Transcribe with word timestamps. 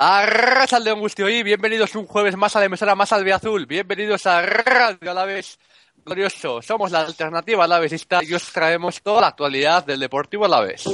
Arracha 0.00 0.78
León 0.78 1.00
Gustio 1.00 1.28
y 1.28 1.42
bienvenidos 1.42 1.96
un 1.96 2.06
jueves 2.06 2.36
más 2.36 2.54
a 2.54 2.60
la 2.60 2.66
emisora 2.66 2.94
más 2.94 3.12
albiazul. 3.12 3.66
Bienvenidos 3.66 4.26
a 4.26 4.42
Radio 4.42 5.10
Alaves 5.10 5.58
Glorioso. 6.04 6.62
Somos 6.62 6.92
la 6.92 7.00
alternativa 7.00 7.64
alavesista 7.64 8.22
y 8.22 8.32
os 8.34 8.52
traemos 8.52 9.02
toda 9.02 9.22
la 9.22 9.26
actualidad 9.28 9.84
del 9.84 10.00
Deportivo 10.00 10.44
Alaves. 10.44 10.84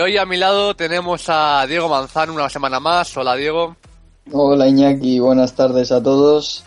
Hoy 0.00 0.16
a 0.16 0.24
mi 0.24 0.36
lado 0.36 0.74
tenemos 0.74 1.24
a 1.28 1.66
Diego 1.66 1.88
Manzano 1.88 2.32
una 2.32 2.48
semana 2.48 2.80
más. 2.80 3.16
Hola 3.16 3.34
Diego. 3.36 3.76
Hola 4.32 4.68
Iñaki, 4.68 5.18
buenas 5.18 5.54
tardes 5.54 5.92
a 5.92 6.02
todos. 6.02 6.64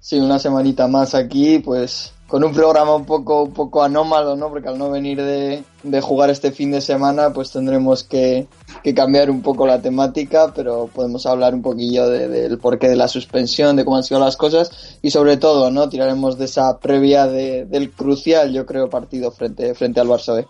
Sí, 0.00 0.18
una 0.18 0.38
semanita 0.38 0.88
más 0.88 1.14
aquí, 1.14 1.58
pues 1.58 2.12
con 2.28 2.44
un 2.44 2.52
programa 2.52 2.94
un 2.94 3.06
poco, 3.06 3.44
un 3.44 3.52
poco 3.52 3.82
anómalo, 3.82 4.36
¿no? 4.36 4.50
Porque 4.50 4.68
al 4.68 4.78
no 4.78 4.90
venir 4.90 5.22
de, 5.22 5.64
de 5.82 6.00
jugar 6.02 6.28
este 6.28 6.52
fin 6.52 6.70
de 6.70 6.82
semana, 6.82 7.32
pues 7.32 7.50
tendremos 7.50 8.04
que, 8.04 8.46
que, 8.82 8.94
cambiar 8.94 9.30
un 9.30 9.40
poco 9.40 9.66
la 9.66 9.80
temática, 9.80 10.52
pero 10.54 10.90
podemos 10.94 11.24
hablar 11.24 11.54
un 11.54 11.62
poquillo 11.62 12.06
de, 12.06 12.28
del 12.28 12.58
porqué 12.58 12.88
de 12.88 12.96
la 12.96 13.08
suspensión, 13.08 13.76
de 13.76 13.84
cómo 13.84 13.96
han 13.96 14.04
sido 14.04 14.20
las 14.20 14.36
cosas 14.36 14.98
y 15.00 15.10
sobre 15.10 15.38
todo, 15.38 15.70
¿no? 15.70 15.88
Tiraremos 15.88 16.36
de 16.36 16.44
esa 16.44 16.78
previa 16.78 17.26
de, 17.26 17.64
del 17.64 17.90
crucial, 17.90 18.52
yo 18.52 18.66
creo, 18.66 18.90
partido 18.90 19.30
frente, 19.30 19.74
frente 19.74 20.00
al 20.00 20.08
Barça. 20.08 20.46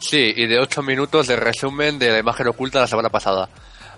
Sí, 0.00 0.32
y 0.34 0.46
de 0.46 0.58
8 0.58 0.82
minutos 0.82 1.26
de 1.26 1.36
resumen 1.36 1.98
de 1.98 2.10
la 2.10 2.18
imagen 2.18 2.48
oculta 2.48 2.78
de 2.78 2.84
la 2.84 2.88
semana 2.88 3.10
pasada. 3.10 3.48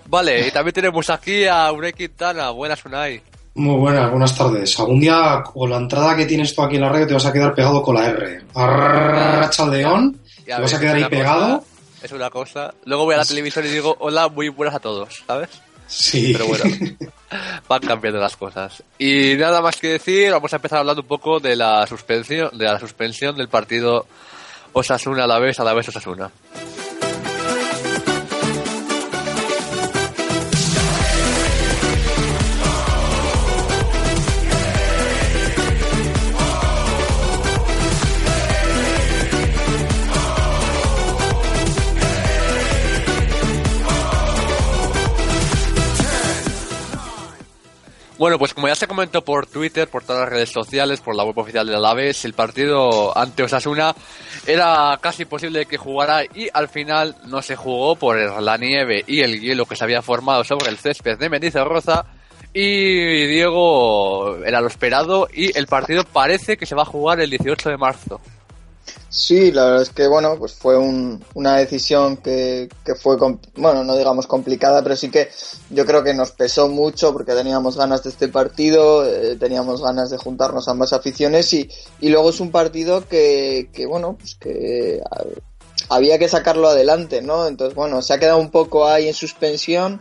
Vale, 0.06 0.48
y 0.48 0.50
también 0.50 0.74
tenemos 0.74 1.08
aquí 1.10 1.46
a 1.46 1.70
Unai 1.70 1.92
Quintana. 1.92 2.50
Buenas, 2.50 2.84
Unai. 2.84 3.22
Muy 3.54 3.76
buenas, 3.76 4.10
buenas 4.10 4.36
tardes. 4.36 4.78
Algún 4.80 4.98
día 4.98 5.42
con 5.44 5.70
la 5.70 5.76
entrada 5.76 6.16
que 6.16 6.26
tienes 6.26 6.54
tú 6.54 6.62
aquí 6.62 6.76
en 6.76 6.82
la 6.82 6.88
radio 6.88 7.06
te 7.06 7.14
vas 7.14 7.26
a 7.26 7.32
quedar 7.32 7.54
pegado 7.54 7.82
con 7.82 7.94
la 7.94 8.06
R. 8.06 8.42
Arracha 8.54 9.66
León, 9.66 10.18
te 10.44 10.60
vas 10.60 10.74
a 10.74 10.80
quedar 10.80 10.96
ahí 10.96 11.04
pegado. 11.04 11.58
Cosa, 11.58 11.66
es 12.02 12.12
una 12.12 12.30
cosa. 12.30 12.74
Luego 12.84 13.04
voy 13.04 13.14
a 13.14 13.18
la 13.18 13.24
televisión 13.24 13.66
y 13.66 13.68
digo, 13.68 13.94
hola, 14.00 14.28
muy 14.28 14.48
buenas 14.48 14.74
a 14.74 14.80
todos, 14.80 15.22
¿sabes? 15.26 15.50
Sí. 15.86 16.32
Pero 16.32 16.46
bueno, 16.46 16.64
van 17.68 17.80
cambiando 17.82 18.18
las 18.18 18.36
cosas. 18.36 18.82
Y 18.98 19.34
nada 19.36 19.60
más 19.60 19.76
que 19.76 19.88
decir, 19.88 20.32
vamos 20.32 20.52
a 20.52 20.56
empezar 20.56 20.78
hablando 20.78 21.02
un 21.02 21.08
poco 21.08 21.38
de 21.38 21.54
la 21.54 21.86
suspensión, 21.86 22.56
de 22.56 22.64
la 22.64 22.80
suspensión 22.80 23.36
del 23.36 23.48
partido 23.48 24.06
Osasuna 24.72 25.24
a 25.24 25.26
la 25.26 25.38
vez, 25.38 25.60
a 25.60 25.64
la 25.64 25.74
vez 25.74 25.88
Osasuna. 25.88 26.30
Bueno, 48.22 48.38
pues 48.38 48.54
como 48.54 48.68
ya 48.68 48.76
se 48.76 48.86
comentó 48.86 49.24
por 49.24 49.48
Twitter, 49.48 49.88
por 49.88 50.04
todas 50.04 50.20
las 50.20 50.28
redes 50.28 50.50
sociales, 50.50 51.00
por 51.00 51.16
la 51.16 51.24
web 51.24 51.36
oficial 51.36 51.66
de 51.66 51.74
Alavés, 51.74 52.24
el 52.24 52.34
partido 52.34 53.18
ante 53.18 53.42
Osasuna 53.42 53.96
era 54.46 54.96
casi 55.02 55.24
posible 55.24 55.66
que 55.66 55.76
jugara 55.76 56.22
y 56.32 56.48
al 56.54 56.68
final 56.68 57.16
no 57.26 57.42
se 57.42 57.56
jugó 57.56 57.96
por 57.96 58.16
la 58.40 58.56
nieve 58.58 59.02
y 59.08 59.22
el 59.22 59.40
hielo 59.40 59.66
que 59.66 59.74
se 59.74 59.82
había 59.82 60.02
formado 60.02 60.44
sobre 60.44 60.70
el 60.70 60.78
césped 60.78 61.18
de 61.18 61.28
Mendizorroza 61.30 62.04
y 62.54 63.26
Diego 63.26 64.36
era 64.44 64.60
lo 64.60 64.68
esperado 64.68 65.26
y 65.34 65.58
el 65.58 65.66
partido 65.66 66.04
parece 66.04 66.56
que 66.56 66.64
se 66.64 66.76
va 66.76 66.82
a 66.82 66.84
jugar 66.84 67.20
el 67.20 67.28
18 67.28 67.70
de 67.70 67.76
marzo. 67.76 68.20
Sí, 69.14 69.52
la 69.52 69.66
verdad 69.66 69.82
es 69.82 69.90
que 69.90 70.06
bueno, 70.08 70.38
pues 70.38 70.54
fue 70.54 70.78
un, 70.78 71.22
una 71.34 71.56
decisión 71.58 72.16
que, 72.16 72.70
que 72.82 72.94
fue, 72.94 73.18
bueno, 73.56 73.84
no 73.84 73.94
digamos 73.94 74.26
complicada, 74.26 74.82
pero 74.82 74.96
sí 74.96 75.10
que 75.10 75.28
yo 75.68 75.84
creo 75.84 76.02
que 76.02 76.14
nos 76.14 76.30
pesó 76.30 76.66
mucho 76.70 77.12
porque 77.12 77.34
teníamos 77.34 77.76
ganas 77.76 78.02
de 78.02 78.08
este 78.08 78.28
partido, 78.28 79.04
eh, 79.04 79.36
teníamos 79.36 79.82
ganas 79.82 80.08
de 80.08 80.16
juntarnos 80.16 80.66
ambas 80.66 80.94
aficiones 80.94 81.52
y, 81.52 81.68
y 82.00 82.08
luego 82.08 82.30
es 82.30 82.40
un 82.40 82.50
partido 82.50 83.06
que, 83.06 83.68
que 83.74 83.84
bueno, 83.84 84.16
pues 84.18 84.34
que 84.36 85.02
había 85.90 86.18
que 86.18 86.28
sacarlo 86.28 86.68
adelante, 86.68 87.20
¿no? 87.20 87.46
Entonces, 87.46 87.74
bueno, 87.74 88.00
se 88.00 88.14
ha 88.14 88.18
quedado 88.18 88.38
un 88.38 88.50
poco 88.50 88.88
ahí 88.88 89.08
en 89.08 89.14
suspensión. 89.14 90.00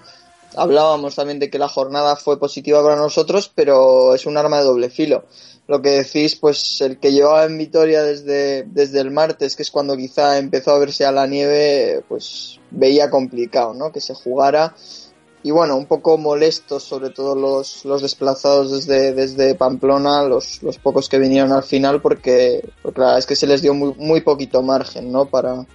Hablábamos 0.55 1.15
también 1.15 1.39
de 1.39 1.49
que 1.49 1.59
la 1.59 1.67
jornada 1.67 2.15
fue 2.15 2.39
positiva 2.39 2.81
para 2.81 2.95
nosotros, 2.95 3.51
pero 3.53 4.15
es 4.15 4.25
un 4.25 4.37
arma 4.37 4.59
de 4.59 4.63
doble 4.63 4.89
filo 4.89 5.25
lo 5.67 5.81
que 5.81 5.89
decís, 5.89 6.35
pues 6.35 6.81
el 6.81 6.99
que 6.99 7.11
llevaba 7.11 7.45
en 7.45 7.57
Vitoria 7.57 8.03
desde, 8.03 8.63
desde 8.63 8.99
el 8.99 9.11
martes, 9.11 9.55
que 9.55 9.63
es 9.63 9.71
cuando 9.71 9.95
quizá 9.95 10.37
empezó 10.37 10.71
a 10.71 10.79
verse 10.79 11.05
a 11.05 11.11
la 11.11 11.27
nieve, 11.27 12.03
pues 12.07 12.59
veía 12.71 13.09
complicado, 13.09 13.73
¿no? 13.73 13.91
Que 13.91 14.01
se 14.01 14.13
jugara. 14.13 14.75
Y 15.43 15.51
bueno, 15.51 15.75
un 15.75 15.87
poco 15.87 16.17
molestos, 16.17 16.83
sobre 16.83 17.09
todo 17.09 17.35
los, 17.35 17.83
los 17.85 18.01
desplazados 18.01 18.71
desde, 18.71 19.13
desde 19.13 19.55
Pamplona, 19.55 20.23
los, 20.23 20.61
los 20.61 20.77
pocos 20.77 21.09
que 21.09 21.17
vinieron 21.17 21.51
al 21.51 21.63
final, 21.63 22.01
porque, 22.01 22.69
porque 22.83 22.99
la 22.99 23.07
verdad 23.07 23.19
es 23.19 23.25
que 23.25 23.35
se 23.35 23.47
les 23.47 23.61
dio 23.61 23.73
muy, 23.73 23.93
muy 23.97 24.21
poquito 24.21 24.61
margen, 24.61 25.11
¿no? 25.11 25.25
Para, 25.25 25.65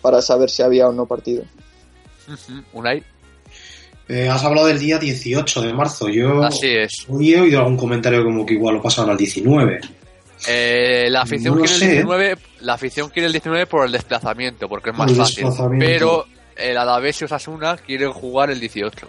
para 0.00 0.22
saber 0.22 0.48
si 0.48 0.62
había 0.62 0.88
o 0.88 0.92
no 0.92 1.06
partido. 1.06 1.44
Uh 2.28 2.32
-huh. 2.32 2.64
Eh, 4.12 4.28
has 4.28 4.42
hablado 4.42 4.66
del 4.66 4.78
día 4.80 4.98
18 4.98 5.62
de 5.62 5.72
marzo. 5.72 6.08
Yo 6.08 6.42
Así 6.42 6.66
es. 6.66 7.06
hoy 7.08 7.32
he 7.32 7.40
oído 7.40 7.60
algún 7.60 7.76
comentario 7.76 8.24
como 8.24 8.44
que 8.44 8.54
igual 8.54 8.74
lo 8.74 8.82
pasaron 8.82 9.10
al 9.10 9.16
19. 9.16 9.80
Eh, 10.48 11.06
la, 11.10 11.22
afición 11.22 11.54
No 11.56 11.60
quiere 11.62 11.74
el 11.84 11.90
19, 11.92 12.36
la 12.62 12.74
afición 12.74 13.08
quiere 13.10 13.26
el 13.26 13.32
19 13.32 13.66
por 13.66 13.86
el 13.86 13.92
desplazamiento, 13.92 14.68
porque 14.68 14.90
es 14.90 14.96
más 14.96 15.10
El 15.10 15.16
fácil. 15.16 15.46
Pero 15.78 16.26
el 16.56 16.76
Alavés 16.76 17.20
y 17.20 17.24
Osasuna 17.26 17.76
quieren 17.76 18.10
jugar 18.12 18.50
el 18.50 18.58
18. 18.58 19.06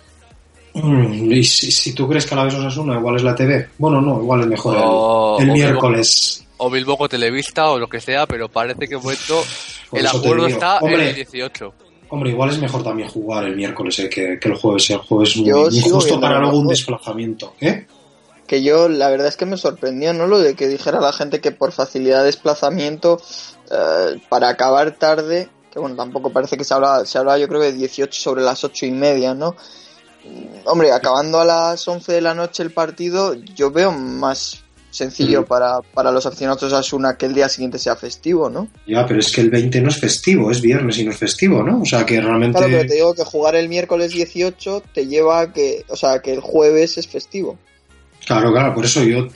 Mm, 0.73 1.31
y 1.31 1.43
si, 1.43 1.71
si 1.71 1.93
tú 1.93 2.07
crees 2.07 2.25
que 2.25 2.33
a 2.33 2.37
la 2.37 2.43
vez 2.45 2.53
Osasuna 2.53 2.95
igual 2.97 3.15
es 3.15 3.23
la 3.23 3.33
TV, 3.35 3.69
bueno, 3.77 4.01
no, 4.01 4.21
igual 4.21 4.41
es 4.41 4.47
mejor 4.47 4.75
el- 4.77 4.83
O- 4.85 5.37
el, 5.39 5.49
o 5.49 5.53
miércoles. 5.53 6.45
O 6.57 6.69
Bilbao 6.69 7.09
Televista 7.09 7.71
o 7.71 7.79
lo 7.79 7.87
que 7.89 7.99
sea, 7.99 8.27
pero 8.27 8.47
parece 8.47 8.87
que 8.87 8.97
Por 8.99 9.13
el 9.99 10.05
acuerdo 10.05 10.45
está 10.47 10.79
en 10.83 10.99
el 10.99 11.15
18. 11.15 11.73
Hombre, 12.11 12.29
igual 12.29 12.49
es 12.49 12.59
mejor 12.59 12.83
también 12.83 13.09
jugar 13.09 13.45
el 13.45 13.55
miércoles 13.55 13.97
eh, 13.99 14.09
que, 14.09 14.37
que 14.37 14.49
el 14.49 14.55
jueves. 14.55 14.89
El 14.89 14.97
jueves 14.97 15.29
es 15.29 15.37
muy, 15.37 15.81
justo 15.81 16.19
para 16.19 16.39
luego 16.39 16.59
un 16.59 16.67
desplazamiento. 16.67 17.53
¿Eh? 17.59 17.87
que 18.51 18.61
yo 18.61 18.89
la 18.89 19.09
verdad 19.09 19.27
es 19.27 19.37
que 19.37 19.45
me 19.45 19.55
sorprendió, 19.55 20.13
¿no? 20.13 20.27
Lo 20.27 20.37
de 20.37 20.55
que 20.55 20.67
dijera 20.67 20.99
la 20.99 21.13
gente 21.13 21.39
que 21.39 21.53
por 21.53 21.71
facilidad 21.71 22.19
de 22.19 22.25
desplazamiento 22.25 23.21
eh, 23.71 24.19
para 24.27 24.49
acabar 24.49 24.91
tarde, 24.91 25.47
que 25.71 25.79
bueno, 25.79 25.95
tampoco 25.95 26.31
parece 26.31 26.57
que 26.57 26.65
se 26.65 26.73
hablaba, 26.73 27.05
se 27.05 27.17
hablaba 27.17 27.37
yo 27.37 27.47
creo 27.47 27.61
de 27.61 27.71
18 27.71 28.21
sobre 28.21 28.41
las 28.41 28.65
ocho 28.65 28.85
y 28.85 28.91
media, 28.91 29.33
¿no? 29.33 29.55
Mm, 30.25 30.67
Hombre, 30.67 30.91
acabando 30.91 31.39
a 31.39 31.45
las 31.45 31.87
11 31.87 32.11
de 32.11 32.19
la 32.19 32.33
noche 32.33 32.61
el 32.61 32.73
partido, 32.73 33.35
yo 33.35 33.71
veo 33.71 33.93
más 33.93 34.60
sencillo 34.91 35.41
Mm. 35.41 35.45
para, 35.45 35.81
para 35.93 36.11
los 36.11 36.25
aficionados 36.27 36.69
de 36.71 36.77
Asuna 36.77 37.17
que 37.17 37.25
el 37.25 37.33
día 37.33 37.49
siguiente 37.49 37.79
sea 37.79 37.95
festivo, 37.95 38.49
¿no? 38.49 38.67
Ya, 38.85 39.05
pero 39.07 39.19
es 39.19 39.31
que 39.31 39.41
el 39.41 39.49
20 39.49 39.81
no 39.81 39.89
es 39.89 39.99
festivo, 39.99 40.51
es 40.51 40.61
viernes 40.61 40.99
y 40.99 41.03
no 41.05 41.11
es 41.11 41.17
festivo, 41.17 41.63
¿no? 41.63 41.81
O 41.81 41.85
sea 41.85 42.05
que 42.05 42.21
realmente. 42.21 42.57
Claro, 42.59 42.71
pero 42.73 42.87
te 42.89 42.93
digo 42.95 43.13
que 43.15 43.23
jugar 43.23 43.55
el 43.55 43.67
miércoles 43.69 44.11
18 44.11 44.83
te 44.93 45.07
lleva 45.07 45.39
a 45.41 45.53
que, 45.53 45.83
o 45.87 45.95
sea, 45.95 46.19
que 46.21 46.33
el 46.33 46.41
jueves 46.41 46.97
es 46.99 47.07
festivo. 47.07 47.57
Claro, 48.25 48.51
claro, 48.51 48.73
por 48.75 48.85
eso 48.85 49.03
yo, 49.03 49.27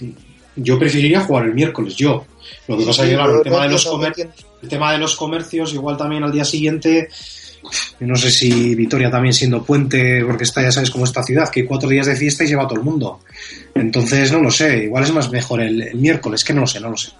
yo 0.56 0.78
preferiría 0.78 1.22
jugar 1.22 1.46
el 1.46 1.54
miércoles, 1.56 1.96
yo. 1.96 2.26
Lo 2.68 2.78
que 2.78 2.86
pasa 2.86 3.04
es 3.04 3.10
que, 3.10 3.16
claro, 3.16 3.38
el 3.38 3.44
tema, 3.44 3.64
de 3.64 3.70
los 3.72 3.86
comer- 3.88 4.30
el 4.62 4.70
tema 4.70 4.92
de 4.92 4.98
los 5.00 5.16
comercios, 5.16 5.74
igual 5.74 5.98
también 5.98 6.24
al 6.24 6.32
día 6.32 6.46
siguiente, 6.46 7.10
no 8.00 8.16
sé 8.16 8.32
si 8.32 8.76
Vitoria 8.76 9.10
también 9.10 9.34
siendo 9.34 9.64
puente, 9.64 10.24
porque 10.26 10.44
está, 10.44 10.62
ya 10.62 10.72
sabes 10.72 10.92
cómo 10.92 11.06
esta 11.06 11.24
ciudad, 11.24 11.50
que 11.50 11.62
hay 11.62 11.66
cuatro 11.66 11.90
días 11.90 12.08
de 12.08 12.16
fiesta 12.16 12.44
y 12.44 12.48
lleva 12.48 12.68
todo 12.68 12.80
el 12.80 12.86
mundo. 12.86 13.22
Entonces, 13.74 14.32
no 14.32 14.40
lo 14.40 14.52
sé, 14.52 14.86
igual 14.86 15.04
es 15.04 15.12
más 15.12 15.32
mejor 15.32 15.62
el, 15.62 15.96
miércoles, 15.96 16.44
que 16.44 16.54
no 16.54 16.62
lo 16.62 16.68
sé, 16.68 16.80
no 16.80 16.90
lo 16.90 16.98
sé. 16.98 17.12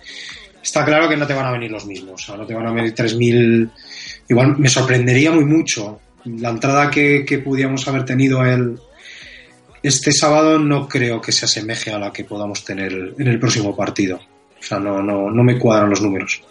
Está 0.62 0.84
claro 0.84 1.08
que 1.08 1.18
no 1.18 1.28
te 1.28 1.34
van 1.34 1.46
a 1.46 1.52
venir 1.52 1.72
los 1.72 1.86
mismos, 1.86 2.24
o 2.24 2.26
sea, 2.26 2.38
no 2.38 2.46
te 2.46 2.54
van 2.54 2.68
a 2.68 2.72
venir 2.72 2.94
3.000. 2.94 3.70
Igual 4.30 4.58
me 4.58 4.70
sorprendería 4.70 5.32
muy 5.32 5.46
mucho. 5.46 6.00
La 6.26 6.50
entrada 6.50 6.90
que, 6.90 7.24
que 7.24 7.38
pudiéramos 7.38 7.88
haber 7.88 8.04
tenido 8.04 8.44
el, 8.44 8.80
este 9.86 10.12
sábado 10.12 10.58
no 10.58 10.88
creo 10.88 11.22
que 11.22 11.32
se 11.32 11.46
asemeje 11.46 11.92
a 11.92 12.00
la 12.00 12.12
que 12.12 12.24
podamos 12.24 12.66
tener 12.66 13.14
en 13.20 13.28
el 13.28 13.40
próximo 13.40 13.76
partido. 13.76 14.20
O 14.60 14.64
sea, 14.64 14.80
no, 14.80 15.04
no, 15.04 15.30
no 15.30 15.44
me 15.44 15.60
cuadran 15.60 15.92
los 15.92 16.02
números. 16.02 16.42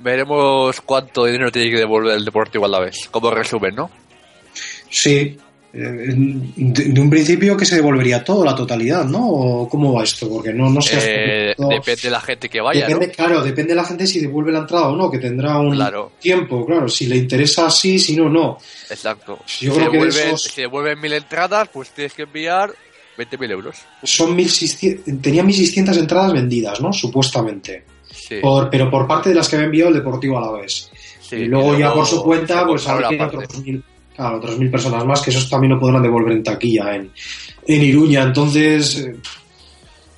Veremos 0.00 0.80
cuánto 0.80 1.24
dinero 1.24 1.50
tiene 1.50 1.70
que 1.70 1.78
devolver 1.78 2.16
el 2.16 2.24
Deportivo 2.24 2.64
a 2.64 2.68
la 2.68 2.80
vez, 2.80 3.08
como 3.10 3.30
resumen, 3.30 3.74
¿no? 3.74 3.90
Sí, 4.90 5.36
eh, 5.76 6.14
de, 6.56 7.00
un 7.00 7.10
principio 7.10 7.56
que 7.56 7.64
se 7.64 7.74
devolvería 7.74 8.22
todo, 8.22 8.44
la 8.44 8.54
totalidad, 8.54 9.04
¿no? 9.04 9.28
¿O 9.28 9.68
¿Cómo 9.68 9.92
va 9.92 10.04
esto? 10.04 10.28
Porque 10.28 10.52
no, 10.52 10.70
no 10.70 10.80
sé. 10.80 10.98
Eh, 11.02 11.54
depende 11.58 12.02
de 12.02 12.10
la 12.10 12.20
gente 12.20 12.48
que 12.48 12.60
vaya. 12.60 12.86
Depende, 12.86 13.10
Claro, 13.10 13.42
depende 13.42 13.70
de 13.70 13.74
la 13.74 13.84
gente 13.84 14.06
si 14.06 14.20
devuelve 14.20 14.52
la 14.52 14.60
entrada 14.60 14.90
o 14.90 14.96
no, 14.96 15.10
que 15.10 15.18
tendrá 15.18 15.58
un 15.58 15.76
tiempo, 16.20 16.64
claro. 16.64 16.88
Si 16.88 17.06
le 17.06 17.16
interesa 17.16 17.68
sí, 17.70 17.98
si 17.98 18.14
no, 18.14 18.28
no. 18.28 18.58
Exacto. 18.88 19.40
si, 19.46 19.66
devuelven, 19.66 20.38
si 20.38 20.62
devuelven 20.62 21.00
mil 21.00 21.12
entradas, 21.12 21.68
pues 21.72 21.90
tienes 21.90 22.12
que 22.12 22.22
enviar 22.22 22.72
20.000 23.18 23.50
euros. 23.50 23.76
Son 24.04 24.34
1600, 24.34 25.20
tenía 25.20 25.42
1.600 25.42 25.98
entradas 25.98 26.32
vendidas, 26.34 26.80
¿no? 26.80 26.92
Supuestamente. 26.92 27.93
Sí. 28.28 28.36
Por, 28.40 28.70
pero 28.70 28.90
por 28.90 29.06
parte 29.06 29.30
de 29.30 29.34
las 29.34 29.48
que 29.48 29.56
había 29.56 29.66
enviado 29.66 29.90
el 29.90 29.96
Deportivo 29.96 30.38
a 30.38 30.40
la 30.40 30.52
vez. 30.52 30.90
Sí, 31.20 31.36
y, 31.36 31.44
luego 31.46 31.76
ya 31.76 31.92
por 31.92 32.06
su 32.06 32.22
cuenta, 32.22 32.66
pues 32.66 32.84
tiene 32.84 33.24
otros 33.24 33.44
2.000 33.44 33.82
Claro, 34.14 34.36
otras 34.36 34.56
mil 34.58 34.70
personas 34.70 35.04
más, 35.04 35.20
que 35.20 35.30
esos 35.30 35.50
también 35.50 35.72
lo 35.72 35.80
podrán 35.80 36.02
devolver 36.02 36.32
en 36.32 36.44
taquilla 36.44 36.94
en, 36.94 37.10
en 37.66 37.82
Iruña. 37.82 38.22
Entonces, 38.22 38.98
eh, 38.98 39.16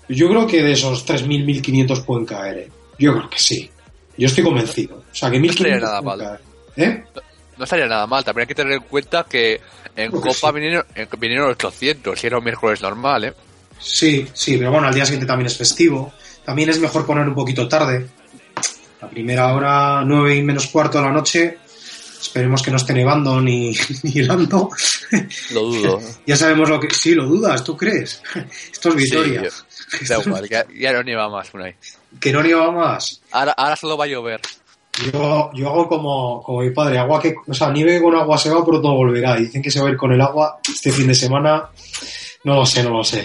yo 0.08 0.29
creo 0.29 0.47
que 0.47 0.62
de 0.62 0.73
esos 0.73 1.06
3.000, 1.06 1.62
1.500 1.62 2.05
pueden 2.05 2.26
caer. 2.26 2.58
¿eh? 2.58 2.70
Yo 2.99 3.14
creo 3.14 3.31
que 3.31 3.38
sí. 3.38 3.70
Yo 4.19 4.26
estoy 4.26 4.44
convencido. 4.44 4.97
O 4.97 5.14
sea, 5.14 5.31
que 5.31 5.38
1.500 5.38 5.81
no 5.81 6.02
pueden 6.02 6.19
caer. 6.26 6.40
¿Eh? 6.76 7.04
No, 7.57 7.64
estaría 7.64 7.87
nada 7.87 8.07
mal. 8.07 8.23
También 8.23 8.42
hay 8.42 8.49
que 8.49 8.54
tener 8.54 8.75
en 8.75 8.83
cuenta 8.83 9.25
que 9.25 9.62
en 9.97 10.11
Copa 10.11 10.52
vinieron, 10.52 10.85
vinieron 11.19 11.50
800 11.52 12.23
y 12.23 12.26
era 12.26 12.37
un 12.37 12.45
miércoles 12.45 12.83
normal, 12.83 13.25
¿eh? 13.25 13.33
Sí, 13.78 14.26
sí, 14.33 14.59
pero 14.59 14.73
bueno, 14.73 14.88
al 14.88 14.95
día 14.95 15.07
siguiente 15.07 15.26
también 15.26 15.47
es 15.47 15.57
festivo. 15.57 16.12
También 16.47 16.71
es 16.71 16.81
mejor 16.81 17.05
poner 17.05 17.29
un 17.29 17.35
poquito 17.35 17.69
tarde. 17.69 18.07
La 19.03 19.11
primera 19.11 19.53
hora, 19.53 20.03
9 20.07 20.37
y 20.37 20.43
menos 20.43 20.69
cuarto 20.69 20.99
de 20.99 21.05
la 21.05 21.12
noche, 21.12 21.59
Esperemos 22.26 22.62
que 22.62 22.71
no 22.71 22.76
esté 22.76 22.93
nevando 22.93 23.41
ni, 23.41 23.76
ni 24.03 24.21
helando. 24.21 24.71
Lo 25.53 25.61
dudo. 25.62 26.00
ya 26.26 26.37
sabemos 26.37 26.69
lo 26.69 26.81
que. 26.81 26.93
Sí, 26.93 27.15
lo 27.15 27.25
dudas, 27.26 27.62
¿tú 27.62 27.76
crees? 27.76 28.23
Esto 28.73 28.88
es 28.91 28.95
Vitoria. 28.97 29.43
da 30.09 30.19
igual, 30.21 30.49
ya, 30.49 30.93
no 30.93 31.03
nieva 31.03 31.29
más 31.29 31.50
por 31.50 31.62
ahí. 31.62 31.75
¿Que 32.19 32.33
no 32.33 32.43
nieva 32.43 32.71
más? 32.73 33.21
Ahora, 33.31 33.53
ahora 33.53 33.76
solo 33.76 33.97
va 33.97 34.05
a 34.05 34.09
llover. 34.09 34.41
Yo, 35.12 35.50
yo 35.53 35.69
hago 35.69 35.88
como, 35.88 36.43
como 36.43 36.62
mi 36.62 36.71
padre, 36.71 36.99
agua 36.99 37.21
que, 37.21 37.35
o 37.47 37.55
sea, 37.55 37.71
nieve 37.71 38.00
con 38.00 38.15
agua 38.15 38.38
se 38.38 38.50
va, 38.50 38.65
pero 38.65 38.81
todo 38.81 38.95
volverá. 38.95 39.37
Dicen 39.37 39.61
que 39.61 39.71
se 39.71 39.81
va 39.81 39.88
a 39.88 39.91
ir 39.91 39.97
con 39.97 40.12
el 40.12 40.21
agua 40.21 40.59
este 40.67 40.91
fin 40.91 41.07
de 41.07 41.15
semana. 41.15 41.69
No 42.45 42.55
lo 42.55 42.67
sé, 42.67 42.83
no 42.83 42.91
lo 42.91 43.05
sé. 43.05 43.25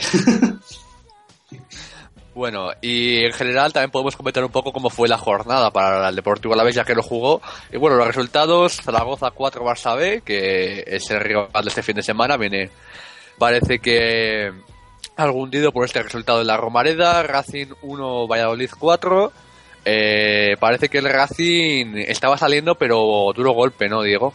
Bueno, 2.33 2.69
y 2.81 3.25
en 3.25 3.33
general 3.33 3.73
también 3.73 3.91
podemos 3.91 4.15
comentar 4.15 4.43
un 4.43 4.51
poco 4.51 4.71
cómo 4.71 4.89
fue 4.89 5.09
la 5.09 5.17
jornada 5.17 5.69
para 5.71 6.07
el 6.07 6.15
Deportivo 6.15 6.53
Alavés 6.53 6.75
ya 6.75 6.85
que 6.85 6.95
lo 6.95 7.03
jugó. 7.03 7.41
Y 7.71 7.77
bueno, 7.77 7.97
los 7.97 8.07
resultados, 8.07 8.77
Zaragoza 8.77 9.31
4 9.31 9.65
Barça 9.65 9.97
B, 9.97 10.21
que 10.23 10.83
es 10.88 11.11
el 11.11 11.19
rival 11.19 11.50
de 11.51 11.67
este 11.67 11.83
fin 11.83 11.95
de 11.95 12.03
semana, 12.03 12.38
viene 12.38 12.69
parece 13.38 13.79
que 13.79 14.51
algún 15.17 15.43
hundido 15.43 15.71
por 15.71 15.85
este 15.85 16.01
resultado 16.03 16.39
de 16.39 16.45
la 16.45 16.57
Romareda, 16.57 17.21
Racing 17.23 17.67
1 17.81 18.27
Valladolid 18.27 18.69
4. 18.79 19.31
Eh, 19.83 20.55
parece 20.59 20.89
que 20.89 21.00
el 21.00 21.09
Racing 21.09 21.95
estaba 21.97 22.38
saliendo, 22.38 22.75
pero 22.75 23.31
duro 23.35 23.51
golpe, 23.51 23.89
¿no, 23.89 24.03
Diego? 24.03 24.33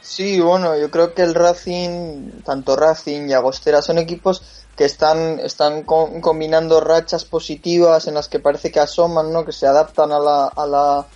Sí, 0.00 0.40
bueno, 0.40 0.76
yo 0.78 0.90
creo 0.90 1.12
que 1.12 1.22
el 1.22 1.34
Racing, 1.34 2.42
tanto 2.44 2.76
Racing 2.76 3.28
y 3.28 3.32
Agostera 3.32 3.82
son 3.82 3.98
equipos 3.98 4.42
que 4.76 4.84
están, 4.84 5.40
están 5.40 5.82
combinando 5.82 6.80
rachas 6.80 7.24
positivas 7.24 8.06
en 8.06 8.14
las 8.14 8.28
que 8.28 8.38
parece 8.38 8.70
que 8.70 8.78
asoman, 8.78 9.32
¿no? 9.32 9.44
que 9.44 9.52
se 9.52 9.66
adaptan 9.66 10.12
a 10.12 10.20
la, 10.20 10.46
a 10.46 10.66
la, 10.66 11.06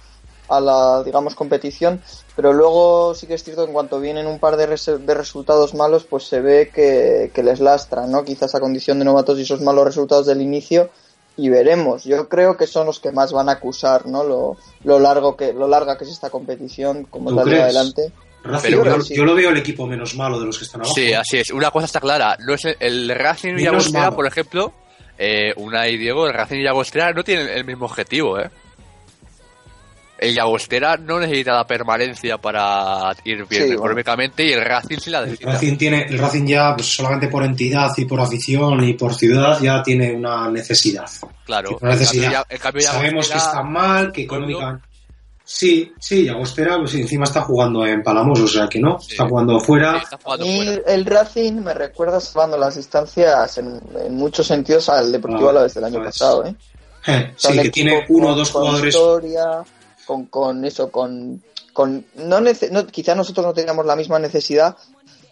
a 0.49 0.61
la 0.61 1.03
digamos, 1.05 1.37
competición, 1.37 2.03
pero 2.35 2.53
luego 2.53 3.15
sí 3.15 3.29
que 3.29 3.35
es 3.35 3.45
cierto 3.45 3.63
que 3.63 3.69
en 3.69 3.73
cuanto 3.73 4.01
vienen 4.01 4.27
un 4.27 4.41
par 4.41 4.57
de, 4.57 4.67
de 4.67 5.15
resultados 5.15 5.75
malos, 5.75 6.05
pues 6.05 6.25
se 6.25 6.41
ve 6.41 6.71
que, 6.75 7.43
les 7.43 7.61
lastra, 7.61 8.07
¿no? 8.09 8.25
Quizás 8.25 8.55
a 8.57 8.61
condición 8.61 8.99
de 8.99 9.05
novatos 9.05 9.39
y 9.39 9.43
esos 9.43 9.61
malos 9.61 9.85
resultados 9.85 10.27
del 10.27 10.43
inicio, 10.43 10.91
y 11.37 11.49
veremos. 11.49 12.05
Yo 12.05 12.29
creo 12.29 12.57
que 12.57 12.67
son 12.67 12.87
los 12.87 13.01
que 13.01 13.13
más 13.13 13.33
van 13.33 13.49
a 13.49 13.53
acusar, 13.53 14.07
¿no? 14.07 14.25
Lo, 14.25 14.57
lo 14.83 14.99
largo 14.99 15.37
que, 15.37 15.53
lo 15.53 15.69
larga 15.69 15.97
que 15.97 16.05
es 16.05 16.11
esta 16.11 16.31
competición, 16.31 17.05
como 17.05 17.35
tal 17.35 17.49
adelante 17.49 18.13
yo, 19.11 19.25
lo 19.25 19.35
veo 19.35 19.51
el 19.51 19.59
equipo 19.59 19.87
menos 19.87 20.17
malo 20.17 20.39
de 20.41 20.47
los 20.47 20.59
que 20.59 20.65
están 20.65 20.81
abajo. 20.81 20.95
Sí, 20.95 21.13
así 21.13 21.39
es. 21.39 21.51
Una 21.51 21.71
cosa 21.71 21.87
está 21.87 22.01
clara. 22.01 22.37
No 22.41 22.55
es 22.55 22.67
el, 22.79 23.09
Racing 23.09 23.55
y 23.59 23.63
Llagostera, 23.63 24.11
por 24.11 24.27
ejemplo, 24.27 24.73
eh, 25.19 25.53
una 25.57 25.89
y 25.89 25.97
Diego, 25.97 26.27
el 26.27 26.35
Racing 26.35 26.59
y 26.59 26.65
Llagostera 26.65 27.13
no 27.13 27.23
tienen 27.23 27.49
el 27.49 27.65
mismo 27.65 27.87
objetivo, 27.87 28.39
¿eh? 28.39 28.51
El 30.19 30.37
Llagostera 30.37 30.97
no 30.97 31.19
necesita 31.19 31.53
la 31.53 31.67
permanencia 31.67 32.39
para 32.39 33.13
ir 33.25 33.45
bien 33.49 33.73
económicamente 33.73 34.47
y 34.47 34.53
el 34.53 34.65
Racing 34.65 34.99
sí 34.99 35.11
la 35.11 35.23
necesita. 35.23 35.49
El 35.49 35.55
Racing, 35.55 35.77
tiene, 35.77 36.03
el 36.03 36.19
Racing 36.19 36.47
ya, 36.47 36.77
pues, 36.77 36.95
solamente 36.95 37.27
por 37.27 37.43
entidad 37.43 37.91
y 37.97 38.05
por 38.05 38.21
afición 38.21 38.85
y 38.85 38.95
por 38.95 39.15
ciudad, 39.15 39.61
ya 39.61 39.83
tiene 39.83 40.13
una 40.13 40.49
necesidad. 40.49 41.11
Claro. 41.45 41.77
Una 41.81 41.93
necesidad. 41.93 42.47
Sabemos 42.79 43.31
que 43.31 43.39
está 43.39 43.65
mal, 43.65 44.13
que 44.13 44.23
económicamente 44.23 44.92
Sí, 45.55 45.93
sí, 46.01 46.27
Agostera 46.31 46.79
pues 46.79 46.95
encima 46.95 47.25
está 47.25 47.43
jugando 47.43 47.85
en 47.85 48.03
Palamos, 48.03 48.41
o 48.41 48.49
sea 48.49 48.67
que 48.69 48.81
no, 48.81 48.97
está 48.97 49.29
jugando 49.29 49.61
fuera. 49.61 50.03
y 50.43 50.81
el 50.87 51.05
Racing 51.05 51.61
me 51.63 51.75
recuerda 51.75 52.21
salvando 52.21 52.57
las 52.57 52.77
distancias 52.77 53.59
en, 53.59 53.79
muchos 54.17 54.47
sentidos 54.47 54.89
al 54.89 55.13
Deportivo 55.13 55.51
ah, 55.51 55.63
desde 55.63 55.81
el 55.81 55.85
año 55.85 56.03
pasado, 56.03 56.47
¿eh? 56.47 56.55
eh 57.07 57.35
sí, 57.37 57.53
que 57.59 57.69
tiene 57.69 58.03
uno 58.09 58.29
o 58.29 58.35
dos 58.35 58.51
jugadores. 58.51 58.95
Historia, 58.95 59.63
con, 60.07 60.25
con 60.25 60.65
eso, 60.65 60.91
con, 60.91 61.43
con 61.75 62.03
no, 62.15 62.41
no, 62.41 62.87
quizá 62.87 63.15
nosotros 63.15 63.45
no 63.45 63.53
teníamos 63.53 63.85
la 63.85 63.95
misma 63.95 64.19
necesidad, 64.19 64.75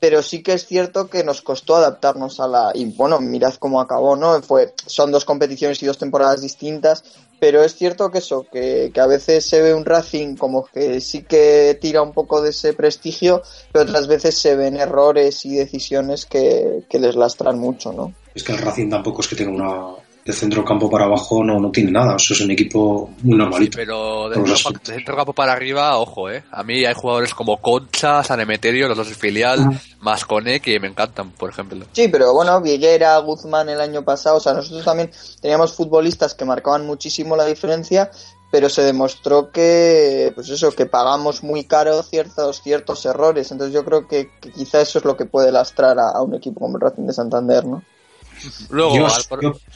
pero 0.00 0.23
sí 0.23 0.42
que 0.42 0.54
es 0.54 0.66
cierto 0.66 1.09
que 1.09 1.23
nos 1.23 1.42
costó 1.42 1.76
adaptarnos 1.76 2.40
a 2.40 2.49
la 2.49 2.73
y 2.75 2.87
bueno 2.87 3.21
mirad 3.21 3.54
cómo 3.54 3.80
acabó 3.80 4.16
no 4.16 4.42
fue 4.42 4.75
son 4.87 5.12
dos 5.12 5.25
competiciones 5.25 5.83
y 5.83 5.87
dos 5.87 5.99
temporadas 5.99 6.40
distintas 6.40 7.04
pero 7.40 7.64
es 7.64 7.75
cierto 7.75 8.11
que 8.11 8.19
eso, 8.19 8.47
que, 8.52 8.92
a 9.00 9.07
veces 9.07 9.49
se 9.49 9.62
ve 9.62 9.73
un 9.73 9.87
Racing 9.87 10.37
como 10.37 10.66
que 10.66 11.00
sí 11.00 11.23
que 11.23 11.76
tira 11.80 12.02
un 12.02 12.12
poco 12.12 12.42
de 12.42 12.50
ese 12.50 12.75
prestigio, 12.75 13.42
pero 13.73 13.85
otras 13.85 14.07
veces 14.07 14.37
se 14.37 14.54
ven 14.57 14.76
errores 14.76 15.47
y 15.47 15.57
decisiones 15.57 16.26
que, 16.26 16.85
que 16.88 17.00
les 17.00 17.16
lastran 17.16 17.59
mucho, 17.59 17.92
¿no? 17.95 18.12
Es 18.35 18.45
que 18.45 18.52
el 18.52 18.59
Racing 18.59 18.90
tampoco 18.90 19.23
es 19.23 19.28
que 19.28 19.37
tenga 19.37 19.52
una, 19.52 19.97
de 20.30 20.37
centro 20.37 20.64
campo 20.64 20.88
para 20.88 21.04
abajo 21.04 21.44
no, 21.44 21.58
no 21.58 21.70
tiene 21.70 21.90
nada. 21.90 22.16
Eso 22.16 22.34
es 22.34 22.40
un 22.40 22.50
equipo 22.50 23.10
muy 23.22 23.37
normalito. 23.37 23.76
pero 23.76 24.28
de 24.28 24.56
centro, 24.82 25.16
campo 25.16 25.32
para 25.32 25.52
arriba, 25.52 25.99
ojo, 25.99 26.30
¿eh? 26.30 26.44
A 26.50 26.62
mí 26.62 26.84
hay 26.84 26.94
jugadores 26.94 27.34
como 27.34 27.58
Concha, 27.58 28.22
San 28.22 28.40
Emeterio, 28.40 28.88
los 28.88 28.96
dos 28.96 29.08
filial, 29.08 29.60
uh 29.60 29.75
Mascone, 30.00 30.60
que 30.60 30.80
me 30.80 30.88
encantan, 30.88 31.30
por 31.32 31.50
ejemplo. 31.50 31.84
Sí, 31.92 32.08
pero 32.08 32.32
bueno, 32.32 32.60
Viguera, 32.62 33.18
Guzmán 33.18 33.68
el 33.68 33.80
año 33.80 34.02
pasado, 34.02 34.38
o 34.38 34.40
sea, 34.40 34.54
nosotros 34.54 34.84
también 34.84 35.10
teníamos 35.42 35.75
futbolistas 35.75 36.34
que 36.34 36.46
marcaban 36.46 36.87
muchísimo 36.87 37.37
la 37.37 37.44
diferencia, 37.44 38.10
pero 38.50 38.70
se 38.70 38.82
demostró 38.82 39.50
que, 39.50 40.32
pues 40.34 40.49
eso, 40.49 40.72
que 40.72 40.87
pagamos 40.87 41.42
muy 41.42 41.64
caro 41.64 42.02
ciertos, 42.02 42.62
ciertos 42.62 43.04
errores. 43.04 43.52
Entonces 43.52 43.75
yo 43.75 43.84
creo 43.84 44.08
que, 44.08 44.30
quizá 44.54 44.80
eso 44.80 44.99
es 44.99 45.04
lo 45.04 45.16
que 45.16 45.26
puede 45.26 45.52
lastrar 45.52 45.99
a, 45.99 46.10
a 46.10 46.22
un 46.22 46.34
equipo 46.34 46.60
como 46.60 46.76
el 46.76 46.80
Racing 46.80 47.06
de 47.06 47.12
Santander, 47.12 47.64
¿no? 47.66 47.82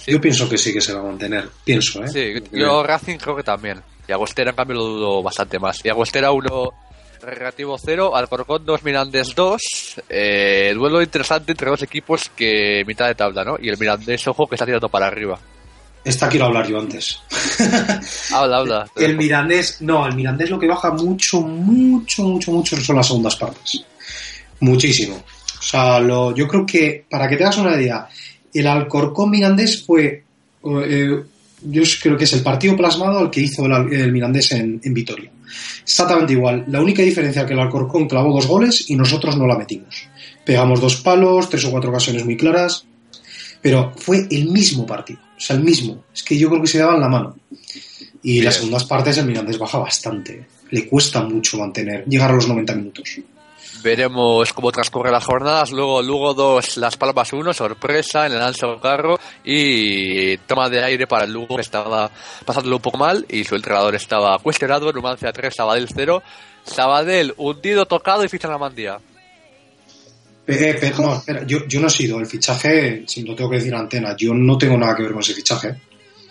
Yo, 0.06 0.20
pienso 0.20 0.48
que 0.48 0.58
sí 0.58 0.72
que 0.72 0.80
se 0.80 0.92
va 0.92 1.00
a 1.00 1.04
mantener. 1.04 1.48
Pienso, 1.64 2.04
¿eh? 2.04 2.08
Sí, 2.08 2.34
yo 2.52 2.82
Racing 2.82 3.16
creo 3.16 3.36
que 3.36 3.42
también. 3.42 3.82
Y 4.06 4.12
Agostera, 4.12 4.50
en 4.50 4.56
cambio, 4.56 4.76
lo 4.76 4.84
dudo 4.84 5.22
bastante 5.22 5.58
más. 5.58 5.84
Y 5.84 5.88
Agostera 5.88 6.30
1, 6.30 6.72
relativo 7.22 7.76
0, 7.78 8.14
Alcorcón 8.14 8.64
2, 8.64 8.82
Mirandés 8.84 9.34
2. 9.34 9.62
Eh, 10.08 10.72
duelo 10.74 11.02
interesante 11.02 11.52
entre 11.52 11.70
dos 11.70 11.82
equipos 11.82 12.30
que 12.36 12.84
mitad 12.86 13.06
de 13.06 13.14
tabla, 13.14 13.44
¿no? 13.44 13.56
Y 13.60 13.68
el 13.68 13.78
Mirandés, 13.78 14.26
ojo, 14.28 14.46
que 14.46 14.54
está 14.54 14.66
tirando 14.66 14.88
para 14.88 15.06
arriba. 15.06 15.38
Esta 16.04 16.28
quiero 16.28 16.46
hablar 16.46 16.68
yo 16.68 16.78
antes. 16.78 17.18
habla, 18.32 18.58
habla. 18.58 18.86
El 18.96 19.16
Mirandés, 19.16 19.80
no, 19.80 20.06
el 20.06 20.14
Mirandés 20.14 20.50
lo 20.50 20.58
que 20.58 20.66
baja 20.66 20.90
mucho, 20.90 21.40
mucho, 21.40 22.22
mucho, 22.24 22.52
mucho 22.52 22.76
son 22.76 22.96
las 22.96 23.06
segundas 23.06 23.36
partes. 23.36 23.82
Muchísimo. 24.60 25.16
O 25.16 25.62
sea, 25.62 25.98
lo, 25.98 26.34
yo 26.34 26.46
creo 26.46 26.66
que, 26.66 27.06
para 27.08 27.26
que 27.26 27.38
te 27.38 27.44
hagas 27.44 27.56
una 27.56 27.74
idea, 27.74 28.06
el 28.54 28.66
Alcorcón 28.66 29.30
Mirandés 29.30 29.84
fue, 29.84 30.22
eh, 30.64 31.22
yo 31.62 31.82
creo 32.00 32.16
que 32.16 32.24
es 32.24 32.32
el 32.32 32.42
partido 32.42 32.76
plasmado 32.76 33.18
al 33.18 33.30
que 33.30 33.40
hizo 33.40 33.66
el, 33.66 34.12
Mirandés 34.12 34.52
en, 34.52 34.80
Vitoria. 34.82 35.30
Exactamente 35.82 36.32
igual. 36.32 36.64
La 36.68 36.80
única 36.80 37.02
diferencia 37.02 37.42
es 37.42 37.46
que 37.46 37.52
el 37.52 37.60
Alcorcón 37.60 38.08
clavó 38.08 38.32
dos 38.32 38.46
goles 38.46 38.88
y 38.88 38.96
nosotros 38.96 39.36
no 39.36 39.46
la 39.46 39.58
metimos. 39.58 40.08
Pegamos 40.44 40.80
dos 40.80 40.96
palos, 40.96 41.48
tres 41.48 41.64
o 41.64 41.70
cuatro 41.70 41.90
ocasiones 41.90 42.24
muy 42.24 42.36
claras, 42.36 42.86
pero 43.60 43.92
fue 43.96 44.26
el 44.30 44.50
mismo 44.50 44.86
partido. 44.86 45.20
O 45.36 45.40
sea, 45.40 45.56
el 45.56 45.64
mismo. 45.64 46.04
Es 46.14 46.22
que 46.22 46.38
yo 46.38 46.48
creo 46.48 46.62
que 46.62 46.68
se 46.68 46.78
daban 46.78 47.00
la 47.00 47.08
mano. 47.08 47.36
Y 48.22 48.40
las 48.40 48.54
segundas 48.54 48.84
partes 48.84 49.18
el 49.18 49.26
Mirandés 49.26 49.58
baja 49.58 49.78
bastante. 49.78 50.46
Le 50.70 50.86
cuesta 50.86 51.22
mucho 51.22 51.58
mantener, 51.58 52.04
llegar 52.06 52.30
a 52.30 52.34
los 52.34 52.48
90 52.48 52.74
minutos. 52.74 53.18
Veremos 53.82 54.52
cómo 54.52 54.72
transcurren 54.72 55.12
las 55.12 55.24
jornadas. 55.24 55.70
Luego, 55.70 56.02
Lugo 56.02 56.34
2, 56.34 56.78
Las 56.78 56.96
Palmas 56.96 57.32
1, 57.32 57.52
sorpresa 57.52 58.26
en 58.26 58.32
el 58.32 58.42
Anso 58.42 58.80
Carro 58.80 59.18
y 59.44 60.36
toma 60.38 60.68
de 60.68 60.82
aire 60.82 61.06
para 61.06 61.24
el 61.24 61.32
Lugo 61.32 61.56
que 61.56 61.62
estaba 61.62 62.10
pasándolo 62.44 62.76
un 62.76 62.82
poco 62.82 62.98
mal 62.98 63.26
y 63.28 63.44
su 63.44 63.54
entrenador 63.54 63.94
estaba 63.94 64.38
cuestionado. 64.38 64.92
Numancia 64.92 65.32
3, 65.32 65.54
Sabadell 65.54 65.88
0. 65.94 66.22
Sabadell 66.64 67.34
hundido, 67.36 67.86
tocado 67.86 68.24
y 68.24 68.28
ficha 68.28 68.48
la 68.48 68.58
mandía. 68.58 68.98
Eh, 70.46 70.70
eh, 70.70 70.76
pero, 70.80 70.98
no, 70.98 71.16
espera, 71.16 71.46
yo, 71.46 71.66
yo 71.66 71.80
no 71.80 71.86
he 71.86 71.90
sido 71.90 72.18
el 72.18 72.26
fichaje, 72.26 73.04
si 73.06 73.22
lo 73.22 73.34
tengo 73.34 73.50
que 73.50 73.56
decir 73.56 73.72
en 73.72 73.80
antena, 73.80 74.14
yo 74.16 74.34
no 74.34 74.58
tengo 74.58 74.76
nada 74.76 74.94
que 74.94 75.02
ver 75.02 75.12
con 75.12 75.20
ese 75.20 75.34
fichaje. 75.34 75.74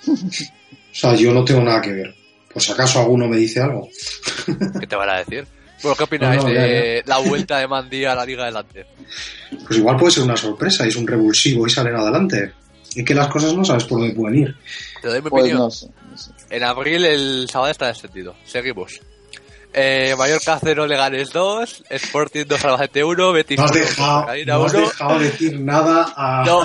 O 0.94 0.96
sea, 0.96 1.16
yo 1.16 1.34
no 1.34 1.44
tengo 1.44 1.62
nada 1.62 1.82
que 1.82 1.92
ver. 1.92 2.14
Si 2.56 2.72
acaso 2.72 3.00
alguno 3.00 3.28
me 3.28 3.38
dice 3.38 3.60
algo. 3.60 3.90
¿Qué 4.80 4.86
te 4.86 4.96
van 4.96 5.10
a 5.10 5.18
decir? 5.18 5.48
Bueno, 5.84 5.96
¿qué 5.98 6.04
opináis 6.04 6.42
No, 6.44 6.50
no, 6.50 6.54
de 6.56 7.04
la 7.06 7.18
vuelta 7.20 7.58
de 7.60 7.68
Mandía 7.68 8.13
a 8.13 8.16
la 8.16 8.25
Liga 8.25 8.44
Adelante? 8.44 8.86
Pues 9.68 9.78
igual 9.80 9.98
puede 9.98 10.12
ser 10.13 10.24
una 10.24 10.38
sorpresa, 10.38 10.86
es 10.88 10.96
un 10.96 11.06
revulsivo 11.06 11.68
y 11.68 11.70
salen 11.70 11.96
adelante. 11.96 12.54
Es 12.96 13.04
que 13.06 13.13
las 13.13 13.28
cosas 13.28 13.54
no 13.54 13.63
sabes 13.66 13.84
por 13.84 14.00
dónde 14.00 14.16
pueden 14.16 14.40
ir. 14.40 14.56
Te 15.02 15.08
doy 15.10 15.22
mi 15.22 15.30
Pues 15.30 15.44
opinión. 15.44 15.60
no 15.60 15.70
sé. 15.72 15.88
no 16.10 16.18
sé. 16.18 16.32
En 16.50 16.63
abril 16.63 17.06
el 17.06 17.48
sábado 17.52 17.72
está 17.72 17.88
descendido. 17.88 18.36
Seguimos. 18.46 19.00
Eh, 19.75 20.13
Mallorca 20.18 20.60
0, 20.63 20.86
Leganes 20.86 21.32
2, 21.32 21.86
Sporting 21.90 22.46
2, 22.48 22.66
Albacete 22.66 23.04
1, 23.04 23.32
Betis 23.34 23.58
No 23.58 23.66
has 23.66 23.72
1, 23.72 23.80
dejado, 23.80 24.25
no 24.46 24.66
has 24.66 24.74
1. 24.74 24.82
dejado 24.82 25.20
decir 25.20 25.60
nada 25.60 26.13
a... 26.16 26.44
No, 26.46 26.62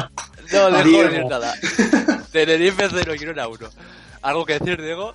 no 0.53 0.59
a 0.77 0.83
dejo 0.83 1.03
decir 1.05 1.25
nada. 1.27 1.55
Tenerife 2.33 2.87
0, 2.91 3.15
Girona 3.19 3.49
1. 3.49 3.69
¿Algo 4.21 4.45
que 4.45 4.59
decir, 4.59 4.83
Diego? 4.83 5.15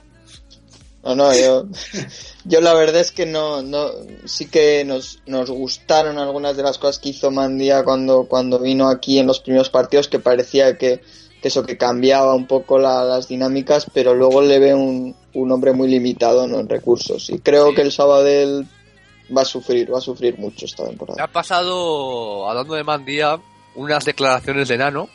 No, 1.03 1.15
no, 1.15 1.33
yo, 1.35 1.65
yo 2.45 2.61
la 2.61 2.73
verdad 2.73 3.01
es 3.01 3.11
que 3.11 3.25
no, 3.25 3.61
no, 3.61 3.89
sí 4.25 4.47
que 4.49 4.83
nos, 4.85 5.19
nos 5.25 5.49
gustaron 5.49 6.17
algunas 6.17 6.55
de 6.55 6.63
las 6.63 6.77
cosas 6.77 6.99
que 6.99 7.09
hizo 7.09 7.29
Mandía 7.31 7.83
cuando, 7.83 8.23
cuando 8.25 8.59
vino 8.59 8.87
aquí 8.89 9.19
en 9.19 9.27
los 9.27 9.39
primeros 9.41 9.69
partidos, 9.69 10.07
que 10.07 10.19
parecía 10.19 10.77
que, 10.77 11.01
que 11.41 11.47
eso 11.49 11.65
que 11.65 11.77
cambiaba 11.77 12.33
un 12.33 12.47
poco 12.47 12.79
la- 12.79 13.03
las 13.03 13.27
dinámicas, 13.27 13.85
pero 13.93 14.13
luego 14.13 14.41
le 14.41 14.59
ve 14.59 14.73
un, 14.73 15.13
un 15.33 15.51
hombre 15.51 15.73
muy 15.73 15.89
limitado 15.89 16.47
¿no? 16.47 16.59
en 16.59 16.69
recursos. 16.69 17.29
Y 17.29 17.39
creo 17.39 17.69
Sí. 17.69 17.75
que 17.75 17.81
el 17.81 17.91
Sabadell 17.91 18.65
va 19.35 19.41
a 19.41 19.45
sufrir, 19.45 19.93
va 19.93 19.97
a 19.97 20.01
sufrir 20.01 20.37
mucho 20.37 20.65
esta 20.65 20.85
temporada. 20.85 21.21
ha 21.23 21.27
pasado, 21.27 22.49
hablando 22.49 22.75
de 22.75 22.83
Mandía, 22.85 23.37
unas 23.75 24.05
declaraciones 24.05 24.67
de 24.69 24.77
Nano, 24.77 25.09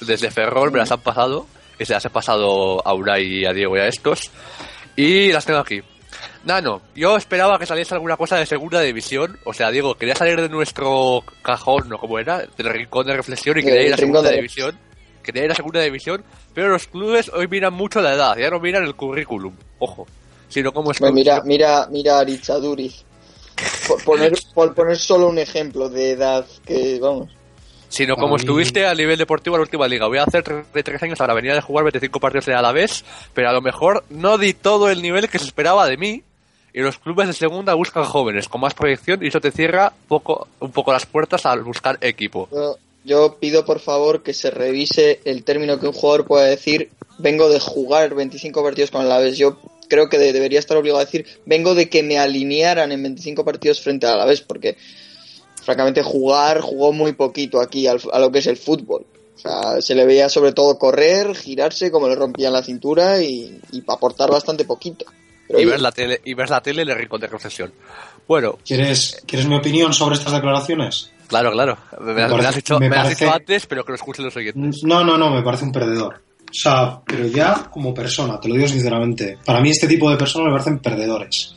desde 0.00 0.30
Ferrol, 0.30 0.72
me 0.72 0.78
las 0.78 0.90
han 0.90 1.00
pasado, 1.02 1.46
que 1.78 1.84
se 1.86 1.92
las 1.92 2.04
he 2.04 2.10
pasado 2.10 2.84
a 2.86 2.94
Unai 2.94 3.22
y 3.24 3.44
a 3.44 3.52
Diego 3.52 3.76
y 3.76 3.80
a 3.80 3.86
estos, 3.88 4.30
y 4.96 5.32
las 5.32 5.44
tengo 5.44 5.60
aquí. 5.60 5.80
Nano, 6.44 6.80
yo 6.94 7.16
esperaba 7.16 7.58
que 7.58 7.66
saliese 7.66 7.94
alguna 7.94 8.16
cosa 8.16 8.36
de 8.36 8.46
segunda 8.46 8.80
división, 8.80 9.38
o 9.44 9.52
sea, 9.52 9.70
Diego, 9.70 9.94
quería 9.94 10.14
salir 10.14 10.40
de 10.40 10.48
nuestro 10.48 11.22
cajón, 11.42 11.88
¿no? 11.88 11.98
Como 11.98 12.18
era, 12.18 12.46
del 12.56 12.68
rincón 12.70 13.06
de 13.06 13.14
reflexión 13.16 13.58
y 13.58 13.62
quería 13.62 13.82
ir 13.82 13.92
a 13.92 13.96
rincón 13.96 14.12
segunda 14.14 14.30
de- 14.30 14.36
división, 14.36 14.78
quería 15.22 15.44
ir 15.44 15.52
a 15.52 15.54
segunda 15.54 15.80
división, 15.82 16.24
pero 16.54 16.68
los 16.70 16.86
clubes 16.86 17.30
hoy 17.34 17.46
miran 17.46 17.74
mucho 17.74 18.00
la 18.00 18.14
edad, 18.14 18.36
ya 18.38 18.50
no 18.50 18.58
miran 18.58 18.84
el 18.84 18.94
currículum, 18.96 19.54
ojo, 19.78 20.06
sino 20.48 20.72
cómo 20.72 20.90
es 20.92 20.98
Pues 20.98 21.12
mira, 21.12 21.42
mira, 21.44 21.86
mira 21.90 22.16
a 22.16 22.20
Arichaduriz. 22.20 23.04
Por 23.86 24.02
poner, 24.04 24.32
por 24.54 24.74
poner 24.74 24.96
solo 24.96 25.28
un 25.28 25.38
ejemplo 25.38 25.88
de 25.90 26.12
edad 26.12 26.46
que, 26.64 26.98
vamos. 27.00 27.28
Sino 27.90 28.16
como 28.16 28.36
estuviste 28.36 28.86
a 28.86 28.94
nivel 28.94 29.18
deportivo 29.18 29.56
en 29.56 29.60
la 29.60 29.64
última 29.64 29.86
liga. 29.86 30.06
Voy 30.06 30.16
a 30.18 30.22
hacer 30.22 30.42
33 30.42 31.02
años 31.02 31.20
ahora, 31.20 31.34
venía 31.34 31.54
de 31.54 31.60
jugar 31.60 31.84
25 31.84 32.18
partidos 32.18 32.48
en 32.48 32.54
la 32.62 32.72
vez, 32.72 33.04
pero 33.34 33.50
a 33.50 33.52
lo 33.52 33.60
mejor 33.60 34.04
no 34.08 34.38
di 34.38 34.54
todo 34.54 34.88
el 34.90 35.02
nivel 35.02 35.28
que 35.28 35.38
se 35.38 35.44
esperaba 35.44 35.86
de 35.86 35.98
mí. 35.98 36.22
Y 36.72 36.80
los 36.80 36.98
clubes 36.98 37.26
de 37.26 37.32
segunda 37.34 37.74
buscan 37.74 38.04
jóvenes 38.04 38.48
con 38.48 38.60
más 38.60 38.74
proyección 38.74 39.22
y 39.22 39.26
eso 39.26 39.40
te 39.40 39.50
cierra 39.50 39.92
poco, 40.08 40.46
un 40.60 40.70
poco 40.70 40.92
las 40.92 41.04
puertas 41.04 41.44
al 41.44 41.62
buscar 41.64 41.98
equipo. 42.00 42.48
Yo, 42.52 42.76
yo 43.04 43.36
pido 43.40 43.64
por 43.64 43.80
favor 43.80 44.22
que 44.22 44.32
se 44.34 44.52
revise 44.52 45.20
el 45.24 45.42
término 45.42 45.80
que 45.80 45.86
un 45.88 45.92
jugador 45.92 46.26
pueda 46.26 46.44
decir 46.46 46.90
vengo 47.18 47.48
de 47.48 47.58
jugar 47.58 48.14
25 48.14 48.62
partidos 48.62 48.92
con 48.92 49.00
el 49.00 49.08
Alavés. 49.10 49.36
Yo 49.36 49.58
creo 49.88 50.08
que 50.08 50.16
de- 50.18 50.32
debería 50.32 50.60
estar 50.60 50.76
obligado 50.76 51.00
a 51.00 51.04
decir 51.06 51.26
vengo 51.44 51.74
de 51.74 51.88
que 51.88 52.04
me 52.04 52.18
alinearan 52.20 52.92
en 52.92 53.02
25 53.02 53.44
partidos 53.44 53.80
frente 53.80 54.06
al 54.06 54.12
Alavés 54.14 54.40
porque 54.40 54.76
francamente 55.70 56.02
jugar 56.02 56.60
jugó 56.60 56.92
muy 56.92 57.12
poquito 57.12 57.60
aquí 57.60 57.86
al- 57.86 58.00
a 58.12 58.18
lo 58.18 58.32
que 58.32 58.40
es 58.40 58.46
el 58.48 58.56
fútbol. 58.56 59.06
O 59.36 59.38
sea, 59.38 59.80
se 59.80 59.94
le 59.94 60.04
veía 60.04 60.28
sobre 60.28 60.52
todo 60.52 60.76
correr, 60.78 61.34
girarse 61.36 61.90
como 61.90 62.08
le 62.08 62.14
rompían 62.16 62.52
la 62.52 62.62
cintura 62.62 63.22
y, 63.22 63.58
y 63.72 63.82
aportar 63.86 64.30
bastante 64.30 64.64
poquito. 64.64 65.06
Pero 65.48 65.60
Y 65.60 65.64
ver 65.64 65.80
la 65.80 65.92
tele, 65.92 66.20
y 66.24 66.34
ver 66.34 66.50
la 66.50 66.60
tele 66.60 66.82
en 66.82 66.88
el 66.90 66.96
rincón 66.96 67.20
de 67.20 67.28
concesión. 67.28 67.72
Bueno, 68.28 68.58
¿Quieres, 68.66 69.22
¿Quieres 69.26 69.46
mi 69.48 69.56
opinión 69.56 69.92
sobre 69.94 70.16
estas 70.16 70.32
declaraciones? 70.32 71.10
claro, 71.28 71.52
claro. 71.52 71.78
Me, 72.00 72.12
me 72.14 72.28
parece- 72.28 72.48
has, 72.48 72.54
dicho, 72.56 72.78
me 72.80 72.88
me 72.90 72.96
has 72.96 73.02
parece- 73.04 73.24
dicho 73.24 73.34
antes, 73.36 73.66
pero 73.66 73.84
que 73.84 73.92
lo 73.92 73.96
escuchen 73.96 74.24
los 74.24 74.36
oyentes. 74.36 74.82
No, 74.84 75.02
no, 75.04 75.16
no, 75.16 75.30
me 75.30 75.42
parece 75.42 75.64
un 75.64 75.72
perdedor. 75.72 76.20
O 76.50 76.52
sea, 76.52 77.00
pero 77.06 77.26
ya 77.28 77.68
como 77.70 77.94
persona, 77.94 78.38
te 78.40 78.48
lo 78.48 78.56
digo 78.56 78.66
sinceramente, 78.68 79.38
para 79.44 79.60
mí 79.60 79.70
este 79.70 79.86
tipo 79.86 80.10
de 80.10 80.16
personas 80.16 80.46
me 80.48 80.52
parecen 80.52 80.80
perdedores. 80.80 81.54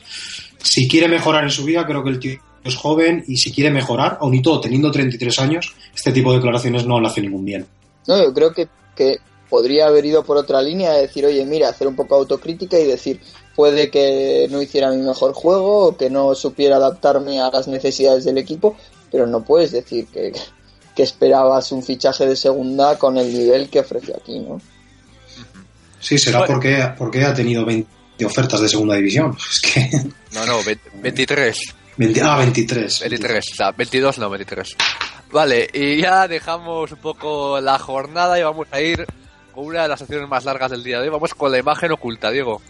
Si 0.62 0.88
quiere 0.88 1.08
mejorar 1.08 1.42
en 1.44 1.50
su 1.50 1.64
vida, 1.64 1.84
creo 1.84 2.02
que 2.02 2.10
el 2.10 2.18
tío 2.20 2.38
es 2.64 2.76
joven 2.76 3.22
y 3.26 3.36
si 3.36 3.52
quiere 3.52 3.70
mejorar, 3.70 4.18
aun 4.20 4.34
y 4.34 4.42
todo 4.42 4.60
teniendo 4.60 4.90
33 4.90 5.38
años, 5.38 5.74
este 5.94 6.12
tipo 6.12 6.30
de 6.30 6.38
declaraciones 6.38 6.86
no 6.86 7.00
le 7.00 7.06
hace 7.06 7.20
ningún 7.20 7.44
bien. 7.44 7.66
No, 8.06 8.22
yo 8.22 8.32
creo 8.32 8.52
que, 8.52 8.68
que 8.96 9.18
podría 9.48 9.86
haber 9.86 10.04
ido 10.04 10.24
por 10.24 10.36
otra 10.36 10.62
línea 10.62 10.92
de 10.92 11.02
decir, 11.02 11.24
oye, 11.26 11.44
mira, 11.44 11.68
hacer 11.68 11.86
un 11.86 11.94
poco 11.94 12.14
autocrítica 12.16 12.78
y 12.78 12.86
decir, 12.86 13.20
puede 13.54 13.90
que 13.90 14.48
no 14.50 14.60
hiciera 14.62 14.90
mi 14.90 15.02
mejor 15.02 15.32
juego 15.34 15.86
o 15.86 15.96
que 15.96 16.10
no 16.10 16.34
supiera 16.34 16.76
adaptarme 16.76 17.40
a 17.40 17.50
las 17.50 17.68
necesidades 17.68 18.24
del 18.24 18.38
equipo, 18.38 18.76
pero 19.10 19.26
no 19.26 19.44
puedes 19.44 19.72
decir 19.72 20.06
que, 20.06 20.32
que 20.94 21.02
esperabas 21.02 21.70
un 21.72 21.82
fichaje 21.82 22.26
de 22.26 22.36
segunda 22.36 22.98
con 22.98 23.16
el 23.18 23.32
nivel 23.32 23.68
que 23.68 23.80
ofrece 23.80 24.12
aquí, 24.14 24.40
¿no? 24.40 24.60
Sí, 26.00 26.18
será 26.18 26.40
Bueno. 26.40 26.54
porque, 26.54 26.90
porque 26.98 27.24
ha 27.24 27.32
tenido 27.32 27.64
20 27.64 28.24
ofertas 28.24 28.60
de 28.60 28.68
segunda 28.68 28.96
división. 28.96 29.36
Es 29.50 29.60
que... 29.60 29.90
No, 30.32 30.44
no, 30.46 30.62
20 30.62 30.90
23. 31.02 31.74
20 31.96 32.22
ah, 32.22 32.36
23. 32.38 33.00
23, 33.00 33.52
o 33.52 33.54
sea, 33.54 33.70
22 33.72 34.18
no, 34.18 34.30
23. 34.30 34.76
Vale, 35.30 35.68
y 35.72 36.00
ya 36.00 36.28
dejamos 36.28 36.92
un 36.92 36.98
poco 36.98 37.60
la 37.60 37.78
jornada 37.78 38.38
y 38.38 38.42
vamos 38.42 38.68
a 38.70 38.80
ir 38.80 39.06
con 39.52 39.66
una 39.66 39.82
de 39.82 39.88
las 39.88 39.98
secciones 39.98 40.28
más 40.28 40.44
largas 40.44 40.70
del 40.70 40.84
día 40.84 40.98
de 40.98 41.04
hoy. 41.04 41.10
Vamos 41.10 41.34
con 41.34 41.50
la 41.50 41.58
imagen 41.58 41.92
oculta, 41.92 42.30
Diego. 42.30 42.60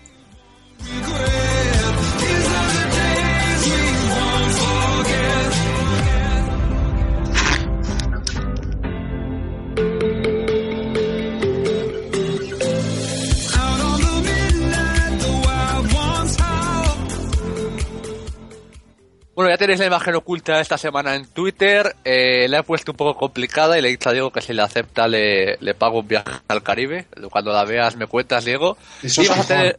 Bueno, 19.34 19.50
ya 19.50 19.58
tenéis 19.58 19.80
la 19.80 19.86
imagen 19.86 20.14
oculta 20.14 20.60
esta 20.60 20.78
semana 20.78 21.16
en 21.16 21.26
Twitter. 21.26 21.96
Eh, 22.04 22.46
la 22.48 22.60
he 22.60 22.62
puesto 22.62 22.92
un 22.92 22.96
poco 22.96 23.18
complicada 23.18 23.76
y 23.76 23.82
le 23.82 23.88
he 23.88 23.90
dicho 23.90 24.08
a 24.08 24.12
Diego 24.12 24.30
que 24.30 24.40
si 24.40 24.52
la 24.52 24.64
acepta 24.64 25.08
le, 25.08 25.56
le 25.58 25.74
pago 25.74 26.00
un 26.00 26.08
viaje 26.08 26.30
al 26.46 26.62
Caribe. 26.62 27.06
Cuando 27.30 27.52
la 27.52 27.64
veas 27.64 27.96
me 27.96 28.06
cuentas, 28.06 28.44
Diego. 28.44 28.76
Eso 29.02 29.22
y 29.22 29.24
es 29.24 29.30
vas 29.30 29.40
a 29.40 29.46
tener... 29.46 29.78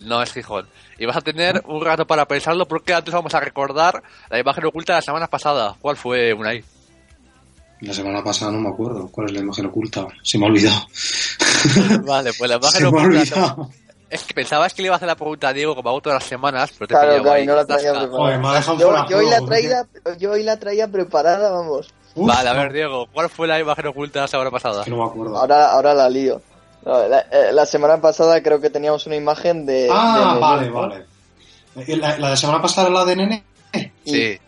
No 0.00 0.22
es 0.22 0.32
Gijón. 0.32 0.66
Y 0.98 1.04
vas 1.04 1.18
a 1.18 1.20
tener 1.20 1.62
un 1.66 1.84
rato 1.84 2.06
para 2.06 2.26
pensarlo 2.26 2.66
porque 2.66 2.94
antes 2.94 3.12
vamos 3.12 3.34
a 3.34 3.40
recordar 3.40 4.02
la 4.30 4.38
imagen 4.38 4.64
oculta 4.64 4.94
de 4.94 4.98
la 4.98 5.02
semana 5.02 5.26
pasada. 5.26 5.76
¿Cuál 5.78 5.98
fue, 5.98 6.32
Unai? 6.32 6.64
La 7.80 7.92
semana 7.92 8.24
pasada 8.24 8.52
no 8.52 8.60
me 8.60 8.68
acuerdo 8.70 9.08
cuál 9.08 9.26
es 9.26 9.32
la 9.32 9.40
imagen 9.40 9.66
oculta. 9.66 10.06
Se 10.22 10.38
me 10.38 10.46
ha 10.46 10.48
olvidado. 10.48 10.86
vale, 12.06 12.30
pues 12.38 12.50
la 12.50 12.56
imagen 12.60 12.80
Se 12.80 12.90
me 12.90 12.98
ha 12.98 13.02
olvidado. 13.02 13.70
Es 14.10 14.24
que 14.24 14.34
pensabas 14.34 14.74
que 14.74 14.82
le 14.82 14.86
iba 14.86 14.94
a 14.94 14.96
hacer 14.96 15.06
la 15.08 15.14
pregunta 15.14 15.48
a 15.48 15.52
Diego 15.52 15.74
como 15.76 15.88
hago 15.88 16.00
todas 16.00 16.20
las 16.20 16.28
semanas, 16.28 16.72
pero 16.76 16.88
te 16.88 16.94
Claro, 16.94 17.22
claro, 17.22 17.30
ahí. 17.32 17.46
no 17.46 17.54
la 17.54 17.64
traía 17.64 17.92
preparada. 17.92 18.62
Joder, 18.62 19.08
Yo, 19.08 19.18
hoy 19.18 19.30
la 19.30 19.40
traía, 19.40 19.86
yo 20.18 20.30
hoy 20.32 20.42
la 20.42 20.56
traía 20.58 20.88
preparada, 20.88 21.50
vamos. 21.52 21.94
Uf, 22.16 22.26
Vale, 22.26 22.48
a 22.48 22.52
ver, 22.54 22.72
Diego, 22.72 23.06
¿cuál 23.12 23.30
fue 23.30 23.46
la 23.46 23.60
imagen 23.60 23.86
oculta 23.86 24.20
la 24.22 24.26
semana 24.28 24.50
pasada? 24.50 24.82
que 24.82 24.90
no 24.90 24.96
me 24.96 25.04
acuerdo. 25.04 25.38
Ahora, 25.38 25.70
ahora 25.70 25.94
la 25.94 26.10
lío. 26.10 26.42
No, 26.84 27.06
la, 27.06 27.20
eh, 27.20 27.50
la 27.52 27.64
semana 27.66 28.00
pasada 28.00 28.42
creo 28.42 28.60
que 28.60 28.68
teníamos 28.70 29.06
una 29.06 29.14
imagen 29.14 29.64
de... 29.64 29.88
ah, 29.92 30.32
de 30.34 30.40
vale, 30.40 30.70
vale. 30.70 31.04
Eh, 31.86 31.96
La, 31.96 32.18
la 32.18 32.30
de 32.30 32.36
semana 32.36 32.60
pasada 32.60 32.88
era 32.88 32.96
la 32.98 33.04
de 33.04 33.16
Nene. 33.16 33.44
Y- 34.04 34.10
Sí. 34.10 34.38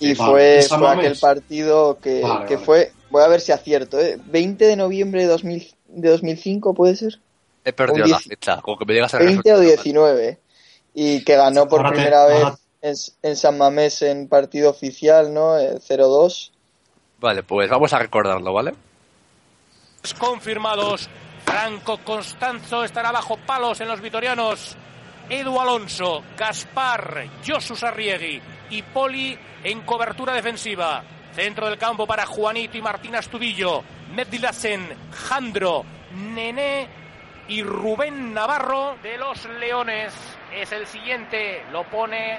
Y 0.00 0.14
Vale, 0.14 0.30
fue, 0.32 0.78
fue 0.78 0.88
aquel 0.90 1.16
partido 1.20 1.98
que, 2.02 2.22
Vale, 2.22 2.46
que 2.46 2.54
vale. 2.56 2.66
fue, 2.66 2.92
voy 3.10 3.22
a 3.22 3.28
ver 3.28 3.40
si 3.40 3.52
acierto, 3.52 4.00
¿eh? 4.00 4.18
20 4.26 4.64
de 4.66 4.74
noviembre 4.74 5.20
de, 5.22 5.28
2000, 5.28 5.74
de 5.86 6.08
2005, 6.10 6.74
¿puede 6.74 6.96
ser? 6.96 7.20
He 7.64 7.72
perdido 7.72 8.06
la 8.06 8.18
fecha, 8.18 8.60
como 8.60 8.76
que 8.76 8.84
me 8.84 8.94
digas 8.94 9.14
el 9.14 9.26
20 9.26 9.52
o 9.52 9.56
resultado. 9.56 9.60
19. 9.60 10.40
y 10.94 11.24
que 11.24 11.36
ganó 11.36 11.68
por 11.68 11.88
primera 11.88 12.26
vez 12.26 12.44
en, 13.22 13.36
San 13.36 13.56
Mamés 13.56 14.02
en 14.02 14.28
partido 14.28 14.70
oficial, 14.70 15.32
¿no? 15.32 15.56
0-2. 15.56 16.48
Eh, 16.48 16.52
vale, 17.20 17.42
pues 17.42 17.70
vamos 17.70 17.92
a 17.92 17.98
recordarlo, 17.98 18.52
¿vale? 18.52 18.74
Confirmados. 20.18 21.08
Franco 21.44 21.98
Constanzo 22.04 22.84
estará 22.84 23.12
bajo 23.12 23.36
palos 23.36 23.80
en 23.80 23.88
los 23.88 24.00
vitorianos. 24.00 24.76
Edu 25.28 25.60
Alonso, 25.60 26.22
Gaspar, 26.36 27.28
Josus 27.46 27.82
Arriegui 27.84 28.40
y 28.70 28.82
Poli 28.82 29.38
en 29.62 29.82
cobertura 29.82 30.34
defensiva. 30.34 31.04
Centro 31.34 31.68
del 31.68 31.78
campo 31.78 32.06
para 32.06 32.26
Juanito 32.26 32.76
y 32.76 32.82
Martín 32.82 33.14
Astudillo. 33.14 33.82
Medilasen, 34.14 34.88
Jandro, 35.10 35.84
Nené 36.14 37.01
y 37.48 37.62
Rubén 37.62 38.32
Navarro 38.34 38.96
de 39.02 39.18
los 39.18 39.44
Leones. 39.46 40.14
Es 40.54 40.72
el 40.72 40.86
siguiente, 40.86 41.64
lo 41.72 41.84
pone 41.84 42.38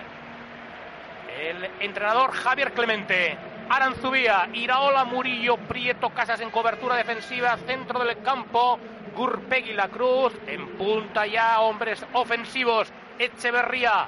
el 1.40 1.66
entrenador 1.80 2.32
Javier 2.32 2.74
Clemente. 2.74 3.38
Aranzubía, 3.70 4.50
Iraola, 4.54 5.06
Murillo, 5.06 5.58
Prieto, 5.58 6.10
Casas 6.10 6.42
en 6.42 6.52
cobertura 6.52 6.96
defensiva, 6.96 7.58
centro 7.66 8.04
del 8.04 8.22
campo, 8.22 8.78
Gurpegui 9.16 9.74
La 9.74 9.88
Cruz, 9.88 10.34
en 10.48 10.78
punta 10.78 11.26
ya, 11.26 11.62
hombres 11.62 12.06
ofensivos, 12.14 12.92
Echeverría, 13.18 14.08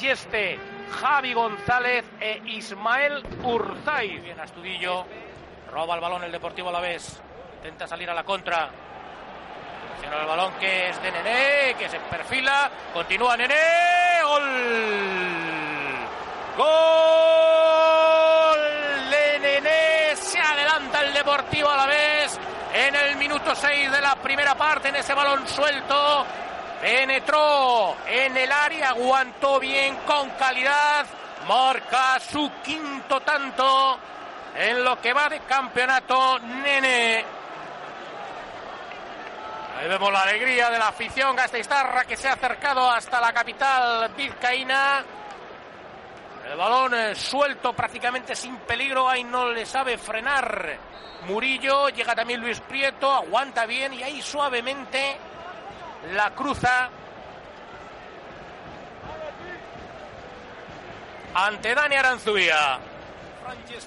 Yeste, 0.00 0.58
Javi 1.00 1.34
González 1.34 2.04
e 2.18 2.40
Ismael 2.46 3.22
Urzay. 3.42 4.18
Bien, 4.20 4.40
Astudillo, 4.40 5.04
roba 5.70 5.96
el 5.96 6.00
balón 6.00 6.24
el 6.24 6.32
Deportivo 6.32 6.70
a 6.70 6.72
la 6.72 6.80
vez, 6.80 7.20
intenta 7.56 7.86
salir 7.86 8.08
a 8.08 8.14
la 8.14 8.24
contra, 8.24 8.70
Presiona 9.94 10.22
el 10.22 10.26
balón 10.26 10.52
que 10.54 10.88
es 10.88 11.00
de 11.02 11.12
Nené, 11.12 11.74
que 11.78 11.88
se 11.88 12.00
perfila. 12.00 12.70
Continúa 12.92 13.36
Nené. 13.36 13.54
Gol. 14.24 14.42
Gol 16.56 17.40
de 19.10 19.38
Nené. 19.38 20.16
Se 20.16 20.40
adelanta 20.40 21.00
el 21.02 21.14
Deportivo 21.14 21.68
a 21.70 21.76
la 21.76 21.86
vez. 21.86 22.38
En 22.72 22.94
el 22.94 23.16
minuto 23.16 23.54
6 23.54 23.92
de 23.92 24.00
la 24.00 24.16
primera 24.16 24.56
parte, 24.56 24.88
en 24.88 24.96
ese 24.96 25.14
balón 25.14 25.46
suelto. 25.46 26.26
Penetró 26.80 27.96
en 28.06 28.36
el 28.36 28.50
área, 28.50 28.88
aguantó 28.90 29.60
bien 29.60 29.96
con 30.06 30.30
calidad. 30.30 31.06
Marca 31.46 32.18
su 32.18 32.50
quinto 32.64 33.20
tanto 33.20 33.98
en 34.56 34.82
lo 34.82 35.00
que 35.00 35.12
va 35.12 35.28
de 35.28 35.40
campeonato. 35.40 36.40
Nene 36.40 37.33
Ahí 39.76 39.88
vemos 39.88 40.12
la 40.12 40.22
alegría 40.22 40.70
de 40.70 40.78
la 40.78 40.88
afición 40.88 41.34
Gasteiztarra 41.34 42.04
que 42.04 42.16
se 42.16 42.28
ha 42.28 42.34
acercado 42.34 42.88
hasta 42.88 43.20
la 43.20 43.32
capital 43.32 44.08
vizcaína. 44.16 45.04
El 46.48 46.56
balón 46.56 46.94
eh, 46.94 47.14
suelto 47.14 47.72
prácticamente 47.72 48.36
sin 48.36 48.56
peligro, 48.58 49.08
ahí 49.08 49.24
no 49.24 49.48
le 49.50 49.66
sabe 49.66 49.98
frenar 49.98 50.78
Murillo, 51.26 51.88
llega 51.88 52.14
también 52.14 52.40
Luis 52.40 52.60
Prieto, 52.60 53.10
aguanta 53.10 53.66
bien 53.66 53.94
y 53.94 54.02
ahí 54.02 54.22
suavemente 54.22 55.16
la 56.12 56.30
cruza 56.30 56.90
ante 61.34 61.74
Dani 61.74 61.96
Aranzubía. 61.96 62.78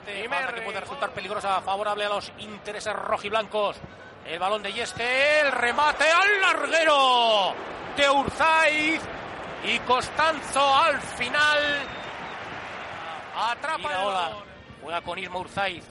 Primer 0.06 0.54
que 0.54 0.62
puede 0.62 0.80
resultar 0.80 1.12
peligrosa, 1.12 1.62
favorable 1.62 2.06
a 2.06 2.10
los 2.10 2.32
intereses 2.40 2.94
rojiblancos. 2.94 3.78
El 4.28 4.40
balón 4.40 4.62
de 4.62 4.74
Yeste, 4.74 5.40
el 5.40 5.54
remate 5.54 6.04
al 6.04 6.42
larguero 6.42 7.54
de 7.96 8.10
Urzaiz 8.10 9.02
y 9.64 9.80
Costanzo 9.80 10.76
al 10.76 11.00
final. 11.00 11.60
Atrapa 13.38 13.90
el 13.90 14.36
Juega 14.82 15.02
con 15.02 15.18
Isma 15.18 15.40
Urzaiz. 15.40 15.86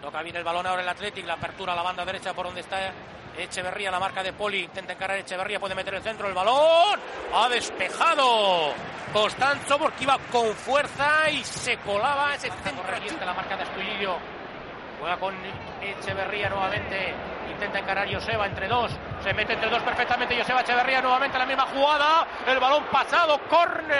Toca 0.00 0.22
bien 0.22 0.36
el 0.36 0.44
balón 0.44 0.66
ahora 0.66 0.80
el 0.80 0.88
Athletic, 0.88 1.26
la 1.26 1.34
apertura 1.34 1.74
a 1.74 1.76
la 1.76 1.82
banda 1.82 2.06
derecha 2.06 2.32
por 2.32 2.46
donde 2.46 2.62
está 2.62 2.90
Echeverría, 3.36 3.90
la 3.90 4.00
marca 4.00 4.22
de 4.22 4.32
Poli, 4.32 4.64
intenta 4.64 4.94
encarar 4.94 5.18
Echeverría, 5.18 5.60
puede 5.60 5.74
meter 5.74 5.94
el 5.94 6.02
centro, 6.02 6.26
el 6.26 6.34
balón 6.34 6.98
ha 7.34 7.48
despejado 7.50 8.72
Costanzo 9.12 9.78
porque 9.78 10.04
iba 10.04 10.18
con 10.32 10.54
fuerza 10.54 11.30
y 11.30 11.44
se 11.44 11.76
colaba 11.78 12.34
ese 12.34 12.50
centro. 12.64 12.82
la 13.26 13.34
marca 13.34 13.56
de 13.56 13.62
Astudillo, 13.62 14.16
juega 14.98 15.18
con 15.18 15.34
Echeverría 15.82 16.48
nuevamente, 16.48 17.14
intenta 17.58 17.80
encarar 17.80 18.08
Joseba 18.12 18.46
entre 18.46 18.68
dos, 18.68 18.92
se 19.22 19.34
mete 19.34 19.54
entre 19.54 19.68
dos 19.68 19.82
perfectamente 19.82 20.38
Joseba 20.38 20.60
Echeverría 20.60 21.02
nuevamente 21.02 21.36
la 21.36 21.44
misma 21.44 21.66
jugada, 21.66 22.24
el 22.46 22.60
balón 22.60 22.84
pasado, 22.84 23.40
córner. 23.48 23.98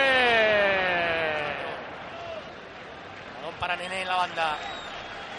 Balón 3.41 3.55
para 3.59 3.75
Nené 3.75 4.03
en 4.03 4.09
la 4.09 4.15
banda. 4.15 4.57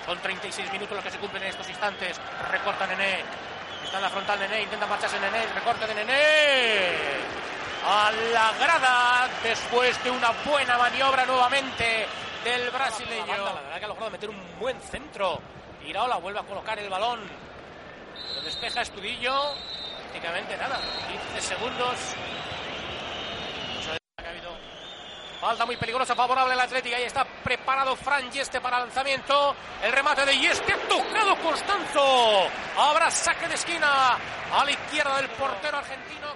Son 0.05 0.17
36 0.19 0.69
minutos 0.73 0.95
los 0.95 1.03
que 1.03 1.11
se 1.11 1.17
cumplen 1.17 1.43
en 1.43 1.49
estos 1.49 1.69
instantes. 1.69 2.19
Recorta 2.51 2.85
Nené. 2.87 3.23
Está 3.85 3.97
en 3.97 4.03
la 4.03 4.09
frontal 4.09 4.37
Nené, 4.37 4.63
intenta 4.63 4.85
marcharse 4.85 5.17
Nené, 5.17 5.45
recorte 5.55 5.87
de 5.87 5.95
Nené. 5.95 6.91
A 7.87 8.11
la 8.33 8.51
grada 8.59 9.29
después 9.41 10.03
de 10.03 10.11
una 10.11 10.31
buena 10.45 10.77
maniobra 10.77 11.25
nuevamente 11.25 12.05
del 12.43 12.69
brasileño. 12.69 13.27
La, 13.27 13.53
verdad 13.53 13.79
que 13.79 13.85
ha 13.85 13.87
logrado 13.87 14.11
meter 14.11 14.29
un 14.29 14.59
buen 14.59 14.81
centro. 14.81 15.39
Iraola 15.87 16.17
vuelve 16.17 16.39
a 16.39 16.43
colocar 16.43 16.77
el 16.77 16.89
balón 16.89 17.21
lo 18.35 18.41
despeja 18.41 18.81
Estudillo. 18.81 19.53
Prácticamente 20.01 20.57
nada. 20.57 20.79
15 21.33 21.41
segundos. 21.41 22.15
Falta 25.39 25.65
muy 25.65 25.77
peligrosa, 25.77 26.15
favorable 26.15 26.53
al 26.53 26.59
Atlético. 26.59 26.97
Ahí 26.97 27.03
está 27.03 27.23
preparado 27.23 27.95
Fran 27.95 28.29
Yeste 28.29 28.59
para 28.59 28.79
lanzamiento. 28.79 29.55
El 29.81 29.93
remate 29.93 30.25
de 30.25 30.37
Yeste 30.37 30.73
ha 30.73 30.77
tocado 30.87 31.37
Constanzo. 31.37 32.47
Habrá 32.77 33.09
saque 33.09 33.47
de 33.47 33.55
esquina 33.55 34.17
a 34.51 34.65
la 34.65 34.71
izquierda 34.71 35.15
del 35.15 35.29
portero 35.29 35.77
argentino. 35.77 36.27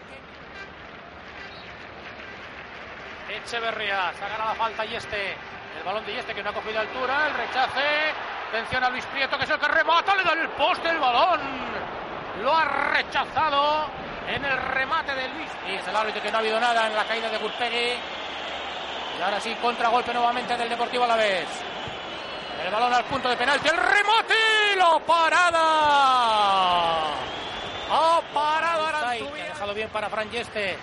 Echeverría 3.29 4.13
sacará 4.13 4.45
la 4.45 4.55
falta 4.55 4.85
Yeste. 4.85 5.35
El 5.77 5.83
balón 5.83 6.05
de 6.05 6.13
Yeste 6.13 6.33
que 6.33 6.43
no 6.43 6.49
ha 6.49 6.53
cogido 6.53 6.79
altura. 6.79 7.27
El 7.27 7.33
rechace. 7.33 8.13
Atención 8.49 8.83
a 8.83 8.89
Luis 8.89 9.05
Prieto, 9.07 9.37
que 9.37 9.45
es 9.45 9.49
el 9.49 9.59
que 9.59 9.67
remata, 9.67 10.15
le 10.15 10.23
da 10.23 10.33
el 10.33 10.47
poste 10.49 10.89
el 10.89 10.99
balón. 10.99 11.41
Lo 12.43 12.55
ha 12.55 12.65
rechazado 12.65 13.87
en 14.27 14.45
el 14.45 14.57
remate 14.57 15.15
de 15.15 15.27
Luis. 15.29 15.49
Y 15.67 15.75
es 15.75 15.87
el 15.87 15.95
árbitro 15.95 16.21
que 16.21 16.29
no 16.31 16.37
ha 16.37 16.39
habido 16.39 16.59
nada 16.59 16.87
en 16.87 16.95
la 16.95 17.03
caída 17.05 17.29
de 17.29 17.37
Gurpegui. 17.39 17.97
Y 19.17 19.21
ahora 19.21 19.39
sí, 19.39 19.55
contragolpe 19.61 20.13
nuevamente 20.13 20.55
del 20.55 20.69
Deportivo 20.69 21.03
a 21.03 21.07
la 21.07 21.15
vez. 21.15 21.47
El 22.63 22.71
balón 22.71 22.93
al 22.93 23.03
punto 23.05 23.29
de 23.29 23.35
penalti, 23.35 23.67
el 23.67 23.77
remate, 23.77 24.35
lo 24.77 24.99
parada. 24.99 25.61
Ha 27.91 28.21
parado 28.33 28.85
Aranzubia. 28.85 29.43
Ha 29.43 29.47
dejado 29.47 29.73
bien 29.73 29.89
para 29.89 30.09
Fran 30.09 30.29
Yeste. 30.29 30.77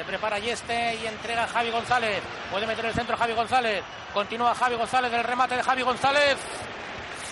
Se 0.00 0.06
prepara 0.06 0.38
Yeste 0.38 0.94
y 0.94 1.06
entrega 1.06 1.44
a 1.44 1.46
Javi 1.46 1.70
González. 1.70 2.22
Puede 2.50 2.66
meter 2.66 2.86
el 2.86 2.94
centro 2.94 3.18
Javi 3.18 3.34
González. 3.34 3.84
Continúa 4.14 4.54
Javi 4.54 4.74
González, 4.74 5.12
el 5.12 5.22
remate 5.22 5.56
de 5.56 5.62
Javi 5.62 5.82
González. 5.82 6.38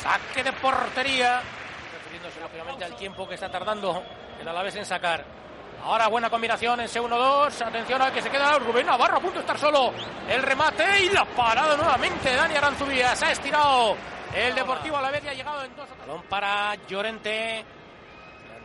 Saque 0.02 0.44
de 0.44 0.52
portería. 0.52 1.40
Refiriéndose 1.94 2.38
lógicamente 2.40 2.85
al 2.85 2.94
tiempo 2.94 3.26
que 3.26 3.37
está 3.37 3.50
tardando 3.50 4.02
el 4.38 4.46
Alavés 4.46 4.76
en 4.76 4.85
sacar. 4.85 5.24
Ahora 5.83 6.09
buena 6.09 6.28
combinación 6.28 6.78
en 6.81 6.88
C1-2. 6.88 7.66
Atención 7.68 8.02
al 8.02 8.12
que 8.12 8.20
se 8.20 8.28
queda 8.28 8.59
Rubén 8.59 8.85
Navarro 8.85 9.16
a 9.16 9.20
punto 9.20 9.37
de 9.37 9.40
estar 9.40 9.59
solo. 9.59 9.94
El 10.28 10.42
remate 10.42 11.04
y 11.04 11.09
la 11.09 11.24
parada 11.24 11.74
nuevamente. 11.74 12.37
Dani 12.37 12.54
Aranzubía 12.54 13.16
se 13.16 13.24
ha 13.24 13.33
estirado. 13.33 13.96
El 14.35 14.54
Deportivo 14.54 14.98
Alavés 14.98 15.22
ya 15.22 15.31
ha 15.31 15.35
llegado 15.35 15.64
en 15.64 15.74
dos. 15.74 15.88
Balón 16.00 16.22
para 16.24 16.74
Llorente. 16.87 17.64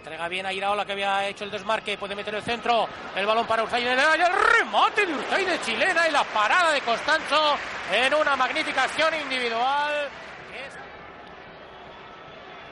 Entrega 0.03 0.27
bien 0.27 0.45
a 0.45 0.51
Iraola 0.51 0.85
que 0.85 0.91
había 0.91 1.25
hecho 1.29 1.45
el 1.45 1.51
desmarque. 1.51 1.97
Puede 1.97 2.13
meter 2.13 2.35
el 2.35 2.43
centro. 2.43 2.89
El 3.15 3.25
balón 3.25 3.47
para 3.47 3.63
Urzay. 3.63 3.87
El 3.87 3.97
remate 3.97 5.05
de 5.05 5.15
Urzay 5.15 5.45
de 5.45 5.61
chilena 5.61 6.09
y 6.09 6.11
la 6.11 6.25
parada 6.25 6.73
de 6.73 6.81
Constanzo 6.81 7.55
en 7.89 8.13
una 8.13 8.35
magnífica 8.35 8.83
acción 8.83 9.13
individual. 9.15 10.09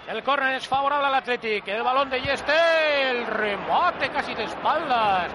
El 0.10 0.22
córner 0.24 0.56
es 0.56 0.67
favorable 0.67 1.08
al 1.08 1.15
Athletic. 1.15 1.65
El 1.70 1.84
balón 1.84 2.10
de 2.10 2.22
Yeste. 2.22 3.10
El 3.12 3.26
remate 3.26 4.10
casi 4.10 4.36
de 4.36 4.44
espaldas 4.44 5.32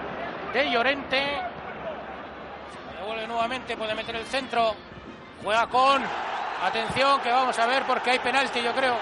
de 0.52 0.70
Llorente. 0.70 1.40
Se 2.74 3.00
devuelve 3.00 3.26
nuevamente. 3.26 3.74
Puede 3.74 3.94
meter 3.94 4.16
el 4.16 4.26
centro. 4.26 4.74
Juega 5.42 5.66
con. 5.68 6.04
Atención 6.62 7.20
que 7.22 7.30
vamos 7.30 7.59
a 7.59 7.66
ver 7.66 7.85
porque 7.85 8.11
hay 8.11 8.18
penalti 8.18 8.61
yo 8.61 8.74
creo. 8.74 8.96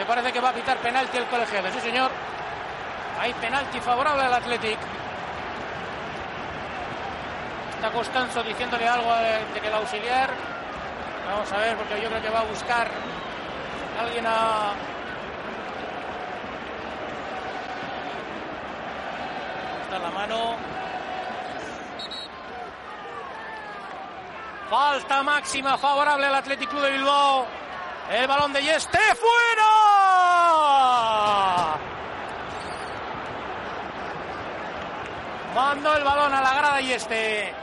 Me 0.00 0.06
parece 0.06 0.32
que 0.32 0.40
va 0.40 0.48
a 0.48 0.54
pitar 0.54 0.78
penalti 0.78 1.18
el 1.18 1.26
colegiado. 1.26 1.70
Sí 1.70 1.78
señor. 1.80 2.10
Hay 3.20 3.34
penalti 3.34 3.78
favorable 3.80 4.22
al 4.22 4.32
Athletic. 4.32 4.78
Está 7.74 7.90
Costanzo 7.90 8.42
diciéndole 8.42 8.88
algo 8.88 9.14
de 9.14 9.60
que 9.60 9.68
el 9.68 9.74
auxiliar. 9.74 10.30
Vamos 11.28 11.52
a 11.52 11.58
ver 11.58 11.76
porque 11.76 12.00
yo 12.00 12.08
creo 12.08 12.22
que 12.22 12.30
va 12.30 12.40
a 12.40 12.44
buscar 12.44 12.88
alguien 14.00 14.26
a, 14.26 14.72
la 19.90 20.10
mano. 20.12 20.56
Falta 24.70 25.22
máxima 25.22 25.76
favorable 25.76 26.24
al 26.24 26.36
Athletic 26.36 26.70
Club 26.70 26.84
de 26.84 26.92
Bilbao. 26.92 27.59
El 28.10 28.26
balón 28.26 28.52
de 28.52 28.60
Yeste 28.60 28.98
fuera. 29.14 29.68
Mandó 35.54 35.94
el 35.94 36.02
balón 36.02 36.34
a 36.34 36.40
la 36.40 36.54
grada 36.54 36.80
Yeste. 36.80 37.54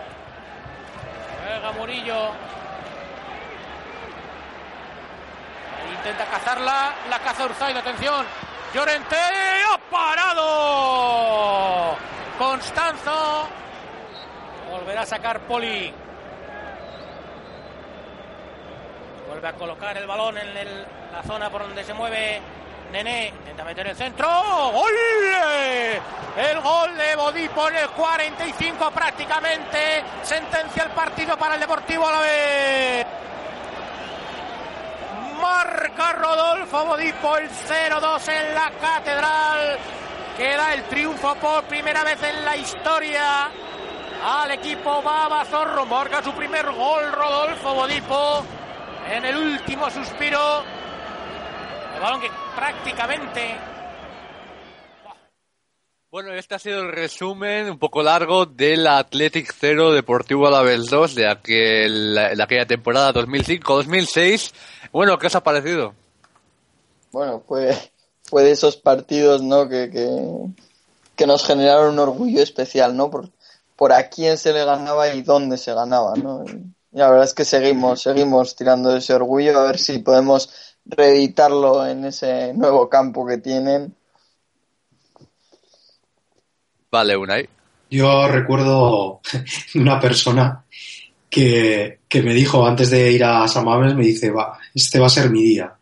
Juega 1.43 1.71
Murillo. 1.73 2.31
Intenta 5.97 6.25
cazarla. 6.27 6.95
La 7.09 7.19
caza 7.19 7.43
Urzaid. 7.43 7.75
Atención. 7.75 8.25
Llorente. 8.73 9.17
¡Ha 9.17 9.77
parado! 9.91 11.97
Constanzo. 12.37 13.49
Volverá 14.71 15.01
a 15.01 15.05
sacar 15.05 15.41
Poli. 15.41 16.06
Vuelve 19.27 19.47
a 19.47 19.53
colocar 19.53 19.97
el 19.97 20.07
balón 20.07 20.37
en 20.37 20.53
la 21.11 21.21
zona 21.23 21.49
por 21.49 21.61
donde 21.63 21.83
se 21.83 21.93
mueve 21.93 22.41
Nené. 22.91 23.27
Intenta 23.27 23.63
meter 23.65 23.87
el 23.87 23.95
centro. 23.95 24.27
¡Gol! 24.71 24.93
El 26.37 26.61
gol 26.61 26.97
de 26.97 27.15
Bodipo 27.15 27.67
en 27.69 27.75
el 27.75 27.89
45 27.89 28.91
prácticamente. 28.91 30.03
Sentencia 30.23 30.83
el 30.83 30.91
partido 30.91 31.37
para 31.37 31.55
el 31.55 31.59
Deportivo 31.59 32.07
a 32.07 32.11
la 32.11 32.19
vez. 32.19 33.07
Marca 35.41 36.13
Rodolfo 36.13 36.85
Bodipo 36.85 37.37
el 37.37 37.49
0-2 37.49 38.29
en 38.29 38.55
la 38.55 38.71
Catedral. 38.79 39.77
Queda 40.37 40.73
el 40.73 40.83
triunfo 40.83 41.35
por 41.35 41.63
primera 41.65 42.03
vez 42.03 42.21
en 42.23 42.45
la 42.45 42.55
historia. 42.55 43.49
Al 44.23 44.51
equipo 44.51 45.01
Baba 45.01 45.43
Zorro 45.45 45.85
marca 45.85 46.23
su 46.23 46.31
primer 46.33 46.71
gol 46.71 47.11
Rodolfo 47.11 47.73
Bodipo 47.73 48.43
en 49.11 49.25
el 49.25 49.37
último 49.37 49.89
suspiro. 49.89 50.63
El 51.95 52.01
balón 52.01 52.21
que 52.21 52.29
prácticamente 52.55 53.57
Bueno, 56.09 56.31
este 56.33 56.55
ha 56.55 56.59
sido 56.59 56.81
el 56.81 56.91
resumen 56.91 57.69
un 57.69 57.79
poco 57.79 58.01
largo 58.01 58.45
del 58.45 58.87
Athletic 58.87 59.53
0 59.59 59.91
Deportivo 59.91 60.47
Alavés 60.47 60.85
2 60.85 61.15
de, 61.15 61.29
aquel, 61.29 62.15
de 62.15 62.41
aquella 62.41 62.65
temporada 62.65 63.13
2005-2006. 63.13 64.53
Bueno, 64.91 65.17
¿qué 65.17 65.27
os 65.27 65.35
ha 65.35 65.43
parecido? 65.43 65.93
Bueno, 67.11 67.43
fue, 67.47 67.75
fue 68.23 68.43
de 68.43 68.51
esos 68.51 68.77
partidos, 68.77 69.41
¿no? 69.41 69.67
Que, 69.67 69.89
que, 69.89 70.07
que 71.15 71.27
nos 71.27 71.45
generaron 71.45 71.93
un 71.93 71.99
orgullo 71.99 72.41
especial, 72.41 72.95
¿no? 72.95 73.11
Por, 73.11 73.29
por 73.75 73.91
a 73.91 74.09
quién 74.09 74.37
se 74.37 74.53
le 74.53 74.63
ganaba 74.63 75.13
y 75.13 75.23
dónde 75.23 75.57
se 75.57 75.73
ganaba, 75.73 76.15
¿no? 76.15 76.45
Y 76.45 76.76
la 76.97 77.09
verdad 77.09 77.25
es 77.25 77.33
que 77.33 77.45
seguimos, 77.45 78.01
seguimos 78.01 78.55
tirando 78.55 78.89
de 78.89 78.99
ese 78.99 79.13
orgullo 79.13 79.59
a 79.59 79.67
ver 79.67 79.77
si 79.77 79.99
podemos 79.99 80.49
reeditarlo 80.83 81.85
en 81.85 82.05
ese 82.05 82.53
nuevo 82.53 82.89
campo 82.89 83.25
que 83.25 83.37
tienen. 83.37 83.95
Vale, 86.89 87.15
Unai. 87.15 87.47
Yo 87.89 88.27
recuerdo 88.27 89.21
una 89.75 89.99
persona 89.99 90.65
que, 91.29 91.99
que 92.07 92.21
me 92.23 92.33
dijo 92.33 92.65
antes 92.65 92.89
de 92.89 93.11
ir 93.11 93.23
a 93.23 93.47
San 93.47 93.65
Mamés, 93.65 93.95
me 93.95 94.05
dice, 94.05 94.31
va, 94.31 94.57
este 94.73 94.99
va 94.99 95.05
a 95.05 95.11
ser 95.11 95.29
mi 95.29 95.43
día. 95.43 95.73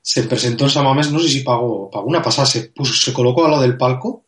Se 0.00 0.22
presentó 0.24 0.64
en 0.64 0.70
San 0.70 0.84
Mamés, 0.84 1.10
no 1.10 1.18
sé 1.18 1.28
si 1.28 1.40
pagó, 1.40 1.90
pagó 1.90 2.06
una 2.06 2.22
pasada, 2.22 2.46
se, 2.46 2.68
puso, 2.68 2.94
se 2.94 3.12
colocó 3.12 3.46
a 3.46 3.50
lo 3.50 3.60
del 3.60 3.76
palco, 3.76 4.24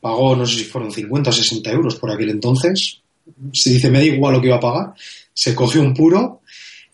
pagó, 0.00 0.34
no 0.34 0.44
sé 0.44 0.58
si 0.58 0.64
fueron 0.64 0.90
50 0.90 1.30
o 1.30 1.32
60 1.32 1.70
euros 1.70 1.96
por 1.96 2.10
aquel 2.10 2.30
entonces. 2.30 3.00
Se 3.52 3.70
dice, 3.70 3.90
me 3.90 3.98
da 3.98 4.04
igual 4.04 4.34
lo 4.34 4.40
que 4.40 4.48
iba 4.48 4.56
a 4.56 4.60
pagar. 4.60 4.94
Se 5.38 5.54
cogió 5.54 5.82
un 5.82 5.92
puro 5.92 6.40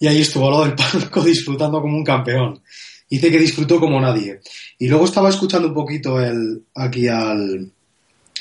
y 0.01 0.09
ahí 0.09 0.21
estuvo 0.23 0.47
al 0.47 0.51
lado 0.53 0.65
del 0.65 0.75
palco 0.75 1.21
disfrutando 1.25 1.81
como 1.81 1.97
un 1.97 2.03
campeón. 2.05 2.61
Dice 3.09 3.31
que 3.31 3.39
disfrutó 3.39 3.79
como 3.79 4.01
nadie. 4.01 4.41
Y 4.79 4.89
luego 4.89 5.05
estaba 5.05 5.29
escuchando 5.29 5.69
un 5.69 5.75
poquito 5.75 6.21
el, 6.21 6.65
aquí 6.75 7.07
al, 7.07 7.71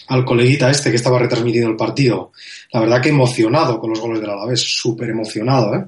al 0.08 0.26
coleguita 0.26 0.72
este 0.72 0.90
que 0.90 0.96
estaba 0.96 1.20
retransmitiendo 1.20 1.70
el 1.70 1.76
partido. 1.78 2.32
La 2.72 2.80
verdad 2.80 3.00
que 3.02 3.10
emocionado 3.10 3.80
con 3.80 3.92
los 3.92 4.00
goles 4.00 4.22
del 4.22 4.30
Alavés, 4.32 4.62
súper 4.62 5.10
emocionado, 5.12 5.76
¿eh? 5.76 5.86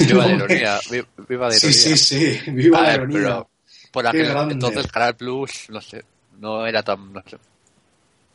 Viva 0.00 0.26
la 0.26 0.32
ironía, 0.34 0.80
vi- 0.90 1.02
viva 1.28 1.48
la 1.48 1.56
ironía. 1.56 1.72
Sí, 1.72 1.72
sí, 1.72 1.96
sí, 1.96 2.50
viva 2.50 2.78
A 2.80 2.82
la 2.82 2.88
ver, 2.88 2.96
ironía. 2.98 3.18
pero 3.20 3.48
por 3.90 4.06
aquel 4.06 4.26
grande. 4.28 4.54
entonces 4.54 4.86
Canal 4.88 5.16
Plus, 5.16 5.50
no 5.70 5.80
sé, 5.80 6.04
no 6.40 6.66
era 6.66 6.82
tan, 6.82 7.12
no 7.12 7.22
sé. 7.26 7.38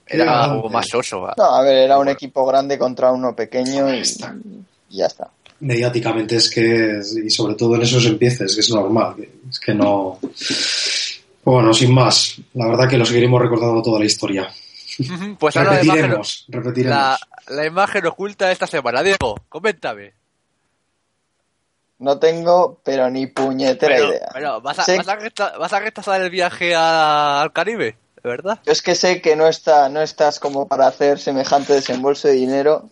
Era 0.07 0.43
algo 0.45 0.69
más 0.69 0.87
soso. 0.87 1.21
va. 1.21 1.33
No, 1.37 1.43
a 1.55 1.61
ver, 1.63 1.77
era 1.79 1.95
un 1.95 2.05
Bueno. 2.05 2.11
equipo 2.11 2.45
grande 2.45 2.77
contra 2.77 3.11
uno 3.11 3.35
pequeño 3.35 3.93
y, 3.93 4.03
y 4.89 4.97
ya 4.97 5.05
está. 5.07 5.29
Mediáticamente 5.59 6.35
es 6.35 6.49
que, 6.49 6.99
y 7.25 7.29
sobre 7.29 7.55
todo 7.55 7.75
en 7.75 7.81
esos 7.83 8.05
empieces, 8.05 8.53
que 8.53 8.61
es 8.61 8.69
normal, 8.69 9.15
es 9.49 9.59
que 9.59 9.73
no... 9.73 10.19
Bueno, 11.43 11.73
sin 11.73 11.93
más, 11.93 12.35
la 12.55 12.67
verdad 12.67 12.89
que 12.89 12.97
lo 12.97 13.05
seguiremos 13.05 13.41
recordando 13.41 13.81
toda 13.81 13.99
la 13.99 14.05
historia. 14.05 14.49
Pues 15.39 15.55
ahora 15.57 15.75
la 15.75 15.83
imagen, 15.83 16.01
Repetiremos, 16.03 16.45
repetiremos. 16.49 16.97
la, 16.97 17.19
la 17.55 17.65
imagen 17.65 18.05
oculta 18.07 18.51
esta 18.51 18.65
semana. 18.65 19.03
Diego, 19.03 19.35
coméntame. 19.49 20.13
No 21.99 22.17
tengo, 22.19 22.79
pero 22.83 23.09
ni 23.09 23.27
puñetera 23.27 23.95
Pero, 23.95 24.09
idea. 24.09 24.29
pero, 24.33 24.61
¿vas, 24.61 24.79
a, 24.79 24.83
Sé- 24.83 24.97
vas, 24.97 25.07
a 25.07 25.15
resta- 25.17 25.57
vas 25.57 25.71
a 25.73 25.79
retrasar 25.79 26.21
el 26.21 26.29
viaje 26.29 26.75
a- 26.75 27.41
al 27.41 27.53
Caribe? 27.53 27.95
¿De 28.21 28.29
verdad? 28.29 28.59
Yo 28.65 28.71
es 28.71 28.81
que 28.81 28.95
sé 28.95 29.21
que 29.21 29.35
no 29.35 29.47
está, 29.47 29.87
no 29.89 30.01
estás 30.01 30.39
como 30.39 30.67
para 30.67 30.87
hacer 30.87 31.19
semejante 31.19 31.73
desembolso 31.73 32.27
de 32.27 32.33
dinero. 32.33 32.89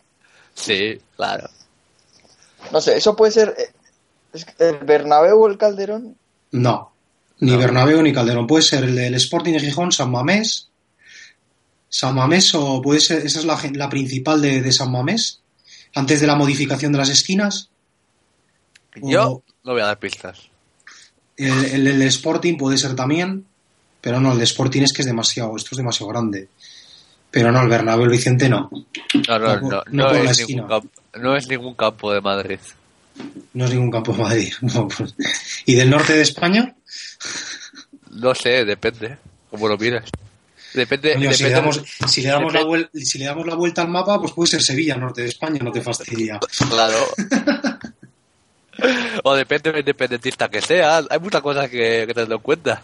Sí, 0.54 1.02
claro. 1.16 1.50
No 2.72 2.82
sé, 2.82 2.98
eso 2.98 3.16
puede 3.16 3.32
ser 3.32 3.54
eh, 3.58 3.72
es 4.34 4.46
que 4.46 4.70
el 4.70 4.78
Bernabéu 4.78 5.42
o 5.44 5.48
el 5.48 5.58
Calderón. 5.58 6.16
No, 6.52 6.92
ni 7.40 7.52
No. 7.52 7.58
Bernabéu 7.58 8.02
ni 8.02 8.14
Calderón. 8.14 8.48
Puede 8.48 8.64
ser 8.64 8.84
el 8.84 8.96
del 8.96 9.16
Sporting 9.16 9.54
de 9.54 9.60
Gijón, 9.60 9.92
San 9.92 10.10
Mamés. 10.12 10.70
San 11.90 12.16
Mamés 12.16 12.54
o 12.56 12.82
puede 12.82 13.00
ser, 13.00 13.26
esa 13.26 13.40
es 13.40 13.46
la, 13.46 13.60
la 13.74 13.90
principal 13.90 14.42
de, 14.42 14.62
de 14.62 14.72
San 14.72 14.92
Mamés, 14.92 15.42
antes 15.94 16.20
de 16.22 16.26
la 16.28 16.36
modificación 16.36 16.92
de 16.92 16.98
las 16.98 17.10
esquinas. 17.10 17.70
Yo 18.96 19.24
O- 19.30 19.44
no 19.64 19.74
voy 19.74 19.82
a 19.82 19.86
dar 19.86 20.00
pistas. 20.00 20.50
El, 21.38 21.66
el 21.66 21.84
del 21.86 22.02
Sporting 22.04 22.58
puede 22.58 22.78
ser 22.78 22.96
también, 22.96 23.46
pero 24.02 24.20
no, 24.20 24.32
el 24.34 24.38
de 24.40 24.44
Sporting 24.44 24.82
es 24.82 24.92
que 24.94 25.02
es 25.04 25.06
demasiado, 25.08 25.56
esto 25.56 25.70
es 25.74 25.78
demasiado 25.78 26.12
grande. 26.12 26.50
Pero 27.32 27.52
no, 27.52 27.62
el 27.62 27.70
Bernabéu, 27.70 28.06
el 28.06 28.12
Vicente 28.12 28.50
no. 28.50 28.70
No, 29.28 29.40
no, 29.40 29.56
No, 29.56 29.62
no, 29.62 29.70
no 29.70 29.84
no, 29.92 30.08
por 30.10 30.24
la 30.24 30.32
es 30.32 30.40
esquina. 30.40 30.64
ningún 30.64 30.80
campo, 30.82 31.02
no 31.16 31.36
es 31.36 31.48
ningún 31.48 31.76
campo 31.76 32.14
de 32.14 32.22
Madrid. 32.22 32.60
No 33.54 33.66
es 33.66 33.72
ningún 33.72 33.92
campo 33.92 34.14
de 34.14 34.20
Madrid. 34.24 34.54
No, 34.62 34.88
pues- 34.88 35.16
¿Y 35.66 35.76
del 35.76 35.90
norte 35.90 36.14
de 36.14 36.22
España? 36.22 36.76
No 38.12 38.34
sé, 38.36 38.66
depende. 38.66 39.18
Como 39.50 39.68
lo 39.68 39.78
mires. 39.78 40.04
Depende. 40.74 41.14
Coño, 41.14 41.32
si, 41.34 41.44
le 41.44 41.50
damos, 41.52 41.82
si, 42.08 42.22
le 42.24 42.30
damos 42.30 42.52
la 42.54 42.62
depende- 42.62 42.90
vuel- 42.92 43.04
si 43.04 43.20
le 43.20 43.26
damos 43.26 43.46
la 43.46 43.56
vuelta 43.56 43.82
al 43.84 43.90
mapa, 43.90 44.20
pues 44.20 44.32
puede 44.34 44.50
ser 44.50 44.64
Sevilla, 44.64 44.96
norte 44.96 45.22
de 45.22 45.28
España, 45.28 45.60
no 45.64 45.72
te 45.72 45.82
fastidia. 45.82 46.40
Claro. 46.70 46.98
o 49.24 49.36
depende 49.36 49.72
del 49.72 49.80
independentista 49.82 50.50
que 50.50 50.62
sea. 50.62 50.98
Hay 51.10 51.20
muchas 51.20 51.42
cosas 51.42 51.70
que, 51.70 52.06
que 52.08 52.14
tenerlo 52.14 52.36
en 52.38 52.42
cuenta. 52.42 52.82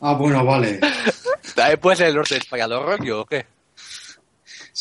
Ah, 0.00 0.14
bueno, 0.14 0.44
vale. 0.44 0.80
Puede 1.80 1.96
ser 1.96 2.08
el 2.08 2.14
norte 2.16 2.34
de 2.34 2.40
España, 2.40 2.66
los 2.66 2.84
rollo 2.84 3.20
o 3.20 3.26
qué. 3.26 3.46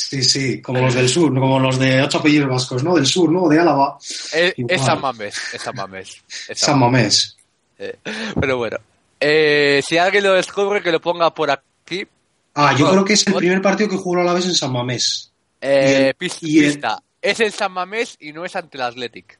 Sí, 0.02 0.24
sí, 0.24 0.62
como 0.62 0.80
los 0.80 0.94
del 0.94 1.10
sur, 1.10 1.34
como 1.38 1.60
los 1.60 1.78
de 1.78 2.02
ocho 2.02 2.20
apellidos 2.20 2.50
vascos, 2.50 2.84
¿no? 2.86 2.96
Del 2.96 3.06
sur, 3.06 3.30
¿no? 3.32 3.50
De 3.50 3.60
Álava. 3.60 3.98
Es, 4.00 4.54
Igual. 4.58 4.76
es 4.80 4.86
San 4.86 5.02
Mamés. 5.02 5.36
Es 5.54 5.62
San 5.62 5.76
Mamés. 5.76 6.24
es 6.48 6.58
San 6.60 6.80
Mamés. 6.80 7.38
Eh, 7.78 7.98
Pero 8.40 8.58
bueno. 8.58 8.78
Eh, 9.20 9.82
si 9.86 9.98
alguien 9.98 10.24
lo 10.24 10.34
descubre, 10.34 10.82
que 10.82 10.92
lo 10.94 11.02
ponga 11.02 11.34
por 11.34 11.52
aquí. 11.52 12.08
Ah, 12.56 12.74
yo 12.78 12.86
No, 12.86 12.92
creo 12.92 13.06
que 13.06 13.14
es 13.14 13.28
el 13.28 13.34
no. 13.34 13.40
primer 13.40 13.62
partido 13.62 13.90
que 13.90 13.98
jugó 13.98 14.22
Alavés 14.22 14.46
en 14.46 14.56
San 14.56 14.72
Mamés. 14.72 15.32
Eh, 15.60 15.98
Y 16.02 16.04
el- 16.08 16.14
pis- 16.16 16.38
y 16.44 16.60
el- 16.60 16.72
pista. 16.74 17.04
Es 17.22 17.40
el 17.42 17.52
San 17.52 17.74
Mamés 17.74 18.16
y 18.22 18.32
no 18.32 18.46
es 18.46 18.56
ante 18.56 18.78
el 18.78 18.84
Athletic. 18.84 19.38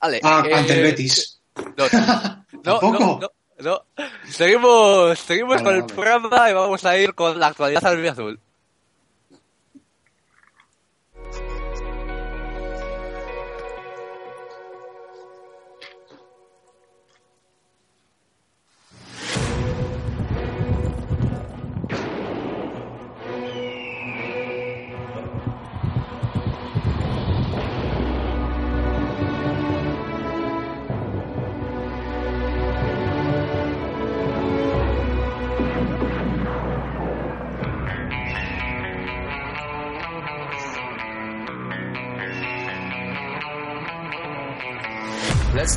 Vale. 0.00 0.20
Ah, 0.24 0.42
eh, 0.46 0.54
ante 0.54 0.72
el 0.72 0.82
Betis. 0.82 1.40
No, 1.76 1.86
no, 1.92 2.44
no, 2.52 2.62
¿Tampoco? 2.62 3.20
no, 3.20 3.30
no. 3.60 3.84
Seguimos, 4.28 5.18
seguimos 5.20 5.62
Vale, 5.62 5.64
con 5.64 5.74
el 5.76 5.80
vale. 5.82 5.94
programa 5.94 6.50
y 6.50 6.52
vamos 6.54 6.84
a 6.84 6.98
ir 6.98 7.14
con 7.14 7.38
la 7.38 7.46
actualidad 7.48 7.86
al 7.86 8.08
azul. 8.08 8.40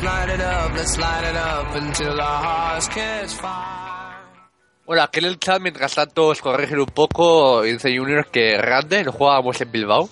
Light 0.04 0.30
it 0.36 0.42
up, 0.42 0.74
let's 0.76 0.98
light 0.98 1.24
it 1.24 1.36
up 1.36 1.76
until 1.76 2.20
our 2.20 2.44
hearts 2.44 2.88
catch 2.90 3.34
fire. 3.36 3.74
Bueno, 4.86 5.02
aquí 5.04 5.20
en 5.20 5.26
el 5.26 5.40
chat, 5.40 5.62
mientras 5.62 5.96
tanto, 5.96 6.28
os 6.28 6.42
corrigen 6.42 6.80
un 6.80 6.88
poco, 6.88 7.62
dice 7.62 7.98
Junior 7.98 8.28
que 8.28 8.58
Grande, 8.58 9.04
no 9.06 9.14
jugábamos 9.14 9.60
en 9.62 9.72
Bilbao. 9.72 10.10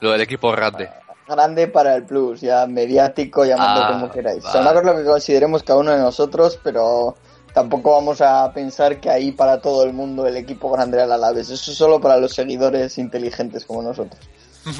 Lo 0.00 0.12
del 0.12 0.20
equipo 0.20 0.50
Grande. 0.52 0.90
Grande 1.26 1.68
para 1.68 1.94
el 1.94 2.04
plus, 2.04 2.40
ya 2.42 2.66
mediático, 2.66 3.44
llamadlo 3.44 3.82
Ah, 3.84 3.88
como 3.92 4.10
queráis. 4.10 4.42
vale. 4.44 4.82
Lo 4.84 4.96
que 4.96 5.04
consideremos 5.04 5.62
cada 5.62 5.78
uno 5.80 5.90
de 5.92 5.98
nosotros, 5.98 6.58
pero 6.62 7.16
tampoco 7.54 7.92
vamos 7.92 8.20
a 8.20 8.50
pensar 8.52 9.00
que 9.00 9.10
ahí 9.10 9.32
para 9.32 9.60
todo 9.60 9.84
el 9.84 9.92
mundo 9.92 10.26
el 10.26 10.36
equipo 10.36 10.70
grande 10.70 10.98
era 10.98 11.04
el 11.06 11.12
Alavés. 11.12 11.50
Eso 11.50 11.70
es 11.70 11.76
solo 11.76 12.00
para 12.00 12.18
los 12.18 12.32
seguidores 12.34 12.98
inteligentes 12.98 13.64
como 13.64 13.82
nosotros. 13.82 14.20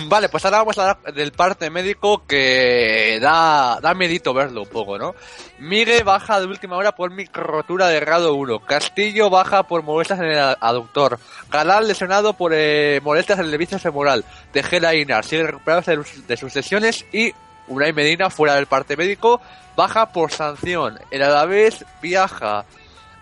Vale, 0.08 0.28
pues 0.28 0.44
ahora 0.44 0.58
vamos 0.58 0.76
a 0.78 0.90
hablar 0.90 1.14
del 1.14 1.32
parte 1.32 1.70
médico 1.70 2.22
que 2.26 3.18
da, 3.20 3.78
da 3.80 3.94
miedito 3.94 4.34
verlo 4.34 4.62
un 4.62 4.68
poco, 4.68 4.98
¿no? 4.98 5.14
Migue 5.58 6.02
baja 6.02 6.40
de 6.40 6.46
última 6.46 6.76
hora 6.76 6.92
por 6.94 7.10
microtura 7.10 7.88
de 7.88 8.00
grado 8.00 8.34
1. 8.34 8.60
Castillo 8.60 9.30
baja 9.30 9.62
por 9.64 9.82
molestias 9.82 10.20
en 10.20 10.26
el 10.26 10.38
aductor. 10.60 11.18
Galán 11.50 11.86
lesionado 11.88 12.32
por 12.34 12.52
eh, 12.54 13.00
molestias 13.02 13.38
en 13.38 13.46
el 13.46 13.58
bíceps 13.58 13.82
femoral. 13.82 14.24
Tejera 14.52 14.94
Inar 14.94 15.24
sigue 15.24 15.44
recuperándose 15.44 15.96
de, 15.96 16.04
sus- 16.04 16.26
de 16.26 16.36
sus 16.36 16.54
lesiones 16.54 17.04
y 17.12 17.32
Unai 17.68 17.92
Medina 17.92 18.30
fuera 18.30 18.54
del 18.54 18.66
parte 18.66 18.96
médico 18.96 19.40
baja 19.76 20.12
por 20.12 20.32
sanción. 20.32 20.98
El 21.10 21.22
Alavés 21.22 21.84
viaja 22.02 22.64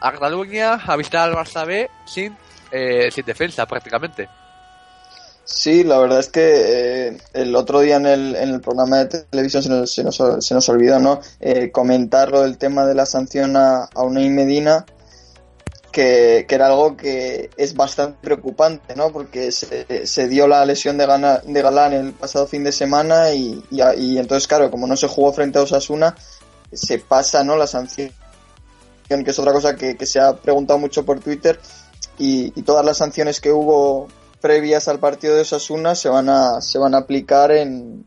a 0.00 0.12
Cataluña 0.12 0.74
a 0.74 0.96
visitar 0.96 1.28
al 1.28 1.34
Barça 1.36 1.66
B 1.66 1.90
sin, 2.06 2.36
eh, 2.70 3.08
sin 3.10 3.24
defensa 3.24 3.66
prácticamente. 3.66 4.28
Sí, 5.48 5.84
la 5.84 5.98
verdad 5.98 6.18
es 6.18 6.28
que 6.28 6.40
eh, 7.08 7.18
el 7.32 7.54
otro 7.54 7.78
día 7.78 7.96
en 7.96 8.06
el, 8.06 8.34
en 8.34 8.48
el 8.50 8.60
programa 8.60 9.04
de 9.04 9.22
televisión 9.30 9.62
se 9.62 9.68
nos, 9.68 9.92
se 9.92 10.02
nos, 10.02 10.20
se 10.40 10.54
nos 10.54 10.68
olvidó 10.68 10.98
¿no? 10.98 11.20
Eh, 11.38 11.70
comentar 11.70 12.32
lo 12.32 12.42
del 12.42 12.58
tema 12.58 12.84
de 12.84 12.96
la 12.96 13.06
sanción 13.06 13.56
a, 13.56 13.84
a 13.84 14.02
Unai 14.02 14.28
Medina, 14.28 14.84
que, 15.92 16.46
que 16.48 16.54
era 16.56 16.66
algo 16.66 16.96
que 16.96 17.50
es 17.56 17.74
bastante 17.76 18.18
preocupante, 18.20 18.96
¿no? 18.96 19.12
porque 19.12 19.52
se, 19.52 20.04
se 20.04 20.26
dio 20.26 20.48
la 20.48 20.64
lesión 20.66 20.98
de, 20.98 21.06
Gana- 21.06 21.40
de 21.46 21.62
Galán 21.62 21.92
el 21.92 22.12
pasado 22.12 22.48
fin 22.48 22.64
de 22.64 22.72
semana 22.72 23.32
y, 23.32 23.62
y, 23.70 24.18
entonces, 24.18 24.48
claro, 24.48 24.68
como 24.72 24.88
no 24.88 24.96
se 24.96 25.06
jugó 25.06 25.32
frente 25.32 25.60
a 25.60 25.62
Osasuna, 25.62 26.16
se 26.72 26.98
pasa 26.98 27.44
¿no? 27.44 27.54
la 27.56 27.68
sanción, 27.68 28.10
que 29.08 29.30
es 29.30 29.38
otra 29.38 29.52
cosa 29.52 29.76
que, 29.76 29.96
que 29.96 30.06
se 30.06 30.18
ha 30.18 30.34
preguntado 30.34 30.80
mucho 30.80 31.04
por 31.04 31.20
Twitter, 31.20 31.60
y, 32.18 32.52
y 32.58 32.62
todas 32.62 32.84
las 32.84 32.96
sanciones 32.98 33.40
que 33.40 33.52
hubo 33.52 34.08
previas 34.40 34.88
al 34.88 34.98
partido 34.98 35.34
de 35.34 35.42
Osasuna 35.42 35.94
se 35.94 36.08
van 36.08 36.28
a 36.28 36.60
se 36.60 36.78
van 36.78 36.94
a 36.94 36.98
aplicar 36.98 37.50
en 37.52 38.06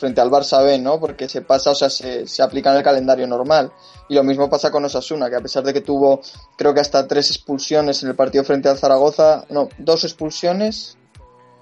frente 0.00 0.20
al 0.20 0.30
Barça 0.30 0.64
B, 0.64 0.78
¿no? 0.78 0.98
Porque 0.98 1.28
se 1.28 1.42
pasa, 1.42 1.70
o 1.70 1.74
sea, 1.74 1.90
se, 1.90 2.26
se 2.26 2.42
aplica 2.42 2.70
en 2.70 2.78
el 2.78 2.82
calendario 2.82 3.26
normal. 3.26 3.70
Y 4.08 4.14
lo 4.14 4.24
mismo 4.24 4.48
pasa 4.48 4.70
con 4.70 4.84
Osasuna, 4.84 5.28
que 5.28 5.36
a 5.36 5.40
pesar 5.40 5.62
de 5.62 5.72
que 5.72 5.82
tuvo, 5.82 6.22
creo 6.56 6.74
que 6.74 6.80
hasta 6.80 7.06
tres 7.06 7.30
expulsiones 7.30 8.02
en 8.02 8.08
el 8.08 8.16
partido 8.16 8.42
frente 8.42 8.68
al 8.68 8.78
Zaragoza, 8.78 9.44
no, 9.50 9.68
dos 9.78 10.02
expulsiones 10.04 10.96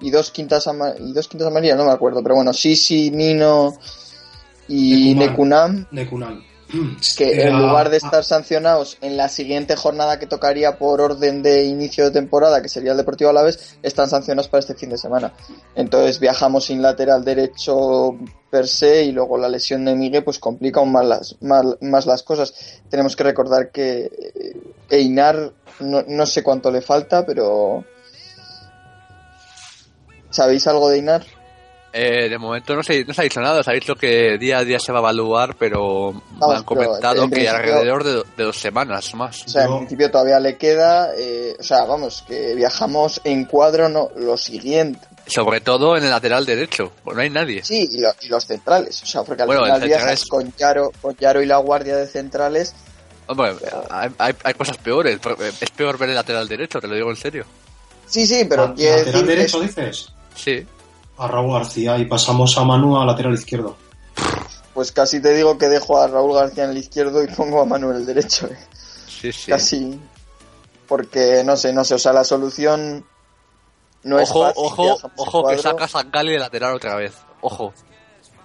y 0.00 0.11
dos 0.11 0.31
quintas 0.31 0.66
y 1.00 1.12
dos 1.12 1.28
quintas 1.28 1.48
amarillas, 1.48 1.76
no 1.76 1.85
me 1.85 1.92
acuerdo, 1.92 2.22
pero 2.22 2.37
bueno, 2.37 2.54
Sisi, 2.54 3.11
Nino 3.11 3.74
y 4.68 5.14
Nekunam. 5.14 5.87
Nekunam. 5.90 6.47
Que 7.16 7.42
en 7.42 7.59
lugar 7.59 7.90
de 7.90 7.96
estar 7.96 8.24
sancionados 8.24 8.98
en 9.00 9.16
la 9.16 9.28
siguiente 9.28 9.76
jornada 9.76 10.18
que 10.18 10.26
tocaría 10.26 10.78
por 10.78 11.00
orden 11.00 11.42
de 11.42 11.64
inicio 11.64 12.04
de 12.04 12.11
temporada, 12.11 12.61
que 12.61 12.68
sería 12.68 12.92
el 12.92 12.98
Deportivo 12.98 13.31
Alavés, 13.31 13.78
están 13.83 14.09
sancionados 14.09 14.48
para 14.48 14.61
este 14.61 14.74
fin 14.74 14.90
de 14.90 14.98
semana. 14.98 15.33
Entonces 15.74 16.20
viajamos 16.20 16.66
sin 16.66 16.83
lateral 16.83 17.24
derecho 17.24 18.16
per 18.50 18.66
se 18.66 19.04
y 19.04 19.12
luego 19.12 19.38
la 19.38 19.48
lesión 19.48 19.85
de 19.85 19.94
Miguel 19.94 20.24
pues 20.24 20.38
complica 20.38 20.81
aún 20.81 20.92
más 20.92 21.07
las, 21.07 21.37
más, 21.40 21.64
más 21.81 22.07
las 22.07 22.22
cosas. 22.22 22.81
Tenemos 22.88 23.16
que 23.16 23.24
recordar 23.24 23.70
que 23.70 24.04
eh, 24.35 24.61
Einar 24.90 25.52
no, 25.81 26.02
no 26.07 26.26
sé 26.26 26.42
cuánto 26.42 26.70
le 26.70 26.83
falta, 26.83 27.24
pero 27.24 27.85
¿sabéis 30.31 30.66
algo 30.66 30.88
de 30.88 30.96
Einar? 30.96 31.38
Eh, 32.00 32.28
de 32.28 32.38
momento 32.38 32.76
no 32.76 32.82
se, 32.84 33.04
no 33.04 33.12
se 33.12 33.20
ha 33.22 33.24
dicho 33.24 33.40
nada, 33.40 33.61
se 33.64 33.70
ha 33.72 33.74
dicho 33.74 33.96
que 33.96 34.38
día 34.38 34.58
a 34.58 34.64
día 34.64 34.78
se 34.78 34.92
va 34.92 34.98
a 34.98 35.02
evaluar, 35.02 35.56
pero 35.56 36.12
me 36.12 36.20
Vamos, 36.38 36.56
han 36.58 36.64
pero 36.64 36.64
comentado 36.64 37.24
en 37.24 37.30
que 37.30 37.48
alrededor 37.48 38.04
de, 38.04 38.22
de 38.37 38.44
dos 38.44 38.56
semanas 38.56 39.12
más. 39.16 39.42
O 39.46 39.48
sea, 39.48 39.64
en 39.64 39.78
principio 39.78 40.08
todavía 40.08 40.38
le 40.38 40.56
queda, 40.56 41.11
eh, 41.18 41.56
o 41.58 41.62
sea, 41.64 41.84
vamos, 41.87 42.24
que 42.28 42.54
viajamos 42.54 43.20
en 43.24 43.46
cuadro 43.46 43.88
no, 43.88 44.11
lo 44.14 44.37
siguiente. 44.37 45.00
Sobre 45.26 45.61
todo 45.61 45.96
en 45.96 46.04
el 46.04 46.11
lateral 46.11 46.46
derecho, 46.46 46.92
pues 47.02 47.16
no 47.16 47.22
hay 47.22 47.30
nadie. 47.30 47.64
Sí, 47.64 47.88
y, 47.90 48.00
lo- 48.00 48.14
y 48.20 48.28
los 48.28 48.46
centrales, 48.46 49.02
o 49.02 49.06
sea, 49.06 49.24
porque 49.24 49.42
al 49.42 49.46
Bueno, 49.48 49.64
final 49.64 49.80
viajas 49.80 50.20
centrales- 50.20 50.28
con 50.28 50.54
Yaro, 50.56 50.92
con 51.02 51.16
Yaro 51.16 51.42
y 51.42 51.46
la 51.46 51.56
guardia 51.56 51.96
de 51.96 52.06
centrales. 52.06 52.74
Hombre, 53.26 53.54
hay, 53.90 54.08
hay- 54.18 54.34
hay 54.44 54.54
cosas 54.54 54.76
peores, 54.78 55.18
es 55.61 55.70
peor 55.70 55.98
ver 55.98 56.11
el 56.11 56.14
lateral 56.14 56.46
derecho, 56.46 56.80
te 56.80 56.87
lo 56.87 56.94
digo 56.94 57.11
en 57.11 57.16
serio. 57.16 57.44
Sí, 58.06 58.24
sí, 58.24 58.46
pero 58.48 58.62
Ah, 58.62 58.74
lateral 58.76 59.26
derecho, 59.26 59.61
dices. 59.61 60.12
Sí, 60.37 60.64
A 61.18 61.26
Raúl 61.26 61.52
García 61.54 61.98
y 61.98 62.04
pasamos 62.07 62.57
a 62.59 62.64
Manu 62.64 62.96
a 63.00 63.04
lateral 63.04 63.35
izquierdo. 63.35 63.76
pues 64.74 64.92
casi 64.92 65.20
te 65.20 65.35
digo 65.35 65.59
que 65.59 65.68
dejo 65.68 66.00
a 66.00 66.07
Raúl 66.07 66.35
García 66.35 66.64
en 66.64 66.70
el 66.70 66.78
izquierdo 66.78 67.22
y 67.22 67.26
pongo 67.28 67.61
a 67.61 67.64
Manuel 67.64 67.96
el 67.98 68.07
derecho. 68.07 68.46
eh. 68.46 68.57
sí, 69.09 69.33
sí. 69.33 69.50
Casi. 69.50 70.00
Porque 70.87 71.42
no 71.44 71.57
sé, 71.57 71.72
no 71.72 71.85
sé, 71.85 71.94
o 71.94 71.98
sea, 71.98 72.12
la 72.12 72.24
solución 72.24 73.04
no 74.04 74.18
es 74.18 74.31
ojo, 74.31 74.44
fácil. 74.44 74.62
ojo, 74.64 74.85
en 75.04 75.11
ojo 75.16 75.38
que 75.40 75.42
cuadro. 75.42 75.62
saca 75.62 75.85
a 75.85 75.88
Sangali 75.88 76.33
de 76.33 76.38
lateral 76.38 76.74
otra 76.74 76.94
vez. 76.94 77.14
Ojo, 77.40 77.74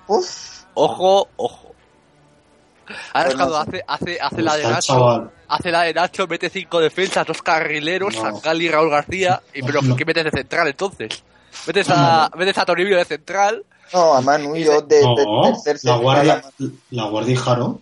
Uf, 0.08 0.64
ojo, 0.74 1.28
ojo. 1.38 1.74
Ahora 3.14 3.30
es 3.30 3.36
Pues 3.36 3.48
cuando 3.48 3.58
hace, 3.58 3.84
hace, 3.88 4.18
hace 4.20 4.42
la 4.42 4.58
de 4.58 4.64
Nacho, 4.64 4.94
chaval. 4.94 5.32
hace 5.48 5.72
la 5.72 5.82
de 5.84 5.94
Nacho, 5.94 6.28
mete 6.28 6.50
cinco 6.50 6.80
defensas, 6.82 7.26
dos 7.26 7.42
carrileros, 7.42 8.14
No. 8.16 8.22
Sangali 8.22 8.66
y 8.66 8.70
Raúl 8.70 8.90
García, 8.90 9.42
y 9.54 9.62
pero 9.64 9.82
No. 9.82 9.96
¿qué 9.96 10.04
metes 10.04 10.26
de 10.26 10.32
central 10.32 10.68
entonces? 10.68 11.24
Metes 11.68 11.90
a, 11.90 12.30
metes 12.36 12.58
a 12.58 12.66
Toribio 12.66 12.98
de 12.98 13.06
central, 13.06 13.64
no, 13.94 14.14
a 14.16 14.22
Manu 14.22 14.56
y 14.56 14.64
yo 14.64 14.82
de, 14.82 14.96
de 14.98 15.04
tercer 15.64 15.76
la 15.84 15.94
central 15.94 16.00
guardia, 16.02 16.34
a- 16.34 16.52
la 16.92 17.04
guardia 17.06 17.34
y 17.34 17.36
Jaro. 17.38 17.80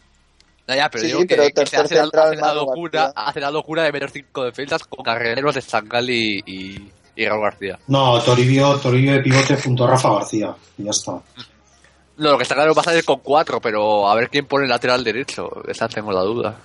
No, 0.67 0.75
ya, 0.75 0.89
pero 0.89 1.01
Sí, 1.01 1.07
digo 1.07 1.21
sí, 1.21 1.27
que, 1.27 1.35
pero 1.35 1.49
que 1.53 1.65
se 1.65 1.77
hace, 1.77 1.95
la, 1.95 2.01
central, 2.03 2.27
hace 2.27 2.35
la 2.37 2.47
Manu 2.47 2.59
locura, 2.61 3.13
hace 3.15 3.39
la 3.39 3.51
locura 3.51 3.83
de 3.83 3.91
meter 3.91 4.09
cinco 4.11 4.43
defensas 4.43 4.83
con 4.83 5.03
carrileros 5.03 5.55
de 5.55 5.61
Sangali 5.61 6.43
y, 6.45 6.91
y 7.15 7.25
Raúl 7.25 7.41
García. 7.43 7.79
No, 7.87 8.21
Toribio, 8.21 8.75
Toribio 8.77 9.13
de 9.13 9.19
pivote 9.21 9.55
junto 9.57 9.85
a 9.85 9.91
Rafa 9.91 10.13
García. 10.15 10.53
Y 10.77 10.83
ya 10.83 10.91
está. 10.91 11.11
No, 12.17 12.31
lo 12.31 12.37
que 12.37 12.43
está 12.43 12.55
claro 12.55 12.73
va 12.75 12.81
a 12.81 12.85
salir 12.85 13.03
con 13.03 13.19
cuatro, 13.19 13.59
pero 13.59 14.07
a 14.07 14.15
ver 14.15 14.29
quién 14.29 14.45
pone 14.45 14.65
el 14.65 14.69
lateral 14.69 15.03
derecho. 15.03 15.49
Esa 15.67 15.87
tengo 15.87 16.11
la 16.11 16.21
duda. 16.21 16.55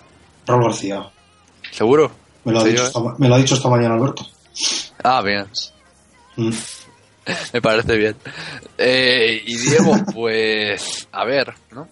Raúl 0.46 0.64
García. 0.64 1.08
¿Seguro? 1.72 2.10
Me 2.44 2.52
lo, 2.52 2.60
ha 2.60 2.64
dicho 2.64 2.84
esta, 2.84 3.00
me 3.18 3.28
lo 3.28 3.34
ha 3.34 3.38
dicho 3.38 3.54
esta 3.56 3.68
mañana 3.68 3.94
Alberto. 3.94 4.24
Ah, 5.02 5.20
bien. 5.22 5.46
Mm. 6.36 6.50
Me 7.52 7.62
parece 7.62 7.96
bien. 7.96 8.16
Eh, 8.78 9.42
y 9.44 9.56
Diego, 9.56 9.94
pues, 10.14 11.08
a 11.12 11.24
ver, 11.24 11.54
¿no? 11.70 11.88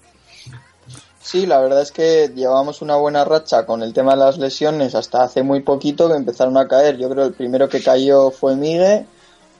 Sí, 1.21 1.47
la 1.47 1.59
verdad 1.59 1.81
es 1.81 1.91
que 1.91 2.31
llevamos 2.35 2.83
una 2.83 2.97
buena 2.97 3.25
racha 3.25 3.65
con 3.65 3.83
el 3.83 3.95
tema 3.95 4.13
de 4.13 4.19
las 4.19 4.37
lesiones 4.37 4.95
hasta 4.95 5.23
hace 5.23 5.43
muy 5.43 5.61
poquito 5.63 6.09
que 6.09 6.17
empezaron 6.17 6.57
a 6.59 6.69
caer. 6.69 6.99
Yo 6.99 7.09
creo 7.09 7.25
que 7.25 7.29
el 7.29 7.35
primero 7.35 7.69
que 7.69 7.83
cayó 7.83 8.31
fue 8.31 8.57
Migue, 8.57 9.07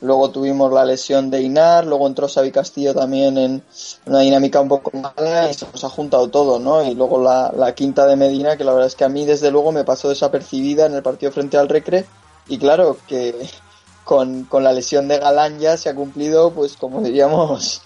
luego 0.03 0.31
tuvimos 0.31 0.71
la 0.71 0.85
lesión 0.85 1.31
de 1.31 1.41
Inar, 1.41 1.87
luego 1.87 2.07
entró 2.07 2.29
Xavi 2.29 2.53
Castillo 2.53 2.95
también 2.95 3.39
en 3.39 3.63
una 4.05 4.21
dinámica 4.21 4.61
un 4.61 4.69
poco 4.69 4.91
mala 4.95 5.51
y 5.51 5.55
se 5.55 5.67
nos 5.73 5.83
ha 5.83 5.89
juntado 5.89 6.29
todo, 6.29 6.59
¿no? 6.59 6.85
Y 6.85 6.95
luego 6.95 7.23
la, 7.23 7.51
la 7.57 7.75
quinta 7.75 8.07
de 8.07 8.17
Medina, 8.17 8.59
que 8.59 8.65
la 8.65 8.73
verdad 8.73 8.89
es 8.89 8.95
que 8.95 9.05
a 9.05 9.09
mí 9.09 9.25
desde 9.25 9.51
luego 9.51 9.73
me 9.73 9.85
pasó 9.85 10.11
desapercibida 10.11 10.85
en 10.85 10.95
el 10.95 11.03
partido 11.03 11.33
frente 11.33 11.57
al 11.57 11.71
Recre 11.71 12.05
y 12.47 12.59
claro 12.59 12.99
que 13.09 13.35
con, 14.05 14.45
con 14.45 14.63
la 14.65 14.73
lesión 14.73 15.09
de 15.09 15.19
Galán 15.19 15.59
ya 15.59 15.77
se 15.77 15.89
ha 15.89 15.95
cumplido, 15.95 16.51
pues 16.53 16.77
como 16.77 17.01
diríamos, 17.01 17.83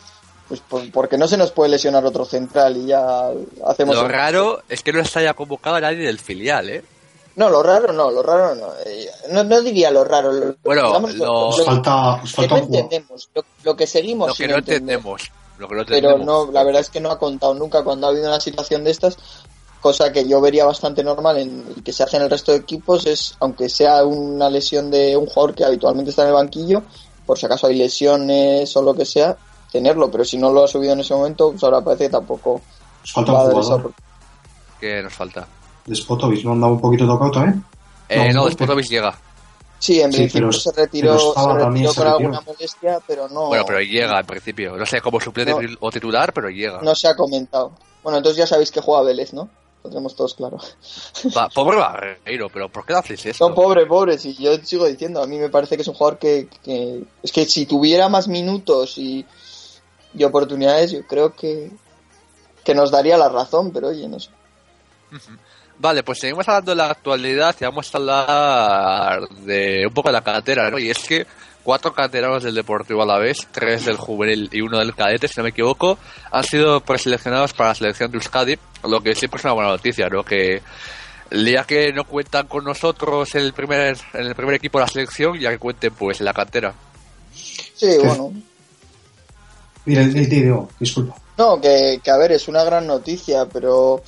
pues 0.48 0.61
por- 0.61 0.90
porque 0.92 1.16
no 1.18 1.28
se 1.28 1.37
nos 1.37 1.52
puede 1.52 1.70
lesionar 1.70 2.04
otro 2.04 2.24
central 2.24 2.76
y 2.76 2.87
ya 2.87 3.31
hacemos... 3.66 3.94
Lo 3.96 4.02
el- 4.02 4.09
raro 4.09 4.62
es 4.68 4.83
que 4.83 4.92
no 4.92 5.04
se 5.04 5.18
haya 5.20 5.35
convocado 5.35 5.76
a 5.76 5.81
nadie 5.81 5.98
del 6.07 6.18
filial, 6.18 6.68
¿eh? 6.70 6.85
No, 7.37 7.48
lo 7.48 7.62
raro 7.62 7.92
no, 7.92 8.11
lo 8.11 8.20
raro 8.20 8.57
no. 8.57 8.66
Eh, 8.85 9.09
No, 9.31 9.44
no 9.44 9.61
diría 9.62 9.92
lo 9.92 10.02
raro. 10.02 10.33
lo- 10.33 10.57
Bueno, 10.64 10.88
digamos, 10.88 11.14
lo- 11.14 11.48
Os 11.48 11.64
falta, 11.64 12.14
os 12.14 12.35
que 12.35 12.48
no 12.48 12.57
entendemos, 12.57 13.28
lo, 13.33 13.44
lo 13.62 13.76
que 13.76 13.87
seguimos 13.87 14.28
Lo 14.28 14.35
que 14.35 14.48
no 14.48 14.57
entendemos. 14.59 15.31
Lo 15.57 15.68
que 15.68 15.74
no 15.76 15.85
Pero 15.87 16.18
no, 16.18 16.50
la 16.50 16.64
verdad 16.64 16.81
es 16.81 16.88
que 16.90 17.00
no 17.00 17.11
ha 17.12 17.18
contado 17.18 17.54
nunca 17.54 17.83
cuando 17.85 18.07
ha 18.07 18.11
habido 18.11 18.26
una 18.26 18.40
situación 18.40 18.83
de 18.85 18.90
estas, 18.90 19.16
cosa 19.80 20.12
que 20.12 20.26
yo 20.28 20.40
vería 20.40 20.64
bastante 20.64 21.02
normal 21.04 21.38
en 21.38 21.64
y 21.76 21.82
que 21.82 21.92
se 21.92 22.02
hace 22.02 22.16
en 22.16 22.24
el 22.24 22.30
resto 22.30 22.52
de 22.52 22.58
equipos, 22.58 23.06
es, 23.06 23.34
aunque 23.40 23.68
sea 23.68 24.04
una 24.04 24.50
lesión 24.50 24.90
de 24.90 25.16
un 25.16 25.26
jugador 25.26 25.54
que 25.54 25.64
habitualmente 25.64 26.10
está 26.10 26.22
en 26.22 26.28
el 26.28 26.34
banquillo, 26.34 26.82
por 27.26 27.38
si 27.38 27.46
acaso 27.46 27.66
hay 27.66 27.76
lesiones 27.76 28.76
o 28.76 28.82
lo 28.82 28.94
que 28.94 29.04
sea, 29.04 29.36
tenerlo, 29.70 30.10
pero 30.10 30.24
si 30.24 30.38
no 30.38 30.50
lo 30.50 30.64
ha 30.64 30.68
subido 30.68 30.94
en 30.94 31.00
ese 31.00 31.14
momento, 31.14 31.50
pues 31.50 31.62
ahora 31.62 31.80
parece 31.80 32.04
que 32.04 32.10
tampoco 32.10 32.60
falta 33.04 33.32
va 33.32 33.40
a 33.40 33.44
un 33.44 33.50
dar 33.52 33.60
esa. 33.62 33.82
¿Qué 34.80 35.02
nos 35.02 35.12
falta? 35.14 35.46
Despotovic, 35.86 36.44
¿no 36.44 36.52
han 36.52 36.60
dado 36.60 36.72
un 36.74 36.80
poquito 36.80 37.06
tocado 37.06 37.30
también? 37.30 37.64
Eh, 38.08 38.32
No, 38.32 38.48
no, 38.48 38.80
llega. 38.80 39.18
Sí, 39.78 40.00
en 40.00 40.10
Sí, 40.12 40.18
principio 40.18 40.50
se 40.52 40.72
retiró, 40.72 41.16
se 41.18 41.54
retiró 41.54 41.94
con 41.94 42.06
alguna 42.06 42.40
molestia, 42.40 42.98
pero 43.06 43.28
no, 43.28 43.46
Bueno, 43.46 43.64
pero 43.64 43.80
llega 43.80 44.18
en 44.18 44.26
principio. 44.26 44.76
No 44.76 44.84
sé 44.84 45.00
como 45.00 45.20
suplente 45.20 45.52
No. 45.52 45.76
o 45.80 45.90
titular, 45.90 46.32
pero 46.32 46.48
llega. 46.50 46.80
no 46.82 46.94
se 46.94 47.06
ha 47.08 47.14
comentado. 47.14 47.72
Bueno, 48.02 48.18
entonces 48.18 48.38
ya 48.38 48.46
sabéis 48.46 48.70
que 48.72 48.80
juega 48.80 49.02
Vélez, 49.02 49.32
¿no? 49.32 49.48
Lo 49.84 49.90
tenemos 49.90 50.14
todos 50.16 50.34
claro. 50.34 50.58
Va- 51.36 51.48
pobre 51.48 51.76
Barreiro, 51.76 52.48
pero 52.48 52.68
¿por 52.68 52.84
qué 52.84 52.92
le 52.92 52.98
hacéis 52.98 53.26
esto? 53.26 53.48
No, 53.48 53.54
pobre, 53.54 53.86
pobre, 53.86 54.18
si 54.18 54.34
yo 54.34 54.56
sigo 54.58 54.86
diciendo, 54.86 55.22
a 55.22 55.26
mí 55.26 55.38
me 55.38 55.48
parece 55.50 55.76
que 55.76 55.82
es 55.82 55.88
un 55.88 55.94
jugador 55.94 56.18
que, 56.18 56.48
que- 56.64 57.02
es 57.22 57.32
que 57.32 57.44
si 57.46 57.66
tuviera 57.66 58.08
más 58.08 58.26
minutos 58.28 58.98
y, 58.98 59.24
y 60.14 60.24
oportunidades, 60.24 60.90
yo 60.90 61.06
creo 61.06 61.32
que, 61.34 61.70
que 62.64 62.74
nos 62.74 62.90
daría 62.90 63.16
la 63.16 63.28
razón, 63.28 63.70
pero 63.72 63.88
oye, 63.88 64.08
no 64.08 64.18
sé. 64.18 64.30
Vale, 65.78 66.02
pues 66.02 66.18
seguimos 66.18 66.46
hablando 66.48 66.72
de 66.72 66.76
la 66.76 66.90
actualidad 66.90 67.54
y 67.60 67.64
vamos 67.64 67.94
a 67.94 67.98
hablar 67.98 69.28
de 69.28 69.84
un 69.86 69.94
poco 69.94 70.08
de 70.08 70.12
la 70.14 70.22
cantera, 70.24 70.70
¿no? 70.70 70.78
Y 70.78 70.90
es 70.90 70.98
que 70.98 71.24
cuatro 71.68 71.92
canteranos 71.92 72.44
del 72.44 72.54
Deportivo 72.54 73.02
Alavés, 73.02 73.46
tres 73.52 73.85
del 73.85 73.98
juvenil 73.98 74.48
y 74.52 74.62
uno 74.62 74.78
del 74.78 74.94
cadete, 74.94 75.28
si 75.28 75.35
no 75.37 75.42
me 75.42 75.50
equivoco, 75.50 75.98
han 76.31 76.42
sido 76.42 76.81
preseleccionados 76.81 77.52
para 77.52 77.68
la 77.68 77.74
selección 77.74 78.11
de 78.11 78.16
Euskadi, 78.16 78.59
lo 78.85 79.02
que 79.02 79.14
siempre 79.14 79.37
es 79.37 79.44
una 79.44 79.52
buena 79.52 79.68
noticia, 79.72 80.09
¿no? 80.09 80.24
Que 80.24 80.62
el 81.31 81.44
día 81.44 81.64
que 81.64 81.92
no 81.92 82.04
cuentan 82.04 82.46
con 82.46 82.64
nosotros 82.64 83.35
en 83.35 83.42
el 83.42 83.52
primer, 83.52 83.98
en 84.14 84.26
el 84.28 84.35
primer 84.35 84.54
equipo 84.54 84.78
de 84.78 84.85
la 84.87 84.88
selección, 84.88 85.38
ya 85.38 85.50
que 85.50 85.59
cuenten 85.59 85.92
pues 85.92 86.20
en 86.20 86.24
la 86.24 86.33
cantera. 86.33 86.72
Sí, 87.35 87.98
bueno. 88.02 88.33
Mira, 89.85 90.04
disculpa. 90.81 91.16
No, 91.37 91.61
que, 91.61 92.00
que 92.02 92.11
a 92.11 92.16
ver, 92.16 92.33
es 92.33 92.48
una 92.48 92.64
gran 92.64 92.87
noticia, 92.87 93.44
pero 93.44 94.02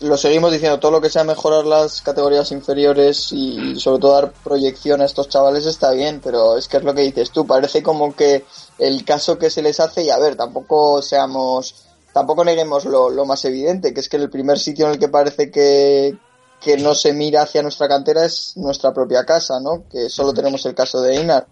lo 0.00 0.16
seguimos 0.16 0.52
diciendo, 0.52 0.78
todo 0.78 0.92
lo 0.92 1.00
que 1.00 1.08
sea 1.08 1.24
mejorar 1.24 1.64
las 1.64 2.02
categorías 2.02 2.52
inferiores 2.52 3.32
y 3.32 3.78
sobre 3.80 4.00
todo 4.00 4.12
dar 4.12 4.32
proyección 4.44 5.00
a 5.00 5.06
estos 5.06 5.28
chavales 5.28 5.64
está 5.64 5.92
bien, 5.92 6.20
pero 6.22 6.58
es 6.58 6.68
que 6.68 6.76
es 6.76 6.84
lo 6.84 6.94
que 6.94 7.02
dices 7.02 7.30
tú, 7.30 7.46
parece 7.46 7.82
como 7.82 8.14
que 8.14 8.44
el 8.78 9.04
caso 9.04 9.38
que 9.38 9.48
se 9.48 9.62
les 9.62 9.80
hace, 9.80 10.02
y 10.02 10.10
a 10.10 10.18
ver, 10.18 10.36
tampoco 10.36 11.00
seamos, 11.00 11.86
tampoco 12.12 12.44
neguemos 12.44 12.84
lo, 12.84 13.08
lo 13.08 13.24
más 13.24 13.44
evidente, 13.46 13.94
que 13.94 14.00
es 14.00 14.08
que 14.08 14.18
el 14.18 14.28
primer 14.28 14.58
sitio 14.58 14.86
en 14.86 14.92
el 14.92 14.98
que 14.98 15.08
parece 15.08 15.50
que, 15.50 16.18
que 16.60 16.76
no 16.76 16.94
se 16.94 17.14
mira 17.14 17.42
hacia 17.42 17.62
nuestra 17.62 17.88
cantera 17.88 18.26
es 18.26 18.52
nuestra 18.56 18.92
propia 18.92 19.24
casa, 19.24 19.60
¿no? 19.60 19.84
Que 19.90 20.10
solo 20.10 20.34
tenemos 20.34 20.66
el 20.66 20.74
caso 20.74 21.00
de 21.00 21.16
Einar 21.16 21.46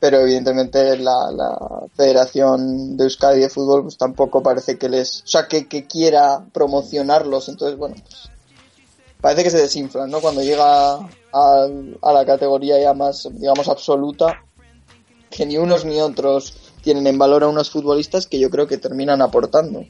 pero 0.00 0.20
evidentemente 0.20 0.96
la, 0.96 1.30
la 1.30 1.56
Federación 1.94 2.96
de 2.96 3.04
Euskadi 3.04 3.40
de 3.40 3.50
Fútbol 3.50 3.82
pues 3.82 3.98
tampoco 3.98 4.42
parece 4.42 4.78
que 4.78 4.88
les, 4.88 5.22
o 5.22 5.26
sea, 5.26 5.46
que, 5.46 5.68
que 5.68 5.86
quiera 5.86 6.42
promocionarlos, 6.52 7.50
entonces 7.50 7.78
bueno, 7.78 7.96
pues, 8.02 8.30
parece 9.20 9.44
que 9.44 9.50
se 9.50 9.58
desinflan, 9.58 10.10
¿no? 10.10 10.20
Cuando 10.20 10.42
llega 10.42 10.94
a, 10.94 11.66
a 12.02 12.12
la 12.12 12.24
categoría 12.24 12.80
ya 12.80 12.94
más, 12.94 13.28
digamos, 13.30 13.68
absoluta, 13.68 14.42
que 15.30 15.44
ni 15.44 15.58
unos 15.58 15.84
ni 15.84 16.00
otros 16.00 16.54
tienen 16.82 17.06
en 17.06 17.18
valor 17.18 17.44
a 17.44 17.48
unos 17.48 17.70
futbolistas 17.70 18.26
que 18.26 18.40
yo 18.40 18.48
creo 18.50 18.66
que 18.66 18.78
terminan 18.78 19.20
aportando. 19.20 19.84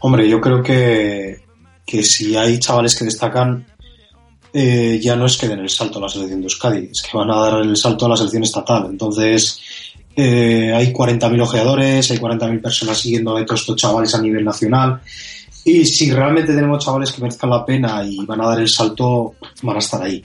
Hombre, 0.00 0.28
yo 0.28 0.40
creo 0.40 0.62
que, 0.62 1.42
que 1.84 2.02
si 2.02 2.34
hay 2.36 2.58
chavales 2.58 2.98
que 2.98 3.04
destacan, 3.04 3.66
eh, 4.56 5.00
ya 5.02 5.16
no 5.16 5.26
es 5.26 5.36
que 5.36 5.48
den 5.48 5.58
el 5.58 5.68
salto 5.68 5.98
a 5.98 6.02
la 6.02 6.08
selección 6.08 6.40
de 6.40 6.44
Euskadi, 6.44 6.88
es 6.92 7.02
que 7.02 7.18
van 7.18 7.28
a 7.28 7.40
dar 7.40 7.60
el 7.60 7.76
salto 7.76 8.06
a 8.06 8.10
la 8.10 8.16
selección 8.16 8.44
estatal. 8.44 8.86
Entonces, 8.88 9.60
eh, 10.14 10.72
hay 10.72 10.92
40.000 10.92 11.42
ojeadores, 11.42 12.08
hay 12.12 12.18
40.000 12.18 12.62
personas 12.62 12.96
siguiendo 12.96 13.36
a 13.36 13.44
todos 13.44 13.62
estos 13.62 13.74
chavales 13.74 14.14
a 14.14 14.22
nivel 14.22 14.44
nacional. 14.44 15.00
Y 15.64 15.84
si 15.84 16.12
realmente 16.12 16.54
tenemos 16.54 16.84
chavales 16.84 17.10
que 17.10 17.20
merezcan 17.20 17.50
la 17.50 17.66
pena 17.66 18.04
y 18.04 18.24
van 18.24 18.42
a 18.42 18.46
dar 18.46 18.60
el 18.60 18.68
salto, 18.68 19.34
van 19.62 19.76
a 19.76 19.80
estar 19.80 20.00
ahí. 20.00 20.24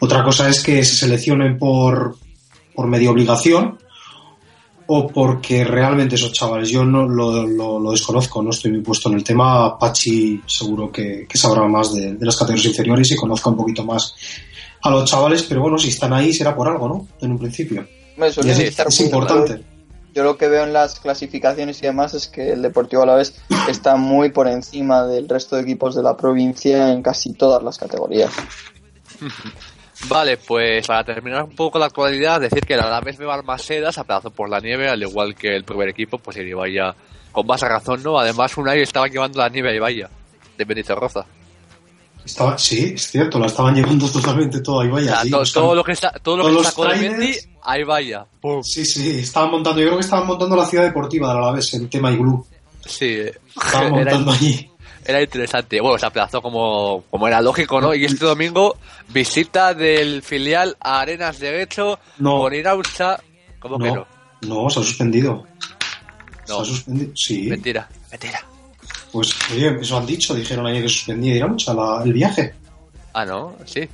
Otra 0.00 0.24
cosa 0.24 0.48
es 0.48 0.60
que 0.64 0.82
se 0.84 0.96
seleccionen 0.96 1.56
por, 1.56 2.16
por 2.74 2.88
medio 2.88 3.12
obligación 3.12 3.78
o 4.92 5.06
porque 5.06 5.62
realmente 5.62 6.16
esos 6.16 6.32
chavales, 6.32 6.68
yo 6.68 6.84
no 6.84 7.06
lo, 7.06 7.46
lo- 7.46 7.78
lo 7.78 7.90
desconozco, 7.92 8.42
no 8.42 8.50
estoy 8.50 8.72
muy 8.72 8.80
puesto 8.80 9.08
en 9.08 9.14
el 9.16 9.22
tema. 9.24 9.78
Pachi 9.78 10.40
seguro 10.46 10.90
que, 10.90 11.26
que 11.28 11.38
sabrá 11.38 11.62
más 11.68 11.94
de, 11.94 12.14
de 12.14 12.26
las 12.26 12.36
categorías 12.36 12.66
inferiores 12.66 13.10
y 13.12 13.16
conozca 13.16 13.50
un 13.50 13.56
poquito 13.56 13.84
más 13.84 14.14
a 14.82 14.90
los 14.90 15.08
chavales, 15.08 15.44
pero 15.44 15.60
bueno, 15.60 15.78
si 15.78 15.90
están 15.90 16.12
ahí 16.12 16.32
será 16.32 16.56
por 16.56 16.66
algo, 16.68 16.88
¿no? 16.88 17.06
En 17.20 17.30
un 17.32 17.38
principio. 17.38 17.86
Es, 18.18 18.36
estar 18.38 18.88
es 18.88 18.98
muy- 19.00 19.06
importante. 19.06 19.62
Yo 20.12 20.24
lo 20.24 20.36
que 20.36 20.48
veo 20.48 20.64
en 20.64 20.72
las 20.72 20.98
clasificaciones 20.98 21.78
y 21.78 21.82
demás 21.82 22.14
es 22.14 22.26
que 22.26 22.50
el 22.52 22.62
Deportivo 22.62 23.02
Alavés 23.04 23.34
está 23.68 23.94
muy 23.94 24.30
por 24.30 24.48
encima 24.48 25.06
del 25.06 25.28
resto 25.28 25.54
de 25.54 25.62
equipos 25.62 25.94
de 25.94 26.02
la 26.02 26.16
provincia 26.16 26.90
en 26.92 27.00
casi 27.00 27.32
todas 27.34 27.62
las 27.62 27.78
categorías. 27.78 28.32
Vale, 30.08 30.38
pues 30.38 30.86
para 30.86 31.04
terminar 31.04 31.44
un 31.44 31.54
poco 31.54 31.78
la 31.78 31.86
actualidad, 31.86 32.40
decir 32.40 32.64
que 32.66 32.74
el 32.74 32.80
Alavés 32.80 33.18
de 33.18 33.26
Balmaseda 33.26 33.92
se 33.92 34.00
aplazó 34.00 34.30
por 34.30 34.48
la 34.48 34.58
nieve, 34.60 34.88
al 34.88 35.02
igual 35.02 35.34
que 35.34 35.54
el 35.54 35.64
primer 35.64 35.88
equipo, 35.90 36.18
pues 36.18 36.36
el 36.38 36.48
Ibaya 36.48 36.94
con 37.32 37.46
más 37.46 37.60
razón, 37.60 38.02
¿no? 38.02 38.18
Además, 38.18 38.56
Unai 38.56 38.80
estaba 38.82 39.06
llevando 39.08 39.38
la 39.38 39.48
nieve 39.48 39.70
a 39.70 39.74
Ibaya, 39.74 40.08
de 40.56 40.64
Benizorroza. 40.64 41.24
Estaba, 42.24 42.58
sí, 42.58 42.92
es 42.94 43.08
cierto, 43.10 43.38
la 43.38 43.46
estaban 43.46 43.74
llevando 43.74 44.08
totalmente 44.10 44.60
todo 44.60 44.80
ahí, 44.80 44.88
O 44.88 44.92
vaya. 44.92 45.12
sea, 45.12 45.22
sí, 45.22 45.30
to- 45.30 45.42
están- 45.42 45.62
todo 45.62 45.74
lo 45.74 45.84
que 45.84 45.92
está, 45.92 46.10
todo 46.22 46.36
lo 46.38 46.58
que 46.58 46.64
sacó 46.64 46.84
de 46.84 46.90
trailers- 46.96 47.10
Mendy, 47.18 47.36
a 47.62 47.78
Ibaya. 47.78 48.26
¡Pum! 48.40 48.62
Sí, 48.62 48.84
sí, 48.84 49.20
estaban 49.20 49.50
montando, 49.50 49.80
yo 49.80 49.86
creo 49.86 49.98
que 49.98 50.04
estaban 50.04 50.26
montando 50.26 50.56
la 50.56 50.66
ciudad 50.66 50.84
deportiva 50.84 51.32
de 51.32 51.38
Alavés 51.38 51.72
en 51.74 51.88
tema 51.88 52.10
iglú. 52.10 52.44
Sí, 52.84 53.20
Estaban 53.56 53.90
montando 53.92 54.32
allí. 54.32 54.70
Era 55.04 55.22
interesante. 55.22 55.80
Bueno, 55.80 55.98
se 55.98 56.06
aplazó 56.06 56.40
como, 56.42 57.04
como 57.10 57.26
era 57.28 57.40
lógico, 57.40 57.80
¿no? 57.80 57.94
Y 57.94 58.04
este 58.04 58.24
domingo, 58.24 58.76
visita 59.08 59.74
del 59.74 60.22
filial 60.22 60.76
a 60.80 61.00
Arenas 61.00 61.38
de 61.38 61.50
Guecho 61.52 61.98
No. 62.18 62.38
con 62.40 62.54
Iraucha. 62.54 63.18
¿Cómo 63.58 63.78
que 63.78 63.90
no? 63.92 64.06
No, 64.42 64.70
se 64.70 64.80
ha 64.80 64.82
suspendido. 64.82 65.46
Se 66.44 66.52
No. 66.52 66.60
ha 66.60 66.64
suspendido. 66.64 67.12
Sí. 67.14 67.48
Mentira, 67.48 67.88
mentira. 68.10 68.40
Pues, 69.12 69.34
oye, 69.52 69.76
eso 69.80 69.98
han 69.98 70.06
dicho, 70.06 70.34
dijeron 70.34 70.66
ayer 70.66 70.82
que 70.82 70.88
suspendía 70.88 71.34
Iraucha 71.36 71.74
la- 71.74 72.02
el 72.04 72.12
viaje. 72.12 72.54
Ah, 73.12 73.24
no, 73.24 73.56
sí. 73.64 73.88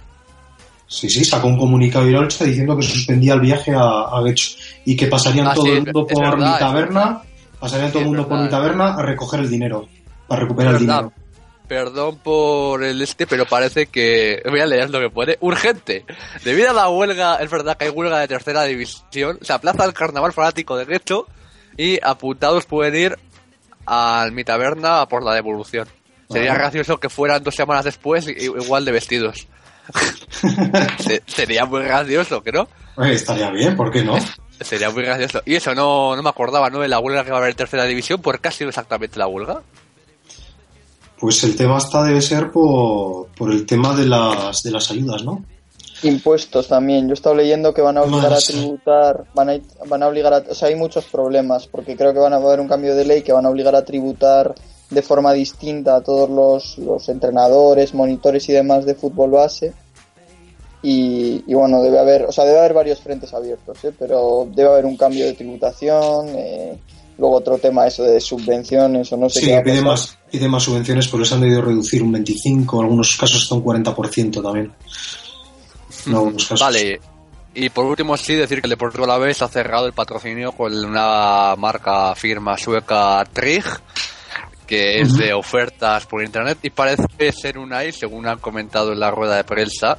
Sí, 0.89 1.11
sí, 1.11 1.25
sacó 1.25 1.49
un 1.49 1.59
comunicado 1.59 2.07
Iraucha 2.09 2.45
diciendo 2.45 2.77
que 2.77 2.83
suspendía 2.85 3.35
el 3.35 3.41
viaje 3.41 3.73
a, 3.75 3.81
a 4.03 4.23
Guecho 4.23 4.51
y 4.85 4.95
que 4.97 5.07
pasarían 5.09 5.49
Ah, 5.49 5.55
todo 5.55 5.65
sí, 5.65 5.71
el 5.73 5.83
mundo 5.83 6.07
por 6.07 6.23
verdad, 6.23 6.53
mi 6.53 6.59
taberna, 6.61 7.23
pasarían 7.59 7.89
todo 7.91 7.99
el 8.01 8.05
es 8.05 8.09
mundo 8.13 8.29
por 8.29 8.41
mi 8.41 8.49
taberna 8.49 8.95
a 8.95 9.03
recoger 9.03 9.41
el 9.41 9.51
dinero, 9.51 9.89
para 10.29 10.43
recuperar 10.43 10.74
el 10.74 10.81
dinero. 10.81 11.12
Perdón 11.68 12.18
por 12.18 12.85
el 12.85 13.03
este, 13.03 13.27
pero 13.27 13.45
parece 13.45 13.87
que. 13.87 14.41
Voy 14.49 14.61
a 14.61 14.66
leer 14.66 14.89
lo 14.91 15.01
que 15.01 15.11
pone. 15.11 15.37
Urgente. 15.41 16.05
Debido 16.45 16.70
a 16.70 16.72
la 16.72 16.89
huelga, 16.89 17.37
es 17.37 17.51
verdad 17.51 17.77
que 17.77 17.87
hay 17.87 17.91
huelga 17.91 18.20
de 18.20 18.29
tercera 18.29 18.62
división, 18.62 19.39
se 19.43 19.53
aplaza 19.53 19.85
el 19.85 19.93
carnaval 19.93 20.33
fanático 20.33 20.77
de 20.77 20.85
Guecho 20.85 21.27
y 21.77 21.99
apuntados 22.05 22.66
pueden 22.66 22.95
ir 22.95 23.18
al 23.85 24.31
mi 24.33 24.45
taberna 24.45 25.01
a 25.01 25.09
por 25.09 25.24
la 25.24 25.35
devolución. 25.35 25.89
Sería 26.31 26.55
gracioso 26.55 26.99
que 26.99 27.09
fueran 27.09 27.43
dos 27.43 27.55
semanas 27.55 27.85
después 27.85 28.27
igual 28.29 28.85
de 28.85 28.93
vestidos. 28.93 29.47
Se- 30.99 31.22
Sería 31.27 31.64
muy 31.64 31.83
gracioso, 31.83 32.43
¿que 32.43 32.53
no? 32.53 32.68
Oye, 32.97 33.12
estaría 33.14 33.51
bien, 33.51 33.77
¿por 33.77 33.91
qué 33.93 34.03
no? 34.05 34.16
Sería 34.61 34.91
muy 34.91 35.03
gracioso. 35.05 35.43
Y 35.45 35.55
eso 35.57 35.74
no, 35.74 36.16
no 36.16 36.22
me 36.22 36.29
acordaba, 36.31 36.70
¿no? 36.70 36.79
De 36.81 36.89
la 36.89 36.99
huelga 36.99 37.24
que 37.24 37.31
va 37.31 37.37
a 37.37 37.41
haber 37.41 37.51
en 37.51 37.57
tercera 37.57 37.85
división. 37.85 38.22
¿Por 38.22 38.41
qué 38.41 38.49
ha 38.49 38.53
sido 38.53 38.70
exactamente 38.70 39.18
la 39.18 39.27
huelga? 39.27 39.62
Pues 41.19 41.43
el 41.45 41.57
tema 41.57 41.79
está 41.79 42.03
debe 42.05 42.21
ser 42.21 42.51
por, 42.51 43.29
por 43.29 43.51
el 43.51 43.64
tema 43.64 43.97
de 43.97 44.07
las, 44.07 44.62
de 44.62 44.71
las 44.71 44.91
ayudas, 44.91 45.25
¿no? 45.25 45.45
Impuestos 46.03 46.69
también. 46.69 47.07
Yo 47.07 47.12
he 47.12 47.14
estado 47.14 47.35
leyendo 47.35 47.73
que 47.73 47.81
van 47.81 47.97
a 47.97 48.03
obligar 48.03 48.33
a 48.33 48.39
tributar, 48.39 49.25
van 49.35 49.51
a, 49.51 49.59
van 49.89 50.03
a 50.03 50.09
obligar 50.09 50.35
a, 50.35 50.45
o 50.51 50.55
sea, 50.55 50.69
hay 50.69 50.75
muchos 50.75 51.07
problemas, 51.07 51.67
porque 51.67 51.97
creo 51.97 52.12
que 52.12 52.19
van 52.19 52.35
a 52.35 52.37
haber 52.37 52.61
un 52.61 52.69
cambio 52.69 52.95
de 52.95 53.07
ley 53.07 53.23
que 53.23 53.33
van 53.33 53.47
a 53.47 53.49
obligar 53.49 53.75
a 53.75 53.85
tributar 53.85 54.55
de 54.91 55.03
forma 55.03 55.33
distinta 55.33 55.97
a 55.97 56.01
todos 56.03 56.29
los, 56.29 56.79
los 56.79 57.09
entrenadores, 57.09 57.95
monitores 57.95 58.49
y 58.49 58.53
demás 58.53 58.85
de 58.85 58.95
fútbol 58.95 59.31
base. 59.31 59.73
Y, 60.83 61.43
y 61.47 61.55
bueno, 61.55 61.83
debe 61.83 61.99
haber, 61.99 62.27
o 62.27 62.33
sea, 62.33 62.45
debe 62.45 62.59
haber 62.59 62.75
varios 62.75 63.01
frentes 63.01 63.33
abiertos, 63.33 63.83
¿eh? 63.83 63.93
pero 63.99 64.47
debe 64.55 64.69
haber 64.69 64.85
un 64.85 64.97
cambio 64.97 65.25
de 65.25 65.33
tributación, 65.33 66.29
eh, 66.37 66.79
luego 67.19 67.37
otro 67.37 67.59
tema 67.59 67.87
eso 67.87 68.03
de 68.05 68.21
subvenciones 68.21 69.11
o 69.12 69.17
no 69.17 69.29
sé 69.29 69.41
Sí, 69.41 69.47
qué. 69.47 69.57
a 69.57 69.62
pide 69.62 69.81
más, 69.83 70.17
pide 70.31 70.49
más 70.49 70.62
subvenciones, 70.62 71.09
pero 71.09 71.21
les 71.21 71.33
han 71.33 71.41
debido 71.41 71.62
reducir 71.62 72.03
un 72.03 72.12
25, 72.12 72.79
en 72.79 72.83
algunos 72.85 73.17
casos 73.17 73.43
hasta 73.43 73.55
un 73.55 73.64
40% 73.64 74.43
también. 74.43 74.73
En 76.07 76.14
algunos 76.14 76.43
casos. 76.45 76.61
Vale. 76.61 77.01
Y 77.55 77.71
por 77.71 77.87
último, 77.87 78.17
sí, 78.19 78.35
decir 78.35 78.61
que 78.61 78.67
el 78.67 78.71
Deportivo 78.71 79.05
Alavés 79.05 79.41
ha 79.41 79.49
cerrado 79.49 79.87
el 79.87 79.95
patrocinio 79.95 80.53
con 80.53 80.75
una 80.85 81.55
marca 81.57 82.14
firma 82.14 82.59
sueca 82.59 83.25
Trig, 83.33 83.64
que 84.67 85.01
es 85.01 85.14
de 85.17 85.33
ofertas 85.33 86.05
por 86.07 86.23
internet 86.23 86.59
y 86.62 86.71
parece 86.71 87.33
ser 87.33 87.57
una 87.57 87.83
y 87.85 87.93
según 87.93 88.27
han 88.27 88.39
comentado 88.41 88.93
en 88.93 89.01
la 89.01 89.11
rueda 89.11 89.37
de 89.37 89.45
prensa, 89.45 89.97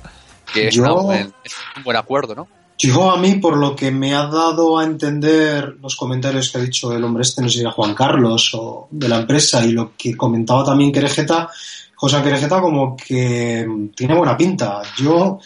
que 0.53 0.68
es, 0.68 0.76
Yo- 0.76 0.84
una 0.84 0.93
buen- 1.01 1.34
es 1.43 1.53
un 1.78 1.84
buen 1.84 1.97
acuerdo, 1.97 2.36
¿no? 2.36 2.47
Yo 2.78 3.09
a 3.09 3.17
mí, 3.17 3.36
por 3.36 3.57
lo 3.57 3.75
que 3.75 3.89
me 3.89 4.13
ha 4.13 4.28
dado 4.28 4.78
a 4.78 4.84
entender 4.84 5.78
los 5.82 5.95
comentarios 5.95 6.51
que 6.51 6.59
ha 6.59 6.61
dicho 6.61 6.93
el 6.93 7.03
hombre 7.03 7.23
este, 7.23 7.41
no 7.41 7.49
sé 7.49 7.55
si 7.55 7.61
era 7.61 7.71
Juan 7.71 7.95
Carlos 7.95 8.51
o 8.53 8.88
de 8.91 9.09
la 9.09 9.17
empresa, 9.17 9.65
y 9.65 9.71
lo 9.71 9.93
que 9.97 10.15
comentaba 10.15 10.63
también 10.63 10.91
Querejeta, 10.91 11.49
José 11.95 12.21
Querejeta 12.21 12.61
como 12.61 12.95
que 12.95 13.67
tiene 13.95 14.15
buena 14.15 14.38
pinta. 14.38 14.84
Yo 14.99 15.39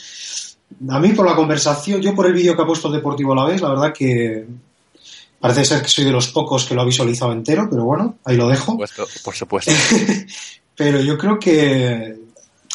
A 0.90 1.00
mí 1.00 1.14
por 1.14 1.26
la 1.26 1.36
conversación, 1.36 2.02
yo 2.02 2.14
por 2.14 2.28
el 2.28 2.34
vídeo 2.34 2.56
que 2.56 2.64
ha 2.64 2.68
puesto 2.68 2.90
el 2.90 2.96
Deportivo 2.96 3.32
a 3.32 3.38
la 3.38 3.46
vez, 3.46 3.62
la 3.62 3.70
verdad 3.70 3.94
que 3.94 4.46
parece 5.40 5.66
ser 5.66 5.82
que 5.82 5.88
soy 5.88 6.04
de 6.04 6.12
los 6.12 6.28
pocos 6.28 6.66
que 6.66 6.76
lo 6.76 6.82
ha 6.82 6.86
visualizado 6.86 7.32
entero, 7.32 7.68
pero 7.70 7.86
bueno, 7.86 8.18
ahí 8.26 8.36
lo 8.36 8.50
dejo. 8.50 8.78
Por 8.78 8.88
supuesto. 8.88 9.24
Por 9.24 9.36
supuesto. 9.36 9.72
pero 10.76 11.00
yo 11.00 11.18
creo 11.18 11.40
que, 11.40 12.18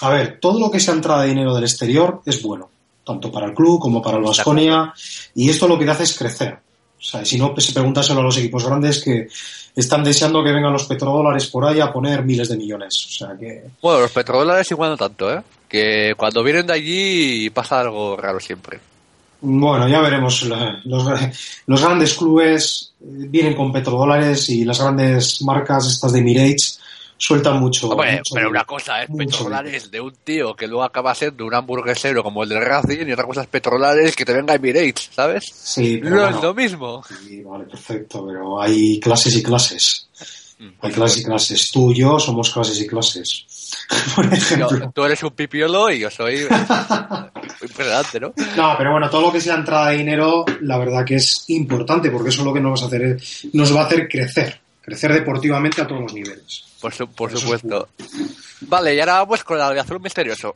a 0.01 0.09
ver, 0.09 0.39
todo 0.41 0.59
lo 0.59 0.71
que 0.71 0.81
sea 0.81 0.95
entrada 0.95 1.23
de 1.23 1.29
dinero 1.29 1.55
del 1.55 1.65
exterior 1.65 2.23
es 2.25 2.43
bueno, 2.43 2.71
tanto 3.07 3.31
para 3.31 3.47
el 3.47 3.55
club 3.55 3.79
como 3.79 4.03
para 4.03 4.19
el 4.19 4.25
Vasconia, 4.25 4.93
y 5.35 5.49
esto 5.49 5.69
lo 5.69 5.79
que 5.79 5.89
hace 5.89 6.03
es 6.03 6.19
crecer. 6.19 6.59
O 6.99 7.03
sea, 7.03 7.25
si 7.25 7.39
no, 7.39 7.55
pues, 7.55 7.71
pregúntaselo 7.71 8.21
a 8.21 8.25
los 8.25 8.37
equipos 8.37 8.67
grandes 8.67 9.03
que 9.03 9.29
están 9.77 10.03
deseando 10.03 10.43
que 10.43 10.51
vengan 10.51 10.73
los 10.73 10.87
petrodólares 10.87 11.47
por 11.47 11.65
ahí 11.65 11.79
a 11.79 11.93
poner 11.93 12.25
miles 12.25 12.49
de 12.49 12.57
millones. 12.57 13.07
O 13.07 13.11
sea 13.11 13.37
que. 13.39 13.63
Bueno, 13.81 14.01
los 14.01 14.11
petrodólares 14.11 14.71
igual 14.73 14.91
no 14.91 14.97
tanto, 14.97 15.33
¿eh? 15.33 15.41
Que 15.69 16.15
cuando 16.17 16.43
vienen 16.43 16.67
de 16.67 16.73
allí 16.73 17.51
pasa 17.51 17.81
algo 17.81 18.17
raro 18.17 18.41
siempre. 18.41 18.81
Bueno, 19.41 19.87
ya 19.87 20.01
veremos. 20.01 20.43
Los, 20.85 21.05
los 21.67 21.81
grandes 21.81 22.15
clubes 22.15 22.93
eh, 23.01 23.05
vienen 23.29 23.55
con 23.55 23.71
petrodólares 23.71 24.49
y 24.49 24.65
las 24.65 24.81
grandes 24.81 25.43
marcas, 25.43 25.87
estas 25.87 26.13
de 26.13 26.21
Emirates, 26.21 26.81
sueltan 27.19 27.59
mucho. 27.61 27.89
Hombre, 27.89 28.13
mucho 28.13 28.35
pero 28.35 28.51
una 28.51 28.65
cosa 28.65 29.03
es 29.03 29.09
Mucho 29.11 29.25
petrodólares 29.27 29.91
de 29.91 30.01
un 30.01 30.15
tío 30.25 30.55
que 30.55 30.67
luego 30.67 30.85
acaba 30.85 31.15
siendo 31.15 31.47
un 31.47 31.55
hamburguesero 31.55 32.23
como 32.23 32.43
el 32.43 32.49
del 32.51 32.65
Racing 32.65 33.07
y 33.07 33.13
otra 33.13 33.25
cosa 33.25 33.43
es 33.43 33.47
petrodólares 33.49 34.15
que 34.17 34.25
te 34.25 34.33
venga 34.35 34.55
Emirates, 34.55 35.11
¿sabes? 35.15 35.45
Sí, 35.53 35.99
pero 36.03 36.17
No 36.17 36.23
bueno, 36.23 36.37
es 36.37 36.43
lo 36.43 36.55
mismo. 36.55 37.03
sí, 37.27 37.43
vale, 37.43 37.65
perfecto, 37.65 38.27
pero 38.27 38.61
hay 38.61 39.01
clases 39.01 39.35
y 39.37 39.43
clases. 39.43 40.09
Mm, 40.59 40.69
Hay 40.81 40.93
clases 40.93 41.21
y 41.21 41.25
clases. 41.25 41.71
Tú 41.71 41.93
y 41.93 41.97
yo 41.97 42.19
somos 42.19 42.51
clases 42.51 42.81
y 42.81 42.87
clases. 42.87 43.45
Por 44.17 44.25
Yo- 44.31 44.35
ejemplo. 44.37 44.93
tú 44.95 45.05
eres 45.05 45.23
un 45.23 45.31
pipiolo 45.33 45.91
y 45.91 45.99
yo 46.01 46.11
soy 46.11 46.47
impresionante, 47.63 48.21
¿no? 48.21 48.33
No, 48.57 48.75
pero 48.79 48.93
bueno, 48.93 49.09
todo 49.11 49.23
lo 49.23 49.33
que 49.33 49.41
sea 49.41 49.55
entrada 49.57 49.91
de 49.91 49.99
dinero, 49.99 50.45
la 50.63 50.79
verdad 50.79 51.05
que 51.05 51.17
es 51.17 51.45
importante, 51.49 52.11
porque 52.11 52.31
eso 52.31 52.41
es 52.41 52.47
lo 52.47 52.55
que 52.55 52.61
nos 52.61 52.81
va 52.81 52.85
a 52.85 52.89
hacer, 52.89 53.21
nos 53.53 53.75
va 53.77 53.83
a 53.83 53.87
hacer 53.87 54.09
crecer. 54.09 54.61
Crecer 54.87 55.13
deportivamente 55.13 55.83
a 55.83 55.87
todos 55.89 56.03
los 56.03 56.15
niveles. 56.15 56.65
Por, 56.81 56.95
su- 56.95 57.09
por 57.09 57.33
es 57.33 57.41
supuesto. 57.41 57.89
Vale, 58.61 58.95
y 58.95 59.01
ahora 59.01 59.15
vamos 59.15 59.43
con 59.43 59.59
la 59.59 59.73
de 59.73 59.81
azul 59.81 60.01
misterioso. 60.01 60.55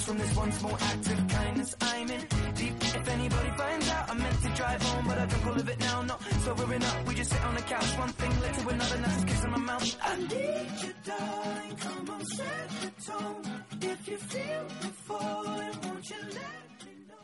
From 0.00 0.16
just 0.16 0.28
just 0.28 0.28
this 0.30 0.36
one 0.36 0.52
small 0.52 0.76
act 0.80 1.06
of 1.06 1.28
kindness. 1.28 1.76
I'm 1.80 2.10
in 2.10 2.20
deep. 2.54 2.74
If 2.80 3.08
anybody 3.08 3.50
finds 3.56 3.90
out, 3.90 4.10
I 4.10 4.14
meant 4.14 4.42
to 4.42 4.48
drive 4.48 4.82
home, 4.82 5.04
but 5.06 5.18
I 5.18 5.26
drunk 5.26 5.46
all 5.46 5.60
of 5.60 5.68
it 5.68 5.78
now. 5.80 6.18
Sobering 6.44 6.84
up, 6.84 7.08
we 7.08 7.14
just 7.14 7.30
sit 7.30 7.44
on 7.44 7.54
the 7.54 7.62
couch. 7.62 7.98
One 7.98 8.08
thing 8.12 8.40
led 8.40 8.54
to 8.54 8.68
another, 8.68 8.98
now 8.98 9.08
she's 9.14 9.24
kissing 9.24 9.50
my 9.50 9.58
mouth. 9.58 9.96
I 10.02 10.16
need 10.16 10.82
you, 10.82 10.92
darling. 11.04 11.76
Come 11.76 12.10
on, 12.10 12.24
set 12.26 12.70
the 12.82 13.12
tone. 13.12 13.62
If 13.82 14.08
you 14.08 14.16
feel 14.18 14.64
the 14.80 14.88
falling, 15.06 15.76
won't 15.84 16.10
you 16.10 16.16
let 16.16 16.86
me 16.86 16.92
know? 17.08 17.16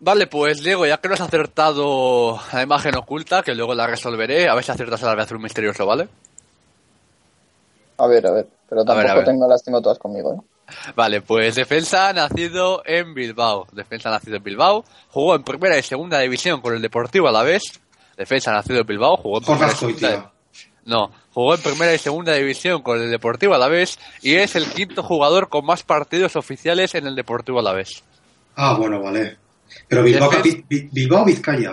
Vale, 0.00 0.26
pues 0.26 0.62
Diego, 0.62 0.86
ya 0.86 0.96
que 0.98 1.08
no 1.08 1.14
has 1.14 1.20
acertado 1.20 2.40
la 2.52 2.62
imagen 2.62 2.96
oculta, 2.96 3.42
que 3.42 3.54
luego 3.54 3.74
la 3.74 3.86
resolveré, 3.86 4.48
a 4.48 4.54
ver 4.54 4.64
si 4.64 4.72
aciertas 4.72 5.02
a 5.02 5.06
la 5.06 5.16
de 5.16 5.22
azul 5.22 5.38
misterioso, 5.40 5.84
¿vale? 5.86 6.08
A 7.98 8.06
ver, 8.06 8.26
a 8.26 8.30
ver. 8.32 8.46
Pero 8.68 8.80
A 8.80 8.84
ver, 8.84 8.86
tampoco 8.86 9.12
a 9.12 9.14
ver. 9.16 9.24
tengo 9.24 9.48
lástima 9.48 9.80
todas 9.82 9.98
conmigo, 9.98 10.32
¿eh? 10.34 10.40
Vale, 10.94 11.20
pues 11.22 11.54
defensa 11.54 12.12
nacido 12.12 12.82
en 12.86 13.14
Bilbao. 13.14 13.66
Defensa 13.72 14.10
nacido 14.10 14.36
en 14.36 14.42
Bilbao. 14.42 14.84
Jugó 15.10 15.34
en 15.34 15.42
primera 15.42 15.78
y 15.78 15.82
segunda 15.82 16.18
división 16.20 16.60
con 16.60 16.74
el 16.74 16.82
Deportivo 16.82 17.28
a 17.28 17.32
la 17.32 17.42
vez. 17.42 17.62
Defensa 18.16 18.52
nacido 18.52 18.80
en 18.80 18.86
Bilbao. 18.86 19.16
Jugó 19.16 19.38
en 19.38 19.44
primera 19.44 19.72
y 19.72 19.76
segunda. 19.76 20.30
No, 20.86 21.10
jugó 21.32 21.54
en 21.54 21.62
primera 21.62 21.94
y 21.94 21.98
segunda 21.98 22.34
división 22.34 22.82
con 22.82 23.00
el 23.00 23.10
Deportivo 23.10 23.54
a 23.54 23.58
la 23.58 23.68
vez 23.68 23.98
y 24.22 24.34
es 24.34 24.54
el 24.54 24.66
quinto 24.66 25.02
jugador 25.02 25.48
con 25.48 25.64
más 25.64 25.82
partidos 25.82 26.36
oficiales 26.36 26.94
en 26.94 27.06
el 27.06 27.14
Deportivo 27.16 27.58
a 27.60 27.62
la 27.62 27.72
vez. 27.72 28.02
Ah, 28.56 28.74
bueno, 28.74 29.00
vale. 29.00 29.38
Pero 29.88 30.02
Bilbao, 30.02 30.30
Bi- 30.68 30.88
Bilbao 30.92 31.24
Vizcaya. 31.24 31.72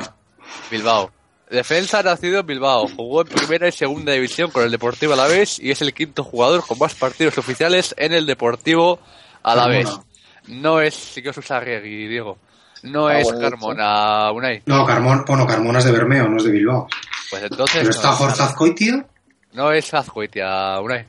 Bilbao. 0.72 1.12
Defensa 1.52 2.02
nacido 2.02 2.40
en 2.40 2.46
Bilbao. 2.48 2.88
Jugó 2.88 3.22
en 3.22 3.28
primera 3.28 3.68
y 3.68 3.72
segunda 3.72 4.14
división 4.14 4.50
con 4.52 4.64
el 4.64 4.72
Deportivo 4.72 5.14
a 5.14 5.18
la 5.18 5.28
vez 5.28 5.60
y 5.60 5.70
es 5.72 5.82
el 5.82 5.94
quinto 5.94 6.24
jugador 6.24 6.66
con 6.66 6.80
más 6.80 6.96
partidos 6.96 7.38
oficiales 7.38 7.94
en 7.98 8.14
el 8.14 8.26
Deportivo 8.26 9.00
a 9.44 9.56
la 9.56 9.68
vez. 9.68 9.86
Carmona. 9.86 10.06
No 10.48 10.82
es 10.82 10.96
Siquio 10.96 11.34
Susarriegui, 11.34 12.08
Diego. 12.08 12.38
No 12.84 13.08
Ah, 13.08 13.20
es 13.20 13.26
bueno, 13.26 13.40
Carmona 13.42 14.32
Unai. 14.32 14.64
No, 14.66 14.86
Carmón, 14.88 15.24
bueno, 15.28 15.46
Carmona 15.46 15.80
es 15.80 15.86
de 15.86 15.92
Bermeo, 15.92 16.28
no 16.28 16.38
es 16.38 16.44
de 16.46 16.52
Bilbao. 16.52 16.88
Pues 17.30 17.44
entonces 17.44 17.76
Pero 17.76 17.84
no, 17.86 17.92
está 17.92 18.10
es 18.12 18.16
Jorge. 18.18 18.44
Azcoitia. 18.44 19.06
no 19.54 19.72
es 19.72 19.94
Azcoitia 19.94 20.80
Unai. 20.80 21.06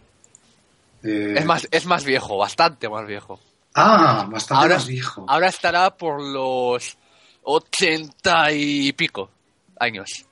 eh, 1.05 1.35
Es 1.39 1.45
más, 1.47 1.67
es 1.71 1.87
más 1.87 2.05
viejo, 2.05 2.37
bastante 2.37 2.89
más 2.91 3.07
viejo. 3.07 3.41
Ah, 3.75 4.27
bastante 4.31 4.63
Ahora, 4.63 4.75
más 4.75 4.87
viejo. 4.87 5.25
ahora 5.29 5.49
estará 5.49 5.91
por 5.97 6.21
los 6.21 6.99
ochenta 7.45 8.53
y 8.53 8.93
pico 8.93 9.31
años. 9.81 10.27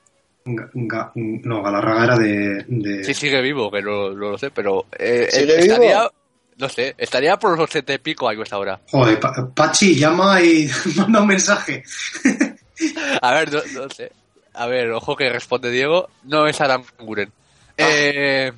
Ga- 0.44 0.70
Ga- 0.72 1.12
no, 1.14 1.62
Galarraga 1.62 2.04
era 2.04 2.18
de... 2.18 2.64
de- 2.68 3.04
Sí, 3.04 3.14
sigue 3.14 3.40
vivo, 3.42 3.70
que 3.70 3.82
no, 3.82 4.10
no 4.10 4.30
lo 4.32 4.38
sé, 4.38 4.50
pero 4.50 4.86
eh, 4.98 5.28
¿Sigue 5.30 5.58
estaría, 5.60 5.98
vivo? 6.00 6.12
no 6.56 6.68
sé, 6.68 6.94
estaría 6.98 7.36
por 7.38 7.50
los 7.52 7.60
ochenta 7.60 7.92
y 7.92 7.98
pico 7.98 8.28
años 8.28 8.52
ahora. 8.52 8.80
Joder, 8.90 9.20
Pa- 9.20 9.50
Pachi, 9.54 9.94
llama 9.96 10.40
y 10.42 10.68
manda 10.96 11.20
un 11.20 11.26
mensaje. 11.28 11.82
A 13.22 13.32
ver, 13.34 13.52
no, 13.52 13.60
no 13.82 13.90
sé. 13.90 14.10
A 14.54 14.66
ver, 14.66 14.90
ojo 14.90 15.14
que 15.16 15.28
responde 15.30 15.70
Diego. 15.70 16.08
No 16.24 16.46
es 16.46 16.60
Aranguren. 16.60 17.30
Eh, 17.76 18.52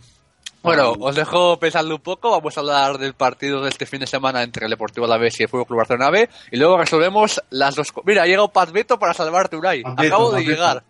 bueno, 0.63 0.93
os 1.01 1.15
dejo 1.17 1.59
pensando 1.59 1.95
un 1.97 2.01
poco. 2.01 2.31
Vamos 2.31 2.57
a 2.57 2.61
hablar 2.61 2.99
del 2.99 3.15
partido 3.15 3.63
de 3.63 3.69
este 3.69 3.85
fin 3.85 4.01
de 4.01 4.07
semana 4.07 4.43
entre 4.43 4.65
el 4.67 4.71
Deportivo 4.71 5.07
Alavés 5.07 5.39
y 5.41 5.43
el 5.43 5.49
Fútbol 5.49 5.67
Club 5.67 5.79
Barcelona 5.79 6.11
B. 6.11 6.29
Y 6.53 6.57
luego 6.57 6.79
resolvemos 6.79 7.41
las 7.51 7.75
dos. 7.75 7.89
Mira, 8.05 8.23
ha 8.23 8.27
llegado 8.27 8.49
Pat 8.49 8.71
Beto 8.71 8.99
para 8.99 9.13
salvarte, 9.13 9.57
Unai. 9.57 9.79
Beto, 9.83 10.01
Acabo 10.03 10.31
de 10.33 10.45
llegar. 10.45 10.83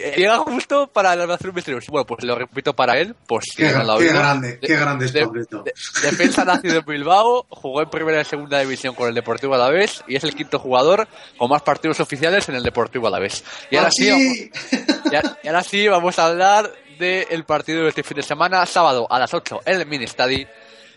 Eh, 0.00 0.14
Llega 0.16 0.38
justo 0.38 0.86
para 0.86 1.16
la 1.16 1.26
nación 1.26 1.52
misteriosa. 1.52 1.90
Bueno, 1.90 2.06
pues 2.06 2.22
lo 2.22 2.36
repito 2.36 2.72
para 2.72 2.96
él, 3.00 3.16
si 3.42 3.56
Qué, 3.56 3.72
lo 3.72 3.94
ha 3.94 3.98
qué 3.98 4.12
grande, 4.12 4.58
qué 4.60 4.76
grande 4.76 5.06
es 5.06 5.12
de- 5.12 5.26
de- 5.26 5.72
defensa 6.02 6.44
nacido 6.44 6.78
en 6.78 6.84
Bilbao, 6.86 7.46
jugó 7.50 7.82
en 7.82 7.90
primera 7.90 8.20
y 8.20 8.24
segunda 8.24 8.60
división 8.60 8.94
con 8.94 9.08
el 9.08 9.14
Deportivo 9.16 9.56
Alavés 9.56 10.04
y 10.06 10.14
es 10.14 10.22
el 10.22 10.36
quinto 10.36 10.60
jugador 10.60 11.08
con 11.36 11.50
más 11.50 11.62
partidos 11.62 11.98
oficiales 11.98 12.48
en 12.48 12.54
el 12.54 12.62
Deportivo 12.62 13.08
Alavés. 13.08 13.42
Y 13.72 13.76
ahora 13.76 13.90
sí, 13.90 14.08
vamos, 14.08 15.12
y 15.12 15.16
a- 15.16 15.38
y 15.42 15.48
ahora 15.48 15.62
sí 15.64 15.88
vamos 15.88 16.16
a 16.20 16.26
hablar 16.26 16.72
del 17.00 17.42
partido 17.44 17.82
de 17.82 17.88
este 17.88 18.04
fin 18.04 18.18
de 18.18 18.22
semana, 18.22 18.64
sábado 18.66 19.04
a 19.10 19.18
las 19.18 19.34
8 19.34 19.62
en 19.66 19.80
el 19.80 19.86
Mini 19.86 20.06
Stadi, 20.06 20.46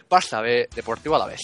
Barça 0.08 0.44
B, 0.44 0.70
Deportivo 0.76 1.16
Alavés. 1.16 1.42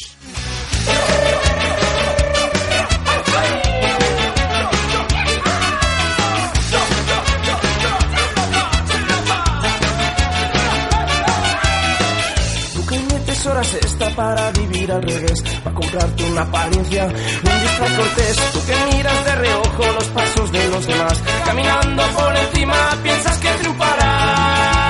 Horas 13.48 13.74
extra 13.74 14.10
para 14.10 14.52
vivir 14.52 14.92
al 14.92 15.02
revés, 15.02 15.42
para 15.64 15.76
comprarte 15.76 16.24
una 16.24 16.42
apariencia, 16.42 17.06
un 17.06 17.14
disfraz 17.62 17.92
cortés. 17.92 18.38
Tú 18.54 18.60
que 18.66 18.76
miras 18.96 19.26
de 19.26 19.36
reojo 19.36 19.84
los 19.94 20.06
pasos 20.06 20.52
de 20.52 20.68
los 20.70 20.86
demás, 20.88 21.24
caminando 21.46 22.04
por 22.04 22.36
encima 22.36 22.76
piensas 23.04 23.38
que 23.38 23.50
triunfarás. 23.50 24.88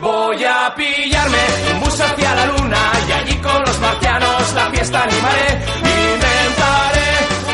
Voy 0.00 0.44
a 0.44 0.74
pillarme 0.74 1.38
un 1.74 1.80
bus 1.80 2.00
hacia 2.00 2.34
la 2.34 2.46
luna 2.46 2.92
y 3.08 3.12
allí 3.12 3.36
con 3.38 3.60
los 3.62 3.80
marcianos 3.80 4.54
la 4.54 4.70
fiesta 4.70 5.02
animaré. 5.02 5.64
Inventaré 5.76 7.10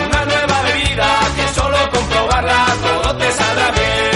una 0.07 0.25
nueva 0.25 0.63
bebida 0.63 1.19
que 1.37 1.49
solo 1.61 1.79
comprobarla 1.91 2.67
todo 2.83 3.17
te 3.17 3.33
saldrá 3.33 3.71
bien. 3.73 4.14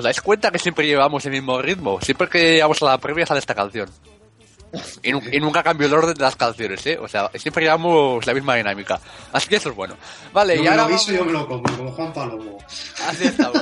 ¿Os 0.00 0.04
dais 0.04 0.20
cuenta 0.22 0.50
que 0.50 0.58
siempre 0.58 0.86
llevamos 0.86 1.24
el 1.26 1.32
mismo 1.32 1.60
ritmo? 1.60 2.00
Siempre 2.00 2.26
que 2.26 2.52
llegamos 2.54 2.80
a 2.82 2.86
la 2.86 2.98
previa 2.98 3.26
sale 3.26 3.40
esta 3.40 3.54
canción. 3.54 3.88
Y, 5.02 5.12
nu- 5.12 5.20
y 5.30 5.40
nunca 5.40 5.62
cambio 5.62 5.86
el 5.88 5.92
orden 5.94 6.14
de 6.14 6.22
las 6.22 6.36
canciones, 6.36 6.86
¿eh? 6.86 6.96
O 6.98 7.06
sea, 7.08 7.30
siempre 7.34 7.64
llevamos 7.64 8.24
la 8.26 8.32
misma 8.32 8.54
dinámica. 8.54 8.98
Así 9.32 9.48
que 9.48 9.56
eso 9.56 9.68
es 9.68 9.74
bueno. 9.76 9.96
Vale, 10.32 10.54
Yo 10.56 10.60
y 10.60 10.64
me 10.64 10.70
ahora 10.70 10.82
lo 10.84 10.88
aviso, 10.88 11.12
vamos- 11.12 11.18
yo 11.18 11.24
me 11.26 11.32
lo 11.32 11.46
como, 11.48 11.62
como 11.76 11.92
Juan 11.92 12.12
Palomo. 12.14 12.58
Así 13.08 13.24
estamos. 13.26 13.60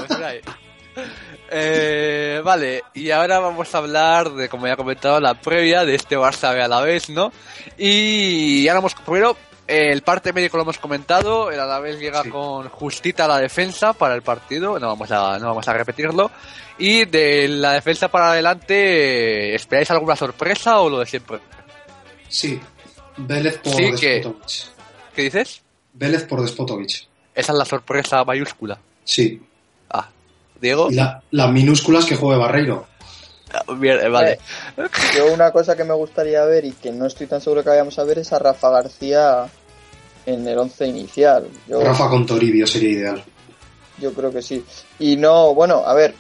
Eh, 1.51 2.41
vale, 2.45 2.83
y 2.95 3.11
ahora 3.11 3.39
vamos 3.39 3.75
a 3.75 3.79
hablar 3.79 4.31
de, 4.33 4.49
como 4.49 4.67
ya 4.67 4.75
he 4.75 4.77
comentado, 4.77 5.19
la 5.21 5.35
previa 5.35 5.85
de 5.85 5.95
este 5.95 6.17
Barça 6.19 6.53
B 6.55 6.63
a 6.63 6.69
la 6.69 6.83
vez, 6.83 7.09
¿no? 7.09 7.33
Y 7.79 8.69
ahora 8.69 8.81
vamos, 8.81 8.95
primero, 8.95 9.37
el 9.69 10.03
parte 10.03 10.33
médico 10.33 10.57
lo 10.57 10.65
hemos 10.65 10.79
comentado, 10.79 11.51
el 11.51 11.61
Alavés 11.61 11.99
llega 12.01 12.23
Sí. 12.23 12.31
con 12.31 12.69
justita 12.71 13.29
la 13.29 13.39
defensa 13.39 13.93
para 13.93 14.15
el 14.15 14.23
partido, 14.23 14.79
no 14.79 14.89
vamos 14.89 15.11
a, 15.13 15.39
no 15.39 15.47
vamos 15.49 15.69
a 15.69 15.73
repetirlo. 15.75 16.31
Y 16.79 17.05
de 17.05 17.47
la 17.49 17.73
defensa 17.73 18.09
para 18.09 18.31
adelante, 18.33 19.55
¿esperáis 19.55 19.91
alguna 19.91 20.17
sorpresa 20.17 20.81
o 20.81 20.89
lo 20.89 21.01
de 21.01 21.07
siempre? 21.07 21.39
Sí, 22.29 22.61
Vélez 23.19 23.59
por 23.59 23.73
Sí, 23.75 23.93
que-. 24.01 24.33
¿Qué 25.15 25.23
dices? 25.23 25.63
Vélez 25.93 26.25
por 26.25 26.41
Despotovic. 26.43 27.09
Esa 27.35 27.53
es 27.53 27.59
la 27.59 27.65
sorpresa 27.65 28.25
mayúscula. 28.25 28.79
Sí. 29.05 29.43
Ah, 29.91 30.09
Diego. 30.61 30.89
Y 30.91 30.95
la- 30.95 31.23
las 31.33 31.51
minúsculas 31.51 32.05
que 32.05 32.17
juegue 32.17 32.41
Barreiro. 32.41 32.87
Ah, 33.53 33.63
bien, 33.77 33.99
eh, 34.01 34.09
vale. 34.09 34.39
Yo 35.17 35.33
una 35.33 35.51
cosa 35.53 35.75
que 35.75 35.83
me 35.85 35.95
gustaría 35.95 36.45
ver 36.45 36.65
y 36.67 36.73
que 36.73 36.93
no 36.93 37.07
estoy 37.07 37.27
tan 37.27 37.41
seguro 37.41 37.63
que 37.65 37.71
vayamos 37.71 37.99
a 37.99 38.05
ver 38.05 38.19
es 38.19 38.33
a 38.33 38.39
Rafa 38.39 38.69
García 38.71 39.47
en 40.33 40.47
el 40.47 40.59
once 40.59 40.87
inicial. 40.87 41.49
Yo, 41.69 41.81
Rafa 41.83 42.09
con 42.09 42.27
Toribio 42.27 42.67
sería 42.67 42.91
ideal. 42.91 43.25
yo 43.99 44.13
creo 44.13 44.31
que 44.33 44.43
sí. 44.43 44.65
Y 44.99 45.17
no, 45.17 45.55
bueno, 45.55 45.83
a 45.87 45.95
ver, 45.95 46.15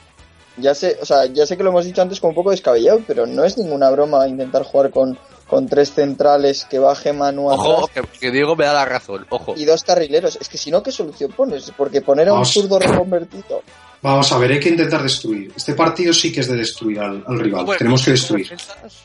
ya 0.56 0.74
sé, 0.74 0.98
o 1.00 1.04
sea, 1.06 1.26
ya 1.26 1.46
sé 1.46 1.56
que 1.56 1.62
lo 1.62 1.70
hemos 1.70 1.84
dicho 1.84 2.02
antes 2.02 2.20
como 2.20 2.30
un 2.30 2.34
poco 2.36 2.50
descabellado, 2.50 3.00
pero 3.06 3.26
no 3.26 3.44
es 3.44 3.56
ninguna 3.59 3.90
broma 3.90 4.26
intentar 4.26 4.62
jugar 4.64 4.90
con, 4.90 5.18
con 5.46 5.66
tres 5.68 5.92
centrales 5.92 6.64
que 6.68 6.78
baje 6.78 7.12
Manu 7.12 7.48
Ojo, 7.50 7.88
que, 7.88 8.02
que 8.18 8.30
Diego 8.30 8.56
me 8.56 8.64
da 8.64 8.72
la 8.72 8.84
razón. 8.84 9.26
Ojo. 9.28 9.54
y 9.56 9.64
dos 9.64 9.84
carrileros. 9.84 10.36
Es 10.40 10.48
que 10.48 10.59
si 10.59 10.70
no, 10.70 10.82
¿qué 10.82 10.90
solución 10.90 11.30
pones? 11.32 11.70
Porque 11.76 12.00
poner 12.02 12.28
a 12.28 12.34
un 12.34 12.44
zurdo 12.46 12.78
reconvertido. 12.78 13.62
Vamos 14.00 14.30
a 14.30 14.38
ver, 14.38 14.52
hay 14.52 14.61
que 14.61 14.68
intentar 14.68 15.02
destruir. 15.02 15.52
Este 15.56 15.74
partido 15.74 16.12
sí 16.12 16.32
que 16.32 16.40
es 16.40 16.48
de 16.48 16.56
destruir 16.56 17.00
al, 17.00 17.24
al 17.26 17.38
rival. 17.40 17.64
Bueno, 17.64 17.78
Tenemos 17.78 18.04
que 18.04 18.12
destruir. 18.12 18.56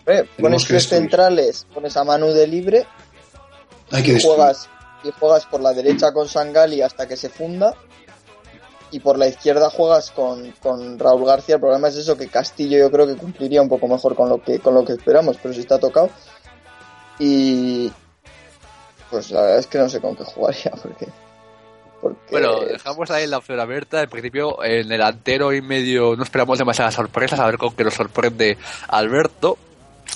Eh, 0.06 0.24
pones 0.40 0.62
que 0.64 0.68
tres 0.68 0.84
destruir. 0.84 1.02
centrales, 1.02 1.66
pones 1.74 1.98
a 1.98 2.04
Manu 2.04 2.28
de 2.28 2.46
libre 2.48 2.86
Hay 3.92 4.04
que 4.04 4.14
destruir. 4.14 4.36
juegas, 4.38 4.70
juegas 5.12 5.46
por 5.46 5.62
la 5.62 5.74
derecha 5.74 6.14
con 6.14 6.28
Sangali 6.28 6.82
hasta 6.82 7.08
que 7.08 7.16
se 7.16 7.30
funda 7.30 7.76
y 8.94 9.00
por 9.00 9.18
la 9.18 9.28
izquierda 9.28 9.72
juegas 9.72 10.12
con, 10.12 10.52
con 10.62 11.00
Raúl 11.00 11.26
García. 11.26 11.56
El 11.56 11.62
problema 11.62 11.88
es 11.88 11.96
eso 11.98 12.16
que 12.16 12.28
Castillo 12.28 12.78
yo 12.78 12.92
creo 12.92 13.08
que 13.08 13.16
cumpliría 13.16 13.62
un 13.62 13.68
poco 13.68 13.88
mejor 13.88 14.16
con 14.16 14.30
lo 14.30 14.42
que 14.42 14.60
con 14.60 14.76
lo 14.76 14.86
que 14.86 14.94
esperamos, 14.94 15.38
pero 15.42 15.54
si 15.54 15.62
está 15.62 15.80
tocado. 15.80 16.10
Y 17.18 17.92
pues 19.10 19.32
la 19.32 19.42
verdad 19.42 19.60
es 19.60 19.68
que 19.68 19.80
no 19.80 19.90
sé 19.90 20.00
con 20.00 20.16
qué 20.16 20.24
jugaría 20.24 20.72
porque, 22.02 22.28
Bueno, 22.30 22.60
dejamos 22.60 23.10
ahí 23.10 23.26
la 23.26 23.38
opción 23.38 23.60
abierta. 23.60 24.04
En 24.04 24.10
principio, 24.10 24.64
en 24.64 24.72
el 24.72 24.90
delantero 24.90 25.54
y 25.54 25.62
medio 25.62 26.16
no 26.16 26.22
esperamos 26.22 26.60
demasiadas 26.60 26.94
sorpresas, 26.94 27.40
a 27.40 27.46
ver 27.48 27.58
con 27.58 27.76
qué 27.76 27.84
nos 27.84 27.96
sorprende 27.96 28.60
Alberto. 28.88 29.58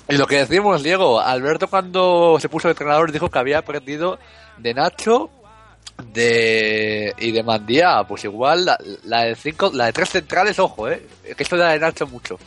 Y 0.07 0.17
lo 0.17 0.27
que 0.27 0.37
decimos, 0.37 0.83
Diego, 0.83 1.19
Alberto 1.19 1.67
cuando 1.67 2.37
se 2.39 2.47
puso 2.47 2.67
de 2.67 2.73
entrenador 2.73 3.11
dijo 3.11 3.29
que 3.29 3.39
había 3.39 3.57
aprendido 3.57 4.19
de 4.59 4.73
Nacho 4.73 5.29
de 6.13 7.13
y 7.19 7.31
de 7.31 7.43
Mandía. 7.43 8.03
Pues 8.07 8.23
igual 8.25 8.65
la, 8.65 8.77
la 9.05 9.23
de 9.23 9.35
cinco, 9.35 9.71
la 9.73 9.85
de 9.87 9.93
tres 9.93 10.09
centrales, 10.09 10.57
ojo, 10.59 10.89
eh, 10.89 11.01
que 11.35 11.43
esto 11.43 11.57
da 11.57 11.69
de 11.71 11.79
Nacho 11.79 12.07
mucho. 12.07 12.37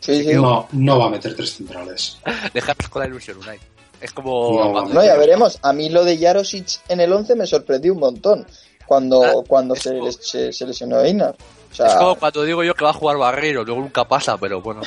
sí, 0.00 0.24
sí. 0.24 0.34
No, 0.34 0.68
no 0.72 0.98
va 0.98 1.06
a 1.06 1.10
meter 1.10 1.34
tres 1.34 1.54
centrales. 1.56 2.18
Dejaros 2.54 2.88
con 2.88 3.02
la 3.02 3.08
ilusión, 3.08 3.38
Unai. 3.38 3.58
Es 4.00 4.12
como 4.12 4.84
No, 4.92 5.04
ya 5.04 5.16
veremos. 5.16 5.58
A 5.62 5.72
mí 5.72 5.88
lo 5.88 6.04
de 6.04 6.18
Jarosic 6.18 6.80
en 6.88 7.00
el 7.00 7.12
11 7.12 7.34
me 7.34 7.46
sorprendió 7.46 7.94
un 7.94 8.00
montón 8.00 8.46
cuando, 8.86 9.22
Ah, 9.24 9.32
cuando 9.48 9.74
se, 9.74 9.90
como- 9.90 10.06
les- 10.06 10.18
se, 10.20 10.52
se 10.52 10.66
lesionó 10.66 11.00
Einar. 11.00 11.34
O 11.72 11.74
sea, 11.74 11.86
Es 11.86 11.94
como 11.94 12.14
cuando 12.14 12.44
digo 12.44 12.62
yo 12.62 12.74
que 12.74 12.84
va 12.84 12.90
a 12.90 12.94
jugar 12.94 13.16
Barreiro, 13.16 13.64
luego 13.64 13.80
nunca 13.80 14.04
pasa, 14.06 14.36
pero 14.38 14.60
bueno. 14.60 14.82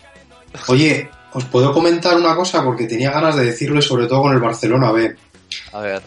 Oye, 0.68 1.08
os 1.32 1.44
puedo 1.44 1.72
comentar 1.72 2.16
una 2.16 2.34
cosa 2.34 2.62
porque 2.64 2.86
tenía 2.86 3.10
ganas 3.12 3.36
de 3.36 3.44
decirlo 3.44 3.78
y 3.78 3.82
sobre 3.82 4.06
todo 4.06 4.22
con 4.22 4.32
el 4.32 4.40
Barcelona 4.40 4.90
B. 4.92 5.16
A 5.72 5.80
ver. 5.80 6.02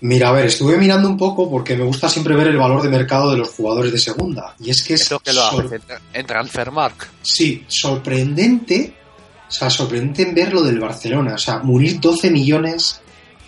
Mira, 0.00 0.28
a 0.28 0.32
ver, 0.32 0.46
estuve 0.46 0.76
mirando 0.76 1.08
un 1.08 1.16
poco 1.16 1.50
porque 1.50 1.74
me 1.74 1.84
gusta 1.84 2.08
siempre 2.08 2.36
ver 2.36 2.48
el 2.48 2.58
valor 2.58 2.82
de 2.82 2.90
mercado 2.90 3.30
de 3.30 3.38
los 3.38 3.48
jugadores 3.48 3.90
de 3.92 3.98
segunda. 3.98 4.54
Y 4.60 4.70
es 4.70 4.82
que 4.82 4.94
es 4.94 5.02
Eso 5.02 5.18
que 5.20 5.32
lo 5.32 5.42
haces 5.42 5.80
en- 6.12 6.26
Transfermark. 6.26 7.08
Sí, 7.22 7.64
sorprendente. 7.66 8.94
O 9.48 9.50
sea, 9.50 9.70
sorprendente 9.70 10.22
en 10.22 10.34
ver 10.34 10.52
lo 10.52 10.62
del 10.62 10.78
Barcelona. 10.80 11.34
O 11.34 11.38
sea, 11.38 11.60
Munir 11.60 11.98
12 12.00 12.30
millones, 12.30 13.00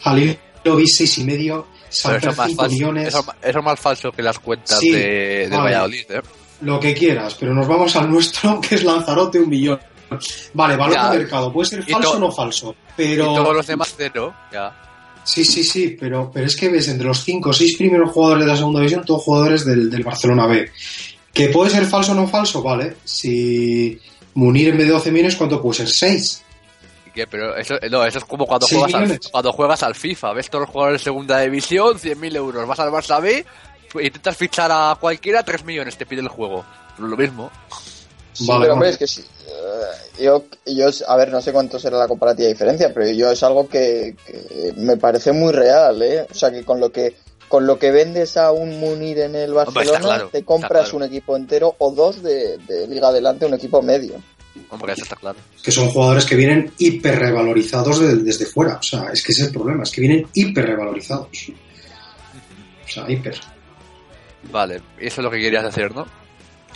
Halilovic 0.05 0.87
6 0.87 1.19
y 1.19 1.25
medio, 1.25 1.67
más 2.05 2.21
5 2.23 2.33
falso, 2.33 2.69
millones, 2.69 3.09
eso, 3.09 3.25
eso 3.43 3.59
es 3.59 3.65
más 3.65 3.81
falso 3.81 4.13
que 4.13 4.23
las 4.23 4.39
cuentas 4.39 4.79
Sí, 4.79 4.91
de, 4.91 5.01
de 5.01 5.49
vale. 5.51 5.63
Valladolid, 5.65 6.05
¿eh? 6.11 6.23
lo 6.63 6.81
que 6.81 6.95
quieras. 6.95 7.35
Pero 7.39 7.53
nos 7.53 7.67
vamos 7.69 7.95
al 7.97 8.11
nuestro, 8.11 8.59
que 8.67 8.77
es 8.77 8.85
Lanzarote, 8.85 9.39
un 9.39 9.51
millón. 9.51 9.79
Vale, 10.55 10.77
valor 10.77 10.95
Ya. 10.97 11.11
de 11.11 11.19
mercado. 11.19 11.53
Puede 11.53 11.69
ser 11.69 11.85
falso 11.85 12.13
o 12.13 12.19
no 12.19 12.33
falso. 12.33 12.71
Y 12.71 12.93
Pero... 12.97 13.27
todos 13.35 13.55
los 13.55 13.67
demás 13.67 13.93
cero, 13.97 14.33
ya. 14.51 14.75
Sí, 15.29 15.45
sí, 15.45 15.63
sí, 15.63 15.95
pero, 16.01 16.31
pero 16.33 16.47
es 16.47 16.57
que 16.57 16.71
ves 16.71 16.89
entre 16.89 17.07
los 17.07 17.23
5 17.23 17.51
o 17.51 17.53
6 17.53 17.77
primeros 17.77 18.13
jugadores 18.13 18.47
de 18.47 18.51
la 18.51 18.57
segunda 18.57 18.81
división, 18.81 19.05
todos 19.05 19.23
jugadores 19.25 19.63
del, 19.67 19.91
del 19.91 20.03
Barcelona 20.03 20.47
B. 20.47 20.71
¿Que 21.35 21.51
puede 21.51 21.71
ser 21.71 21.85
falso 21.85 22.13
o 22.13 22.15
no 22.15 22.27
falso? 22.27 22.63
Vale. 22.63 22.97
Si 23.05 24.01
Munir 24.33 24.69
en 24.71 24.79
vez 24.79 24.87
de 24.87 24.93
12 24.95 25.13
millones, 25.13 25.37
¿cuánto 25.37 25.61
puede 25.61 25.77
ser? 25.81 25.89
6. 25.91 26.43
¿Y 27.09 27.11
qué? 27.11 27.27
Pero 27.27 27.55
eso, 27.57 27.75
no, 27.91 28.07
eso 28.07 28.19
es 28.19 28.25
como 28.25 28.47
cuando 28.47 28.67
Seis 28.67 28.81
juegas, 28.81 29.11
al, 29.11 29.21
cuando 29.31 29.53
juegas 29.53 29.83
al 29.83 29.95
FIFA. 29.95 30.33
Ves 30.33 30.49
todos 30.49 30.63
los 30.63 30.71
jugadores 30.71 31.01
de 31.01 31.05
segunda 31.05 31.41
división, 31.41 31.99
100.000 31.99 32.37
euros. 32.37 32.67
Vas 32.67 32.81
al 32.81 32.91
Barça 32.91 33.21
B, 33.21 33.45
pues, 33.93 34.07
intentas 34.07 34.35
fichar 34.35 34.71
a 34.73 34.97
cualquiera, 34.99 35.43
3 35.43 35.63
millones 35.65 35.99
te 35.99 36.07
pide 36.07 36.23
el 36.23 36.29
juego. 36.29 36.65
Lo 36.99 37.17
mismo. 37.19 37.51
Sí, 38.33 38.47
Vale, 38.47 38.63
pero 38.63 38.73
hombre, 38.73 38.89
vale. 38.89 38.93
es 38.93 38.99
que 38.99 39.07
sí, 39.07 39.21
eh, 39.21 39.38
yo, 40.19 40.45
yo, 40.67 40.87
a 41.07 41.17
ver, 41.17 41.31
no 41.31 41.41
sé 41.41 41.53
cuánto 41.53 41.79
será 41.79 41.99
la 41.99 42.09
comparativa 42.09 42.49
diferencia, 42.49 42.93
pero 42.93 43.09
yo 43.11 43.31
es 43.31 43.43
algo 43.43 43.69
que, 43.69 44.17
que 44.27 44.73
me 44.77 44.97
parece 44.97 45.33
muy 45.33 45.53
real, 45.53 46.03
¿eh? 46.03 46.27
O 46.31 46.35
sea, 46.35 46.51
que 46.51 46.65
con 46.65 46.81
lo 46.81 46.91
que 46.91 47.15
con 47.49 47.67
lo 47.67 47.79
que 47.79 47.91
vendes 47.91 48.37
a 48.37 48.53
un 48.53 48.79
Munir 48.79 49.21
en 49.21 49.35
el 49.35 49.57
Hombre, 49.57 49.73
Barcelona, 49.75 50.01
claro, 50.01 50.29
te 50.29 50.45
compras 50.45 50.91
claro. 50.91 50.97
un 50.99 51.03
equipo 51.05 51.35
entero 51.35 51.75
o 51.79 51.91
dos 51.91 52.23
de, 52.23 52.59
de 52.59 52.87
Liga 52.87 53.09
Adelante, 53.09 53.47
un 53.47 53.55
equipo 53.55 53.81
medio. 53.81 54.23
Hombre, 54.71 54.93
eso 54.93 55.03
está 55.03 55.17
claro. 55.17 55.39
Que 55.63 55.73
son 55.73 55.89
jugadores 55.89 56.27
que 56.27 56.37
vienen 56.37 56.73
hiper 56.79 57.19
revalorizados 57.19 58.01
desde 58.25 58.45
fuera. 58.45 58.77
O 58.77 58.83
sea, 58.83 59.09
es 59.13 59.23
que 59.23 59.33
ese 59.33 59.43
es 59.43 59.49
el 59.49 59.55
problema, 59.55 59.83
es 59.83 59.91
que 59.91 60.01
vienen 60.01 60.27
hiper 60.35 60.67
revalorizados. 60.67 61.29
O 61.29 62.89
sea, 62.89 63.11
hiper. 63.11 63.41
Vale, 64.51 64.83
eso 64.99 65.21
es 65.21 65.25
lo 65.25 65.31
que 65.31 65.39
querías 65.39 65.65
decir, 65.65 65.95
¿no? 65.95 66.07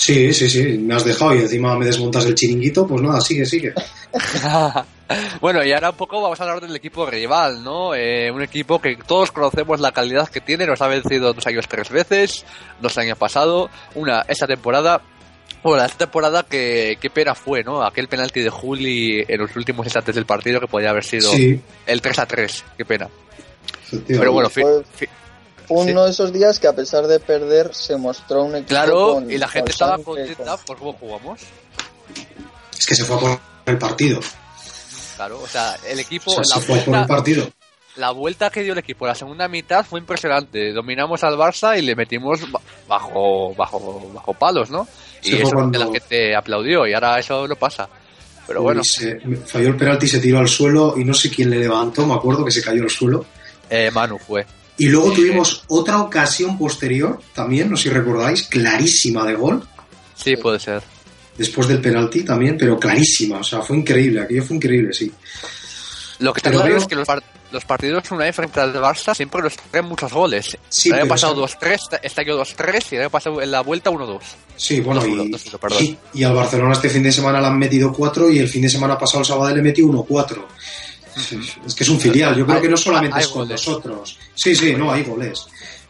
Sí, 0.03 0.35
sí, 0.35 0.51
sí, 0.51 0.79
me 0.79 0.97
has 0.97 1.05
dejado 1.05 1.33
y 1.37 1.39
encima 1.43 1.79
me 1.79 1.85
desmontas 1.87 2.25
el 2.27 2.35
chiringuito, 2.35 2.85
pues 2.89 3.01
nada, 3.03 3.21
sigue, 3.21 3.47
sigue. 3.47 3.73
bueno, 5.41 5.63
y 5.65 5.73
ahora 5.73 5.91
un 5.91 5.97
poco 5.97 6.21
vamos 6.21 6.41
a 6.41 6.43
hablar 6.43 6.61
del 6.61 6.75
equipo 6.75 7.07
rival, 7.07 7.63
¿no? 7.63 7.95
Eh, 7.95 8.29
un 8.33 8.43
equipo 8.43 8.81
que 8.81 8.97
todos 9.07 9.31
conocemos 9.31 9.79
la 9.79 9.93
calidad 9.93 10.29
que 10.29 10.41
tiene, 10.41 10.67
nos 10.67 10.83
ha 10.83 10.89
vencido 10.89 11.33
dos 11.33 11.47
años 11.47 11.67
tres 11.69 11.89
veces, 11.91 12.45
dos 12.81 12.99
años 12.99 13.17
pasado, 13.17 13.71
una 13.95 14.25
esta 14.29 14.49
temporada. 14.49 15.03
Bueno, 15.63 15.85
esta 15.85 15.99
temporada 15.99 16.43
que, 16.43 16.99
qué 17.01 17.09
pena 17.09 17.37
fue, 17.37 17.63
¿no? 17.63 17.85
Aquel 17.85 18.09
penalti 18.09 18.41
de 18.41 18.51
Juli 18.51 19.25
en 19.29 19.41
los 19.41 19.55
últimos 19.55 19.87
instantes 19.87 20.17
del 20.17 20.27
partido 20.27 20.59
que 20.59 20.67
podía 20.67 20.91
haber 20.91 21.05
sido 21.05 21.31
Sí, 21.31 21.61
el 21.87 22.01
3 22.03 22.19
a 22.19 22.27
3, 22.27 22.65
qué 22.77 22.85
pena. 22.85 23.09
Pero 24.09 24.33
bueno, 24.33 24.51
fi- 24.51 24.63
Fue- 25.67 25.77
Fue 25.77 25.85
Sí. 25.87 25.91
uno 25.93 26.05
de 26.05 26.11
esos 26.11 26.33
días 26.33 26.59
que 26.59 26.67
a 26.69 26.73
pesar 26.75 27.07
de 27.07 27.19
perder 27.21 27.75
se 27.75 27.97
mostró 27.97 28.43
un 28.45 28.55
equipo 28.57 28.69
claro, 28.69 29.15
con- 29.15 29.31
y 29.31 29.39
la 29.39 29.49
gente 29.49 29.67
con 29.67 29.71
estaba 29.73 29.99
contenta 29.99 30.57
con- 30.57 30.65
por 30.67 30.79
cómo 30.79 30.93
jugamos. 30.95 31.41
es 32.79 32.87
que 32.87 32.95
se 32.95 33.05
fue 33.05 33.17
a 33.17 33.21
por 33.21 33.41
el 33.67 33.79
partido. 33.79 34.21
Claro, 35.17 35.41
o 35.41 35.47
sea, 35.47 35.77
el 35.87 35.99
equipo, 36.01 36.31
O 36.31 36.35
sea, 36.35 36.57
la 36.57 36.61
se 36.61 36.61
fue 36.67 36.79
a 36.81 36.85
por 36.85 36.95
el 36.95 36.99
vuelta, 37.01 37.07
partido. 37.15 37.49
la 37.97 38.11
vuelta 38.11 38.51
que 38.51 38.63
dio 38.63 38.73
el 38.73 38.79
equipo 38.79 39.07
la 39.07 39.15
segunda 39.15 39.47
mitad 39.49 39.85
fue 39.85 40.01
impresionante. 40.01 40.73
Dominamos 40.73 41.23
al 41.23 41.37
Barça 41.37 41.79
y 41.79 41.83
le 41.83 41.95
metimos 41.95 42.51
ba- 42.51 42.61
bajo 42.89 43.55
bajo 43.55 44.11
bajo 44.15 44.35
palos, 44.35 44.71
¿no? 44.71 44.87
Y 45.23 45.31
fue 45.31 45.39
eso 45.39 45.47
es 45.47 45.53
lo 45.53 45.59
cuando- 45.59 45.79
que 45.79 45.85
la 45.85 45.93
gente 45.93 46.37
aplaudió 46.37 46.87
y 46.87 46.95
ahora 46.95 47.19
eso 47.19 47.47
no 47.47 47.55
pasa. 47.57 47.89
Pero 48.47 48.61
Uy, 48.61 48.65
bueno, 48.65 48.83
se- 48.85 49.21
falló 49.47 49.69
el 49.69 49.77
penalti, 49.77 50.09
se 50.09 50.19
tiró 50.19 50.39
al 50.41 50.49
suelo 50.49 50.95
y 50.97 51.05
no 51.05 51.15
sé 51.15 51.31
quién 51.31 51.49
le 51.51 51.59
levantó, 51.61 52.05
me 52.05 52.15
acuerdo 52.15 52.45
que 52.45 52.51
se 52.51 52.63
cayó 52.63 52.83
al 52.83 52.91
suelo. 52.91 53.25
eh, 53.71 53.91
Manu 53.91 54.19
fue. 54.19 54.45
Y 54.79 54.87
luego 54.87 55.13
tuvimos 55.13 55.65
otra 55.69 56.01
ocasión 56.01 56.57
posterior, 56.59 57.21
también, 57.35 57.71
no 57.71 57.77
sé 57.77 57.85
si 57.85 57.89
recordáis, 57.91 58.43
clarísima 58.45 59.25
de 59.27 59.35
gol, 59.35 59.63
Sí, 60.15 60.37
puede 60.37 60.59
ser. 60.59 60.83
después 61.37 61.69
del 61.69 61.81
penalti 61.81 62.23
también, 62.25 62.57
pero 62.59 62.79
clarísima, 62.79 63.39
o 63.39 63.45
sea, 63.45 63.61
fue 63.63 63.77
increíble, 63.77 64.23
aquello 64.23 64.43
fue 64.45 64.57
increíble, 64.57 64.93
sí. 64.93 65.13
Lo 66.21 66.33
que 66.33 66.39
está 66.39 66.51
claro 66.51 66.77
es 66.77 66.87
que 66.87 66.95
los, 66.95 67.07
par- 67.07 67.23
los 67.51 67.65
partidos 67.65 68.11
una 68.13 68.25
vez 68.25 68.35
frente 68.37 68.61
al 68.61 68.73
Barça 68.75 69.15
siempre 69.15 69.43
nos 69.43 69.57
traen 69.57 69.87
muchos 69.87 70.13
goles. 70.13 70.57
Sí, 70.69 70.89
el 70.91 70.95
año 71.01 71.09
pasado 71.09 71.45
eso- 71.45 71.59
2-3, 71.59 71.99
este 72.03 72.21
año 72.21 72.39
2-3 72.39 72.85
y 72.93 72.95
el 72.95 73.01
año 73.03 73.11
pasado 73.11 73.43
en 73.43 73.51
la 73.51 73.61
vuelta 73.63 73.91
1-2. 73.91 74.21
Sí, 74.57 74.81
bueno, 74.81 75.03
2-1, 75.03 75.27
y, 75.27 75.33
2-1, 75.33 75.59
perdón. 75.59 75.79
y, 75.83 75.99
y 76.15 76.23
al 76.25 76.35
Barcelona 76.35 76.75
este 76.75 76.89
fin 76.89 77.03
de 77.03 77.11
semana 77.13 77.41
le 77.41 77.47
han 77.49 77.59
metido 77.59 77.93
cuatro 77.93 78.31
y 78.31 78.39
el 78.39 78.49
fin 78.49 78.63
de 78.63 78.69
semana 78.71 78.97
pasado 78.97 79.21
el 79.21 79.27
sábado 79.27 79.55
le 79.55 79.63
metió 79.63 79.85
1-4. 79.87 80.45
Es 81.67 81.75
que 81.75 81.85
es 81.85 81.91
un 81.91 82.01
filial, 82.01 82.37
yo 82.37 82.47
creo 82.47 82.61
que 82.61 82.69
no 82.69 82.77
solamente 82.77 83.21
es 83.21 83.29
con 83.29 83.49
nosotros. 83.49 84.19
Sí, 84.35 84.55
sí, 84.55 84.75
no, 84.75 84.91
hay 84.91 85.05
goles. 85.05 85.47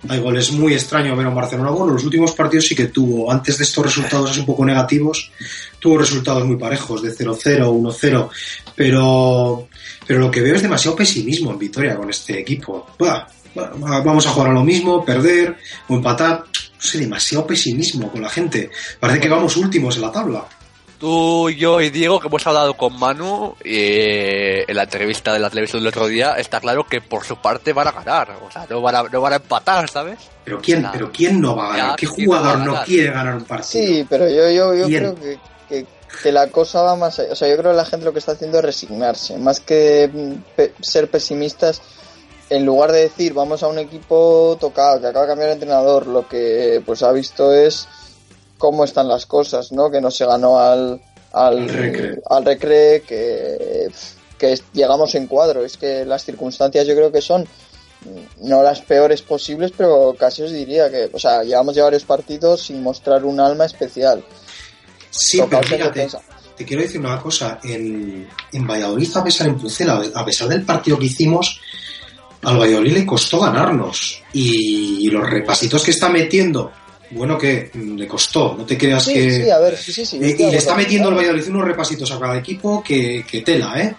hay 0.08 0.18
goles 0.18 0.50
muy 0.52 0.74
extraños 0.74 1.16
ver 1.16 1.26
a 1.26 1.30
Barcelona. 1.30 1.70
Bueno, 1.70 1.92
los 1.92 2.04
últimos 2.04 2.32
partidos 2.32 2.66
sí 2.66 2.74
que 2.74 2.86
tuvo, 2.86 3.30
antes 3.30 3.58
de 3.58 3.64
estos 3.64 3.84
resultados 3.84 4.30
así 4.30 4.40
un 4.40 4.46
poco 4.46 4.64
negativos, 4.64 5.30
tuvo 5.78 5.98
resultados 5.98 6.44
muy 6.44 6.56
parejos, 6.56 7.02
de 7.02 7.14
0-0, 7.14 7.60
1-0, 7.66 8.28
pero, 8.74 9.68
pero 10.06 10.20
lo 10.20 10.30
que 10.30 10.40
veo 10.40 10.56
es 10.56 10.62
demasiado 10.62 10.96
pesimismo 10.96 11.52
en 11.52 11.58
Vitoria 11.58 11.96
con 11.96 12.10
este 12.10 12.40
equipo. 12.40 12.88
Vamos 13.54 14.26
a 14.26 14.30
jugar 14.30 14.50
a 14.50 14.54
lo 14.54 14.64
mismo, 14.64 15.04
perder 15.04 15.56
o 15.88 15.94
empatar. 15.94 16.44
No 16.74 16.88
sé, 16.88 16.98
demasiado 16.98 17.46
pesimismo 17.46 18.10
con 18.10 18.22
la 18.22 18.28
gente. 18.28 18.70
Parece 18.98 19.20
que 19.20 19.28
vamos 19.28 19.56
últimos 19.56 19.96
en 19.96 20.02
la 20.02 20.10
tabla. 20.10 20.48
Tú, 21.02 21.50
yo 21.50 21.80
y 21.80 21.90
Diego, 21.90 22.20
que 22.20 22.28
hemos 22.28 22.46
hablado 22.46 22.74
con 22.74 22.96
Manu 22.96 23.56
eh, 23.64 24.64
en 24.68 24.76
la 24.76 24.84
entrevista 24.84 25.32
de 25.32 25.40
la 25.40 25.50
televisión 25.50 25.82
del 25.82 25.88
otro 25.88 26.06
día, 26.06 26.34
está 26.38 26.60
claro 26.60 26.86
que 26.88 27.00
por 27.00 27.24
su 27.24 27.34
parte 27.38 27.72
van 27.72 27.88
a 27.88 27.90
ganar. 27.90 28.36
O 28.46 28.48
sea, 28.52 28.66
no 28.70 28.80
van 28.80 28.94
a, 28.94 29.02
no 29.02 29.20
van 29.20 29.32
a 29.32 29.36
empatar, 29.36 29.90
¿sabes? 29.90 30.20
Pero 30.44 30.60
¿quién, 30.60 30.86
pero 30.92 31.10
¿quién 31.10 31.40
no 31.40 31.56
va 31.56 31.64
a 31.64 31.68
ganar? 31.76 31.90
Ya, 31.90 31.96
¿Qué 31.96 32.06
¿quién 32.06 32.26
no 32.28 32.32
va 32.32 32.36
a 32.36 32.40
jugador 32.42 32.58
no 32.66 32.72
ganar? 32.74 32.86
quiere 32.86 33.10
ganar 33.10 33.34
un 33.34 33.44
partido? 33.44 33.84
Sí, 33.84 34.06
pero 34.08 34.28
yo, 34.28 34.48
yo, 34.48 34.74
yo 34.76 34.86
creo 34.86 35.14
que, 35.16 35.38
que, 35.68 35.86
que 36.22 36.30
la 36.30 36.46
cosa 36.50 36.82
va 36.82 36.94
más 36.94 37.18
allá. 37.18 37.32
O 37.32 37.34
sea, 37.34 37.48
yo 37.48 37.56
creo 37.56 37.72
que 37.72 37.76
la 37.78 37.84
gente 37.84 38.04
lo 38.04 38.12
que 38.12 38.20
está 38.20 38.30
haciendo 38.32 38.58
es 38.58 38.64
resignarse. 38.64 39.36
Más 39.38 39.58
que 39.58 40.08
mm, 40.12 40.32
pe- 40.54 40.72
ser 40.80 41.10
pesimistas, 41.10 41.82
en 42.48 42.64
lugar 42.64 42.92
de 42.92 43.00
decir 43.00 43.34
vamos 43.34 43.60
a 43.64 43.66
un 43.66 43.80
equipo 43.80 44.56
tocado, 44.60 45.00
que 45.00 45.08
acaba 45.08 45.24
de 45.26 45.30
cambiar 45.32 45.48
de 45.48 45.54
entrenador, 45.54 46.06
lo 46.06 46.28
que 46.28 46.80
pues 46.86 47.02
ha 47.02 47.10
visto 47.10 47.52
es 47.52 47.88
cómo 48.62 48.84
están 48.84 49.08
las 49.08 49.26
cosas, 49.26 49.72
¿no? 49.72 49.90
Que 49.90 50.00
no 50.00 50.12
se 50.12 50.24
ganó 50.24 50.60
al, 50.60 51.00
al, 51.32 51.68
Recre. 51.68 52.22
al 52.30 52.44
Recre, 52.44 53.02
que, 53.02 53.90
que 54.38 54.56
llegamos 54.72 55.16
en 55.16 55.26
cuadro. 55.26 55.64
Es 55.64 55.76
que 55.76 56.04
las 56.04 56.24
circunstancias 56.24 56.86
yo 56.86 56.94
creo 56.94 57.10
que 57.10 57.20
son 57.20 57.42
mm, 57.42 58.48
no 58.48 58.62
las 58.62 58.80
peores 58.80 59.20
posibles, 59.22 59.72
pero 59.76 60.14
casi 60.16 60.42
os 60.42 60.52
diría 60.52 60.88
que, 60.92 61.10
o 61.12 61.18
sea, 61.18 61.42
llevamos 61.42 61.74
ya 61.74 61.82
varios 61.82 62.04
partidos 62.04 62.62
sin 62.62 62.80
mostrar 62.80 63.24
un 63.24 63.40
alma 63.40 63.64
especial. 63.64 64.22
Sí, 65.10 65.38
pero 65.38 65.46
Tocaos 65.46 65.66
fíjate, 65.66 66.08
te 66.56 66.64
quiero 66.64 66.82
decir 66.84 67.00
una 67.00 67.20
cosa. 67.20 67.58
En, 67.64 68.28
en 68.52 68.64
Valladolid, 68.64 69.10
a 69.16 69.24
pesar 69.24 69.48
en 69.48 69.58
Pucela, 69.58 70.00
a 70.14 70.24
pesar 70.24 70.46
del 70.46 70.62
partido 70.64 71.00
que 71.00 71.06
hicimos, 71.06 71.60
al 72.44 72.60
Valladolid 72.60 72.92
le 72.92 73.06
costó 73.06 73.40
ganarnos. 73.40 74.22
Y 74.32 75.10
los 75.10 75.28
repasitos 75.28 75.82
que 75.82 75.90
está 75.90 76.08
metiendo, 76.08 76.70
bueno, 77.14 77.38
que 77.38 77.70
le 77.74 78.06
costó, 78.08 78.54
no 78.56 78.64
te 78.64 78.76
creas 78.78 79.04
Sí, 79.04 79.14
que. 79.14 79.44
sí, 79.44 79.50
a 79.50 79.58
ver, 79.58 79.76
sí, 79.76 80.04
sí. 80.06 80.18
Eh, 80.22 80.36
y 80.38 80.50
le 80.50 80.56
está 80.56 80.74
metiendo 80.74 81.08
el 81.08 81.14
Valladolid 81.14 81.48
unos 81.48 81.64
repasitos 81.66 82.10
a 82.12 82.18
cada 82.18 82.36
equipo 82.38 82.82
que, 82.82 83.24
que 83.28 83.42
tela, 83.42 83.80
¿eh? 83.80 83.94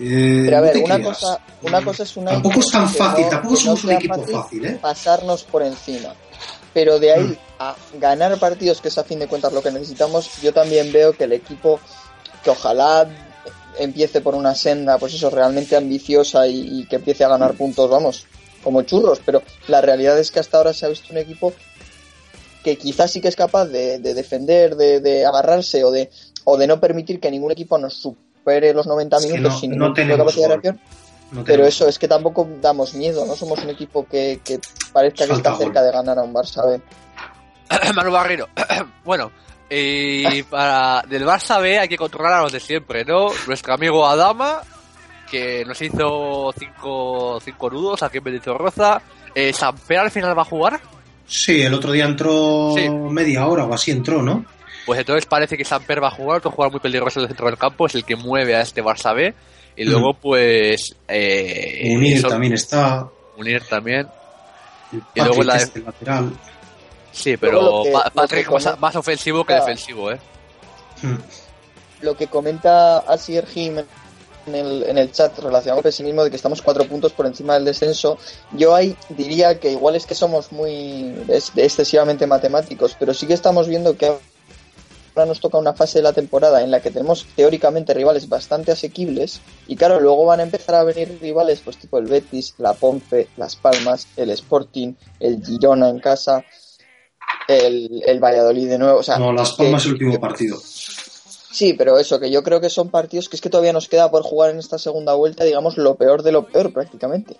Eh, 0.00 0.42
Pero 0.44 0.56
a 0.58 0.60
ver, 0.60 0.76
una 0.78 0.96
creas. 0.96 1.18
cosa, 1.18 1.40
una 1.62 1.82
cosa 1.82 2.02
es 2.04 2.16
una 2.16 2.30
Tampoco 2.32 2.60
es 2.60 2.70
tan 2.70 2.88
fácil, 2.88 3.24
no- 3.24 3.30
tampoco 3.30 3.54
no 3.54 3.60
somos 3.60 3.84
un 3.84 3.90
equipo 3.92 4.22
fácil, 4.26 4.64
¿eh? 4.66 4.78
Pasarnos 4.80 5.44
por 5.44 5.62
encima. 5.62 6.14
Pero 6.74 6.98
de 7.00 7.12
ahí 7.12 7.24
Mm. 7.24 7.36
a 7.58 7.76
ganar 7.98 8.38
partidos, 8.38 8.80
que 8.80 8.88
es 8.88 8.98
a 8.98 9.04
fin 9.04 9.18
de 9.18 9.26
cuentas 9.26 9.52
lo 9.52 9.62
que 9.62 9.70
necesitamos, 9.72 10.30
yo 10.42 10.52
también 10.52 10.92
veo 10.92 11.14
que 11.14 11.24
el 11.24 11.32
equipo, 11.32 11.80
que 12.44 12.50
ojalá 12.50 13.08
empiece 13.78 14.20
por 14.20 14.34
una 14.34 14.54
senda, 14.54 14.98
pues 14.98 15.14
eso, 15.14 15.30
realmente 15.30 15.76
ambiciosa 15.76 16.46
y, 16.46 16.80
y 16.80 16.84
que 16.86 16.96
empiece 16.96 17.24
a 17.24 17.28
ganar 17.28 17.54
puntos, 17.54 17.88
vamos, 17.90 18.26
como 18.62 18.82
churros. 18.82 19.20
Pero 19.24 19.42
la 19.68 19.80
realidad 19.80 20.18
es 20.18 20.30
que 20.30 20.38
hasta 20.40 20.58
ahora 20.58 20.72
se 20.74 20.86
ha 20.86 20.88
visto 20.88 21.08
un 21.12 21.18
equipo 21.18 21.52
que 22.62 22.76
quizás 22.76 23.10
sí 23.10 23.20
que 23.20 23.28
es 23.28 23.36
capaz 23.36 23.66
de, 23.66 23.98
de 23.98 24.14
defender, 24.14 24.76
de, 24.76 25.00
de 25.00 25.24
agarrarse 25.26 25.84
o 25.84 25.90
de, 25.90 26.10
o 26.44 26.56
de 26.56 26.66
no 26.66 26.80
permitir 26.80 27.20
que 27.20 27.30
ningún 27.30 27.52
equipo 27.52 27.78
nos 27.78 27.94
supere 27.94 28.72
los 28.74 28.86
90 28.86 29.16
Es 29.16 29.22
que 29.26 29.30
minutos 29.32 29.52
no- 29.54 29.58
sin 29.60 29.70
no 29.70 29.76
ningún 29.76 29.94
tipo 29.94 30.02
de 30.02 30.12
tenemos 30.12 30.18
capacidad 30.34 30.48
de 30.48 30.54
reacción. 30.54 30.80
No 31.30 31.44
Pero 31.44 31.66
eso 31.66 31.86
es 31.86 31.98
que 31.98 32.08
tampoco 32.08 32.48
damos 32.62 32.94
miedo, 32.94 33.26
no 33.26 33.36
somos 33.36 33.62
un 33.62 33.68
equipo 33.70 34.06
que, 34.08 34.40
que 34.42 34.58
parezca 34.92 35.26
que 35.26 35.32
está 35.34 35.56
cerca 35.58 35.82
de 35.82 35.92
ganar 35.92 36.18
a 36.18 36.22
un 36.22 36.32
Barça 36.32 36.66
B. 36.66 36.80
Manu 37.94 38.10
Barrero. 38.10 38.48
bueno, 39.04 39.30
y 39.68 40.42
para 40.50 41.02
del 41.06 41.26
Barça 41.26 41.60
B 41.60 41.78
hay 41.78 41.88
que 41.88 41.98
controlar 41.98 42.32
a 42.32 42.42
los 42.42 42.52
de 42.52 42.60
siempre, 42.60 43.04
¿no? 43.04 43.28
Nuestro 43.46 43.74
amigo 43.74 44.06
Adama, 44.06 44.62
que 45.30 45.64
nos 45.66 45.80
hizo 45.82 46.50
cinco, 46.58 47.38
cinco 47.44 47.68
nudos 47.70 48.02
aquí 48.02 48.18
en 48.18 48.24
Benito 48.24 48.56
Eh, 49.34 49.52
¿Samper 49.52 49.98
al 49.98 50.10
final 50.10 50.36
va 50.36 50.42
a 50.42 50.46
jugar? 50.46 50.80
Sí, 51.28 51.62
el 51.62 51.74
otro 51.74 51.92
día 51.92 52.06
entró 52.06 52.72
Sí. 52.76 52.88
media 52.88 53.46
hora 53.46 53.64
o 53.66 53.74
así 53.74 53.90
entró, 53.90 54.22
¿no? 54.22 54.44
Pues 54.86 54.98
entonces 55.00 55.26
parece 55.26 55.56
que 55.58 55.64
Samper 55.64 56.02
va 56.02 56.08
a 56.08 56.12
jugar, 56.12 56.38
otro 56.38 56.50
jugador 56.50 56.72
muy 56.72 56.80
peligroso 56.80 57.20
en 57.20 57.24
el 57.24 57.28
centro 57.28 57.46
del 57.46 57.58
campo, 57.58 57.86
es 57.86 57.94
el 57.94 58.04
que 58.04 58.16
mueve 58.16 58.56
a 58.56 58.62
este 58.62 58.82
Barça 58.82 59.14
B. 59.14 59.34
Y 59.76 59.84
luego, 59.84 60.14
pues. 60.14 60.96
Eh, 61.06 61.90
Unir 61.94 62.16
eso- 62.16 62.28
también 62.28 62.54
está. 62.54 63.06
Unir 63.36 63.62
también. 63.68 64.08
Y 65.14 65.20
luego 65.20 65.42
la 65.44 65.54
de- 65.56 65.62
este 65.64 65.80
lateral. 65.80 66.32
Sí, 67.12 67.36
pero 67.36 67.82
que- 67.84 67.92
Patrick 68.14 68.48
que 68.48 68.76
más, 68.80 68.96
ofensivo 68.96 69.44
que 69.44 69.48
Claro. 69.52 69.66
defensivo, 69.66 70.10
¿eh? 70.10 70.18
Mm. 71.02 71.14
Lo 72.00 72.16
que 72.16 72.26
comenta 72.28 72.98
Asier 73.00 73.46
Jim 73.46 73.76
en 74.48 74.54
el, 74.66 74.82
en 74.84 74.98
el 74.98 75.12
chat 75.12 75.38
relacionado 75.38 75.76
con 75.76 75.86
el 75.86 75.92
pesimismo 75.92 76.24
de 76.24 76.30
que 76.30 76.36
estamos 76.36 76.62
cuatro 76.62 76.84
puntos 76.86 77.12
por 77.12 77.26
encima 77.26 77.54
del 77.54 77.64
descenso, 77.64 78.18
yo 78.52 78.74
ahí 78.74 78.96
diría 79.10 79.58
que 79.60 79.70
igual 79.72 79.94
es 79.96 80.06
que 80.06 80.14
somos 80.14 80.52
muy 80.52 81.14
es- 81.28 81.52
excesivamente 81.56 82.26
matemáticos, 82.26 82.96
pero 82.98 83.14
sí 83.14 83.26
que 83.26 83.34
estamos 83.34 83.68
viendo 83.68 83.96
que 83.96 84.06
ahora 84.06 85.26
nos 85.26 85.40
toca 85.40 85.58
una 85.58 85.74
fase 85.74 85.98
de 85.98 86.04
la 86.04 86.12
temporada 86.12 86.62
en 86.62 86.70
la 86.70 86.80
que 86.80 86.90
tenemos 86.92 87.26
teóricamente 87.34 87.92
rivales 87.92 88.28
bastante 88.28 88.70
asequibles 88.72 89.40
y 89.66 89.74
claro, 89.74 89.98
luego 90.00 90.24
van 90.26 90.40
a 90.40 90.44
empezar 90.44 90.76
a 90.76 90.84
venir 90.84 91.18
rivales 91.20 91.60
pues 91.64 91.76
tipo 91.76 91.98
el 91.98 92.06
Betis, 92.06 92.54
la 92.58 92.74
Ponce, 92.74 93.28
Las 93.36 93.56
Palmas, 93.56 94.06
el 94.16 94.30
Sporting, 94.30 94.94
el 95.18 95.44
Girona 95.44 95.88
en 95.88 95.98
casa, 95.98 96.44
el, 97.48 98.02
el 98.06 98.20
Valladolid 98.20 98.68
de 98.68 98.78
nuevo, 98.78 98.98
o 98.98 99.02
sea, 99.02 99.18
No, 99.18 99.32
Las 99.32 99.52
Palmas 99.52 99.84
el 99.86 99.92
último 99.92 100.20
partido. 100.20 100.56
Sí, 101.58 101.72
pero 101.72 101.98
eso, 101.98 102.20
que 102.20 102.30
yo 102.30 102.44
creo 102.44 102.60
que 102.60 102.70
son 102.70 102.88
partidos 102.88 103.28
que 103.28 103.34
es 103.34 103.42
que 103.42 103.50
todavía 103.50 103.72
nos 103.72 103.88
queda 103.88 104.08
por 104.12 104.22
jugar 104.22 104.50
en 104.50 104.58
esta 104.60 104.78
segunda 104.78 105.14
vuelta, 105.14 105.42
digamos, 105.42 105.76
lo 105.76 105.96
peor 105.96 106.22
de 106.22 106.30
lo 106.30 106.46
peor 106.46 106.72
prácticamente. 106.72 107.36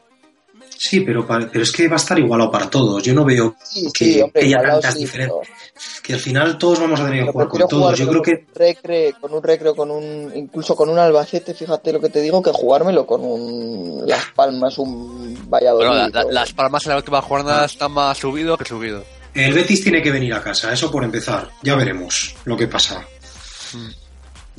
Sí, 0.76 1.00
pero, 1.00 1.24
pero 1.26 1.62
es 1.62 1.70
que 1.70 1.86
va 1.88 1.94
a 1.94 1.96
estar 1.96 2.18
igualado 2.18 2.50
para 2.50 2.68
todos. 2.68 3.00
Yo 3.02 3.12
no 3.14 3.24
veo 3.24 3.54
Sí, 3.64 3.88
que, 3.92 4.04
sí, 4.04 4.20
hombre, 4.20 4.40
que 4.42 4.46
haya 4.48 4.60
tantas 4.62 4.94
sí, 4.94 5.00
diferencias. 5.00 5.40
pero- 5.48 6.02
Que 6.02 6.14
al 6.14 6.20
final 6.20 6.58
todos 6.58 6.80
vamos 6.80 6.98
a 7.00 7.04
tener 7.06 7.24
que 7.26 7.30
jugar 7.32 7.48
con 7.48 7.68
todos. 7.68 7.98
Yo 7.98 8.08
creo 8.08 8.22
que 8.22 8.32
con 8.38 8.46
un 8.48 8.54
recre, 8.54 9.14
con 9.20 9.34
un 9.34 9.42
recreo, 9.42 9.76
con 9.76 9.90
un, 9.92 10.32
incluso 10.34 10.74
con 10.74 10.88
un 10.88 10.98
Albacete, 10.98 11.54
fíjate 11.54 11.92
lo 11.92 12.00
que 12.00 12.08
te 12.10 12.20
digo, 12.20 12.42
que 12.42 12.50
jugármelo 12.52 13.06
con 13.06 13.22
un 13.24 14.02
Las 14.06 14.24
Palmas, 14.34 14.78
un 14.78 15.48
Valladolid. 15.48 15.86
Bueno, 15.88 16.08
la- 16.08 16.22
la- 16.24 16.32
las 16.32 16.52
palmas 16.52 16.84
en 16.86 16.90
la 16.90 16.96
última 16.96 17.22
jornada 17.22 17.64
están 17.66 17.92
más 17.92 18.18
subido 18.18 18.56
que 18.58 18.64
subido. 18.64 19.04
el 19.34 19.52
Betis 19.54 19.82
tiene 19.82 20.02
que 20.02 20.10
venir 20.10 20.34
a 20.34 20.42
casa, 20.42 20.72
eso 20.72 20.90
por 20.90 21.04
empezar. 21.04 21.48
Ya 21.62 21.76
veremos 21.76 22.34
lo 22.44 22.56
que 22.56 22.66
pasa. 22.68 23.04
Mm. 23.74 24.07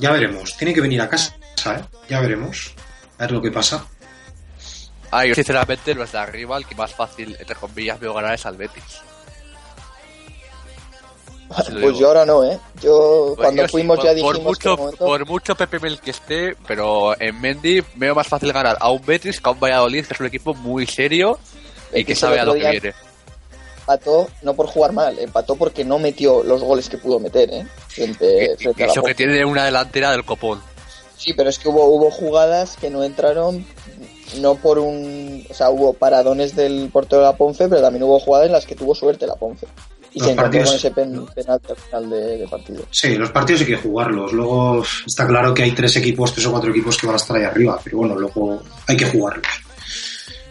Ya 0.00 0.10
veremos. 0.12 0.56
Tiene 0.56 0.72
que 0.74 0.80
venir 0.80 1.00
a 1.02 1.08
casa, 1.08 1.36
¿eh? 1.66 1.80
Ya 2.08 2.20
veremos. 2.20 2.74
A 3.18 3.22
ver 3.22 3.32
lo 3.32 3.42
que 3.42 3.50
pasa. 3.50 3.84
Ah, 5.10 5.26
yo 5.26 5.34
sinceramente 5.34 5.94
los 5.94 6.10
de 6.12 6.18
arriba, 6.18 6.56
el 6.56 6.66
que 6.66 6.74
más 6.74 6.94
fácil, 6.94 7.36
entre 7.38 7.54
comillas, 7.56 7.98
veo 8.00 8.14
ganar 8.14 8.34
es 8.34 8.46
al 8.46 8.56
Betis. 8.56 9.00
Pues 11.48 11.68
digo. 11.74 11.90
yo 11.98 12.06
ahora 12.08 12.24
no, 12.24 12.44
¿eh? 12.44 12.58
Yo 12.80 13.32
Pues 13.36 13.44
cuando 13.46 13.62
yo 13.62 13.66
sí, 13.68 13.72
fuimos 13.72 13.96
por, 13.98 14.04
ya 14.06 14.22
por 14.22 14.34
dijimos 14.36 14.58
que 14.58 14.68
mucho, 14.68 14.70
de 14.70 14.76
momento- 14.82 15.04
por 15.04 15.26
mucho 15.26 15.54
Pepe 15.56 15.80
Mel 15.80 16.00
que 16.00 16.10
esté, 16.12 16.56
pero 16.66 17.20
en 17.20 17.40
Mendy 17.40 17.82
veo 17.96 18.14
más 18.14 18.28
fácil 18.28 18.52
ganar 18.52 18.76
a 18.80 18.88
un 18.90 19.04
Betis 19.04 19.40
que 19.40 19.48
a 19.48 19.52
un 19.52 19.58
Valladolid, 19.58 20.06
que 20.06 20.14
es 20.14 20.20
un 20.20 20.26
equipo 20.26 20.54
muy 20.54 20.86
serio 20.86 21.40
y 21.92 21.96
que 21.96 22.04
que 22.04 22.14
sabe 22.14 22.38
a 22.38 22.44
lo 22.44 22.52
que 22.54 22.60
día- 22.60 22.70
viene. 22.70 22.94
Empató 23.94 24.28
no 24.42 24.54
por 24.54 24.66
jugar 24.66 24.92
mal, 24.92 25.18
empató 25.18 25.56
porque 25.56 25.84
no 25.84 25.98
metió 25.98 26.42
los 26.44 26.62
goles 26.62 26.88
que 26.88 26.96
pudo 26.98 27.18
meter, 27.18 27.52
¿eh? 27.52 27.66
Frente, 27.88 28.26
Que- 28.50 28.56
frente 28.56 28.74
que 28.76 28.84
a 28.84 28.86
la 28.86 28.92
eso 28.92 29.02
que 29.02 29.14
tiene 29.14 29.44
una 29.44 29.64
delantera 29.64 30.10
del 30.12 30.24
copón. 30.24 30.60
Sí, 31.16 31.32
pero 31.34 31.50
es 31.50 31.58
que 31.58 31.68
hubo, 31.68 31.84
hubo 31.86 32.10
jugadas 32.10 32.76
que 32.80 32.88
no 32.88 33.02
entraron, 33.04 33.66
no 34.40 34.54
por 34.54 34.78
un. 34.78 35.44
O 35.50 35.54
sea, 35.54 35.70
hubo 35.70 35.92
paradones 35.92 36.54
del 36.56 36.88
portero 36.92 37.20
de 37.22 37.26
la 37.28 37.36
Ponce, 37.36 37.68
pero 37.68 37.82
también 37.82 38.04
hubo 38.04 38.18
jugadas 38.20 38.46
en 38.46 38.52
las 38.52 38.64
que 38.64 38.74
tuvo 38.76 38.94
suerte 38.94 39.26
la 39.26 39.34
Ponce. 39.34 39.66
Y 40.12 40.18
Los 40.18 40.26
se 40.28 40.32
encontró 40.32 40.44
partidos- 40.60 40.68
con 40.68 40.76
ese 40.76 40.90
pen, 40.92 41.26
penalti 41.34 41.66
al 41.72 41.76
final 41.76 42.10
de, 42.10 42.38
de 42.38 42.48
partido. 42.48 42.82
Sí, 42.90 43.16
los 43.16 43.30
partidos 43.30 43.60
hay 43.62 43.66
que 43.68 43.76
jugarlos. 43.76 44.32
Luego 44.32 44.82
está 45.06 45.26
claro 45.26 45.52
que 45.52 45.62
hay 45.64 45.72
tres 45.72 45.94
equipos, 45.96 46.32
tres 46.32 46.46
o 46.46 46.52
cuatro 46.52 46.70
equipos 46.70 46.96
que 46.96 47.06
van 47.06 47.14
a 47.14 47.18
estar 47.18 47.36
ahí 47.36 47.44
arriba, 47.44 47.78
pero 47.84 47.98
bueno, 47.98 48.14
luego 48.16 48.62
hay 48.86 48.96
que 48.96 49.04
jugarlos. 49.06 49.46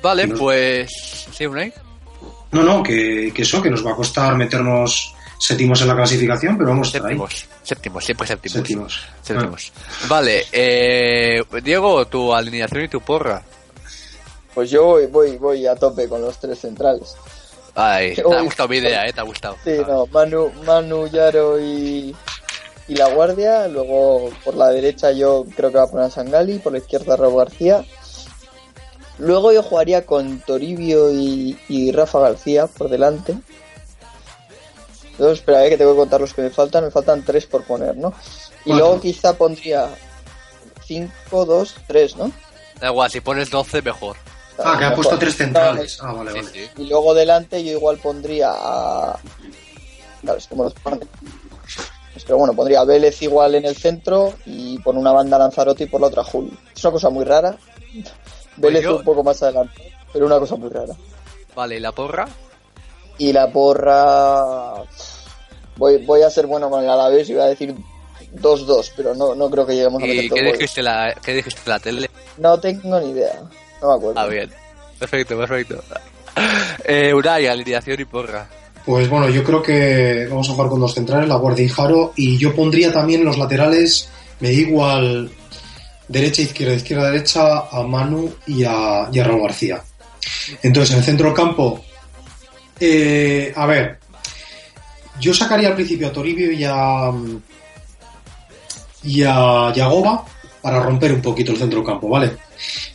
Vale, 0.01 0.27
pues. 0.29 0.89
¿Sí, 1.33 1.45
Unai? 1.45 1.73
No, 1.75 1.88
no, 2.51 2.83
que, 2.83 3.31
que 3.33 3.41
eso, 3.41 3.61
que 3.61 3.69
nos 3.69 3.85
va 3.85 3.91
a 3.91 3.95
costar 3.95 4.35
meternos 4.35 5.13
séptimos 5.39 5.81
en 5.81 5.87
la 5.87 5.95
clasificación, 5.95 6.57
pero 6.57 6.69
vamos 6.69 6.87
a 6.87 6.97
estar 6.97 7.09
ahí. 7.09 7.17
Séptimos. 7.17 7.47
Séptimos, 7.63 8.05
siempre 8.05 8.27
séptimos. 8.27 8.55
Séptimos. 8.57 9.01
Séptimos. 9.21 9.71
Vale, 10.07 10.45
eh, 10.51 11.41
Diego, 11.63 12.05
tu 12.07 12.33
alineación 12.33 12.83
y 12.83 12.87
tu 12.87 13.01
porra. 13.01 13.41
Pues 14.53 14.69
yo 14.69 14.83
voy, 14.83 15.05
voy, 15.07 15.37
voy 15.37 15.65
a 15.65 15.75
tope 15.75 16.09
con 16.09 16.21
los 16.21 16.37
tres 16.39 16.59
centrales. 16.59 17.15
Ay, 17.75 18.15
te 18.15 18.21
ha 18.21 18.41
gustado 18.41 18.67
mi 18.67 18.77
idea, 18.77 19.07
eh, 19.07 19.13
te 19.13 19.21
ha 19.21 19.23
gustado. 19.23 19.55
Sí, 19.63 19.77
no, 19.87 20.05
Manu, 20.07 20.51
Manu, 20.65 21.07
Yaro 21.07 21.59
y, 21.59 22.13
y 22.87 22.95
La 22.95 23.09
Guardia. 23.09 23.67
Luego 23.67 24.31
por 24.43 24.55
la 24.55 24.69
derecha 24.69 25.11
yo 25.11 25.45
creo 25.55 25.71
que 25.71 25.77
va 25.77 25.83
a 25.83 25.87
poner 25.87 26.07
a 26.07 26.09
Sangali, 26.09 26.59
por 26.59 26.73
la 26.73 26.79
izquierda 26.79 27.15
Raúl 27.15 27.37
García. 27.37 27.85
Luego 29.19 29.51
yo 29.51 29.61
jugaría 29.61 30.05
con 30.05 30.39
Toribio 30.39 31.11
y, 31.11 31.57
y 31.67 31.91
Rafa 31.91 32.19
García 32.19 32.67
por 32.67 32.89
delante. 32.89 33.37
Luego 35.17 35.33
espera, 35.33 35.65
eh, 35.65 35.69
que 35.69 35.77
tengo 35.77 35.91
que 35.91 35.99
contar 35.99 36.21
los 36.21 36.33
que 36.33 36.41
me 36.41 36.49
faltan. 36.49 36.85
Me 36.85 36.91
faltan 36.91 37.23
tres 37.23 37.45
por 37.45 37.63
poner, 37.63 37.97
¿no? 37.97 38.13
Y 38.65 38.73
luego 38.73 38.99
quizá 39.01 39.33
pondría 39.33 39.89
5, 40.85 41.45
2, 41.45 41.75
3, 41.87 42.15
¿no? 42.17 42.31
Da 42.79 42.87
igual, 42.87 43.11
si 43.11 43.19
pones 43.21 43.49
12, 43.49 43.81
mejor. 43.81 44.15
Ah, 44.57 44.75
que 44.77 44.85
ha 44.85 44.95
puesto 44.95 45.17
tres 45.17 45.35
centrales. 45.37 45.99
Ah, 46.01 46.11
vale, 46.13 46.31
Sí, 46.31 46.37
vale. 46.39 46.51
sí. 46.51 46.69
Y 46.77 46.87
luego 46.87 47.13
delante 47.13 47.63
yo 47.63 47.71
igual 47.71 47.97
pondría 47.97 48.49
a... 48.53 49.17
Claro, 50.21 50.37
es 50.37 50.47
como 50.47 50.63
los 50.65 50.73
pone. 50.73 50.97
Pues, 52.13 52.25
Pero 52.25 52.37
bueno, 52.37 52.53
pondría 52.53 52.81
a 52.81 52.85
Vélez 52.85 53.21
igual 53.21 53.55
en 53.55 53.63
el 53.65 53.75
centro 53.77 54.33
y 54.45 54.77
por 54.79 54.95
una 54.95 55.11
banda 55.13 55.37
Lanzarote 55.37 55.85
y 55.85 55.87
por 55.87 56.01
la 56.01 56.07
otra 56.07 56.23
Juli. 56.25 56.51
Es 56.75 56.83
una 56.83 56.91
cosa 56.91 57.09
muy 57.09 57.23
rara. 57.23 57.57
Vélez 58.59 58.83
yo- 58.83 58.97
un 58.97 59.03
poco 59.03 59.23
más 59.23 59.41
adelante, 59.43 59.93
pero 60.11 60.25
una 60.25 60.39
cosa 60.39 60.55
muy 60.55 60.69
rara. 60.69 60.93
Vale, 61.55 61.77
¿y 61.77 61.79
la 61.79 61.91
porra? 61.91 62.27
Y 63.17 63.33
la 63.33 63.51
porra... 63.51 64.83
Voy, 65.77 65.97
voy 66.05 66.21
a 66.21 66.29
ser 66.29 66.45
bueno 66.45 66.69
con 66.69 66.83
el 66.83 66.89
Alavés 66.89 67.29
y 67.29 67.33
voy 67.33 67.43
a 67.43 67.47
decir 67.47 67.73
2-2, 68.35 68.91
pero 68.95 69.15
no, 69.15 69.33
no 69.33 69.49
creo 69.49 69.65
que 69.65 69.75
lleguemos 69.75 70.03
a 70.03 70.05
meter 70.05 70.25
¿Y 70.25 70.29
qué 70.29 70.41
dijiste, 70.43 70.81
la, 70.83 71.15
qué 71.23 71.33
dijiste 71.35 71.61
la 71.69 71.79
tele? 71.79 72.09
No 72.37 72.59
tengo 72.59 72.99
ni 72.99 73.11
idea. 73.11 73.41
No 73.81 73.89
me 73.89 73.95
acuerdo. 73.95 74.19
Ah, 74.19 74.27
bien. 74.27 74.49
Perfecto, 74.97 75.37
perfecto. 75.37 75.81
Eh, 76.85 77.11
alineación 77.49 77.99
y 77.99 78.05
porra. 78.05 78.47
Pues 78.85 79.09
bueno, 79.09 79.29
yo 79.29 79.43
creo 79.43 79.61
que 79.61 80.25
vamos 80.29 80.49
a 80.49 80.53
jugar 80.53 80.69
con 80.69 80.79
dos 80.79 80.93
centrales, 80.93 81.27
la 81.27 81.35
Guardia 81.35 81.65
y 81.65 81.69
Jaro, 81.69 82.13
y 82.15 82.37
yo 82.37 82.55
pondría 82.55 82.93
también 82.93 83.25
los 83.25 83.37
laterales, 83.37 84.09
me 84.39 84.47
da 84.49 84.53
igual 84.53 85.29
derecha, 86.09 86.41
izquierda, 86.41 86.73
izquierda, 86.73 87.11
derecha, 87.11 87.59
a 87.71 87.83
Manu 87.83 88.33
y 88.47 88.63
a, 88.65 89.07
y 89.11 89.19
a 89.19 89.23
Raúl 89.23 89.43
García. 89.43 89.81
Entonces, 90.61 90.91
en 90.91 90.99
el 90.99 91.05
centro 91.05 91.27
del 91.27 91.35
campo, 91.35 91.85
eh, 92.79 93.53
a 93.55 93.65
ver, 93.65 93.99
yo 95.19 95.33
sacaría 95.33 95.69
al 95.69 95.75
principio 95.75 96.07
a 96.07 96.11
Toribio 96.11 96.51
y 96.51 96.63
a, 96.65 97.11
y 99.03 99.23
a 99.23 99.71
Yagoba 99.73 100.25
para 100.61 100.81
romper 100.81 101.13
un 101.13 101.21
poquito 101.21 101.51
el 101.51 101.57
centro 101.57 101.79
del 101.79 101.87
campo, 101.87 102.09
¿vale? 102.09 102.31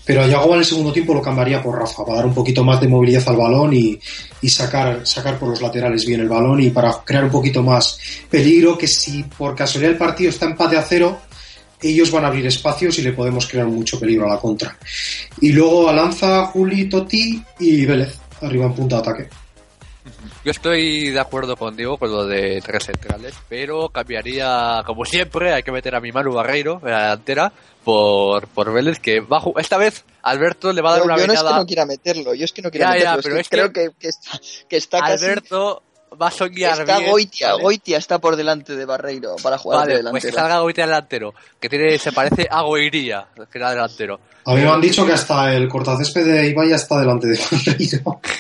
Pero 0.05 0.23
a 0.23 0.27
Yagoba 0.27 0.55
en 0.55 0.61
el 0.61 0.67
segundo 0.67 0.93
tiempo 0.93 1.15
lo 1.15 1.23
cambiaría 1.23 1.63
por 1.63 1.79
Rafa, 1.79 2.05
para 2.05 2.19
dar 2.19 2.27
un 2.27 2.35
poquito 2.35 2.65
más 2.65 2.81
de 2.81 2.89
movilidad 2.89 3.23
al 3.27 3.37
balón 3.37 3.73
y, 3.73 3.99
y 4.43 4.49
sacar, 4.51 5.07
sacar 5.07 5.39
por 5.39 5.49
los 5.49 5.63
laterales 5.63 6.05
bien 6.05 6.21
el 6.21 6.29
balón 6.29 6.61
y 6.61 6.71
para 6.71 6.93
crear 7.05 7.25
un 7.25 7.31
poquito 7.31 7.63
más 7.63 7.99
peligro 8.29 8.77
que 8.77 8.89
si 8.89 9.23
por 9.23 9.55
casualidad 9.55 9.93
el 9.93 9.99
partido 9.99 10.31
está 10.31 10.47
empate 10.47 10.77
a 10.77 10.83
cero, 10.83 11.21
ellos 11.91 12.11
van 12.11 12.25
a 12.25 12.29
abrir 12.29 12.47
espacios 12.47 12.99
y 12.99 13.03
le 13.03 13.13
podemos 13.13 13.47
crear 13.47 13.67
mucho 13.67 13.99
peligro 14.01 14.27
a 14.27 14.35
la 14.35 14.41
contra. 14.41 14.77
Y 15.41 15.53
luego 15.53 15.89
Alanza, 15.89 16.47
Juli, 16.47 16.89
Totti 16.89 17.43
y 17.61 17.85
Vélez, 17.87 18.17
arriba 18.41 18.67
en 18.67 18.75
punta 18.75 18.97
de 18.97 19.03
ataque. 19.03 19.29
Yo 20.45 20.51
estoy 20.51 21.09
de 21.09 21.21
acuerdo 21.21 21.57
contigo 21.57 21.97
con 21.97 22.13
lo 22.13 22.27
de 22.27 22.61
tres 22.63 22.85
centrales, 22.85 23.35
pero 23.49 23.89
cambiaría, 23.89 24.83
como 24.85 25.07
siempre, 25.07 25.55
hay 25.55 25.63
que 25.63 25.73
meter 25.73 25.95
a 25.95 26.01
mi 26.01 26.13
Manu 26.13 26.35
Barreiro 26.35 26.81
en 26.85 26.91
la 26.91 27.03
delantera 27.05 27.51
por, 27.83 28.47
por 28.49 28.71
Vélez, 28.73 28.99
que 28.99 29.21
va 29.21 29.39
a 29.39 29.61
esta 29.61 29.79
vez 29.79 30.05
Alberto 30.23 30.73
le 30.73 30.83
va 30.83 30.91
a 30.91 30.93
dar 30.93 31.01
Yo, 31.01 31.05
una 31.07 31.17
yo 31.17 31.27
no 31.27 31.33
es 31.33 31.43
que 31.43 31.55
no 31.55 31.67
quiera 31.67 31.87
meterlo, 31.87 32.35
yo 32.35 32.45
es 32.45 32.53
que 32.53 32.61
no 32.63 32.71
Ya, 32.71 32.99
ya, 32.99 33.17
meterlo, 33.17 33.19
es 33.19 33.23
pero 33.23 33.35
que 33.35 33.41
es 33.41 33.49
que- 33.49 33.57
creo 33.57 33.73
que, 33.73 33.91
que 33.99 34.09
está, 34.09 34.41
que 34.69 34.77
está 34.77 34.99
casi... 35.01 35.25
Va 36.21 36.29
a 36.29 36.31
soñar 36.31 36.81
Está 36.81 36.99
bien, 36.99 37.11
Goitia, 37.11 37.53
¿vale? 37.53 37.63
Goitia 37.63 37.99
está 37.99 38.19
por 38.19 38.37
delante 38.37 38.75
de 38.77 38.85
Barreiro 38.85 39.37
para 39.43 39.59
jugar 39.59 39.87
de 39.87 39.97
Vale, 39.97 40.11
pues 40.11 40.25
que 40.27 40.33
salga 40.33 40.61
Goitia 40.61 40.87
delantero, 40.87 41.35
que 41.61 41.69
tiene, 41.69 41.99
se 41.99 42.13
parece 42.13 42.47
a 42.51 42.63
Goiría, 42.63 43.27
que 43.51 43.59
era 43.59 43.71
delantero. 43.71 44.21
A 44.45 44.55
mí 44.55 44.61
me 44.63 44.69
han 44.71 44.81
dicho 44.81 45.05
que 45.07 45.13
hasta 45.13 45.55
el 45.55 45.69
cortacésped 45.69 46.25
de 46.25 46.49
Ibai 46.49 46.69
ya 46.71 46.77
está 46.77 46.99
delante 47.01 47.27
de 47.29 47.39
Barreiro. 47.51 48.21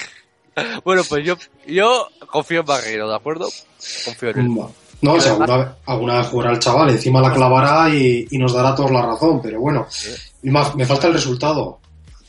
Bueno, 0.84 1.02
pues 1.08 1.24
yo, 1.26 1.34
yo 1.66 2.08
confío 2.30 2.60
en 2.60 2.66
Barreiro, 2.66 3.08
¿de 3.08 3.16
acuerdo? 3.16 3.48
Confío 4.04 4.30
en 4.30 4.38
él. 4.38 4.46
No, 4.54 4.68
además- 5.02 5.26
alguna, 5.26 5.56
vez- 5.56 5.68
alguna 5.86 6.18
vez 6.18 6.26
jugará 6.28 6.50
el 6.52 6.58
chaval, 6.60 6.90
encima 6.90 7.20
la 7.20 7.32
clavará 7.32 7.88
y, 7.92 8.26
y 8.30 8.38
nos 8.38 8.52
dará 8.54 8.68
a 8.68 8.74
todos 8.76 8.92
la 8.92 9.02
razón, 9.04 9.42
pero 9.42 9.58
bueno, 9.60 9.86
Y 10.44 10.50
más, 10.50 10.74
me 10.76 10.86
falta 10.86 11.08
el 11.08 11.14
resultado, 11.14 11.80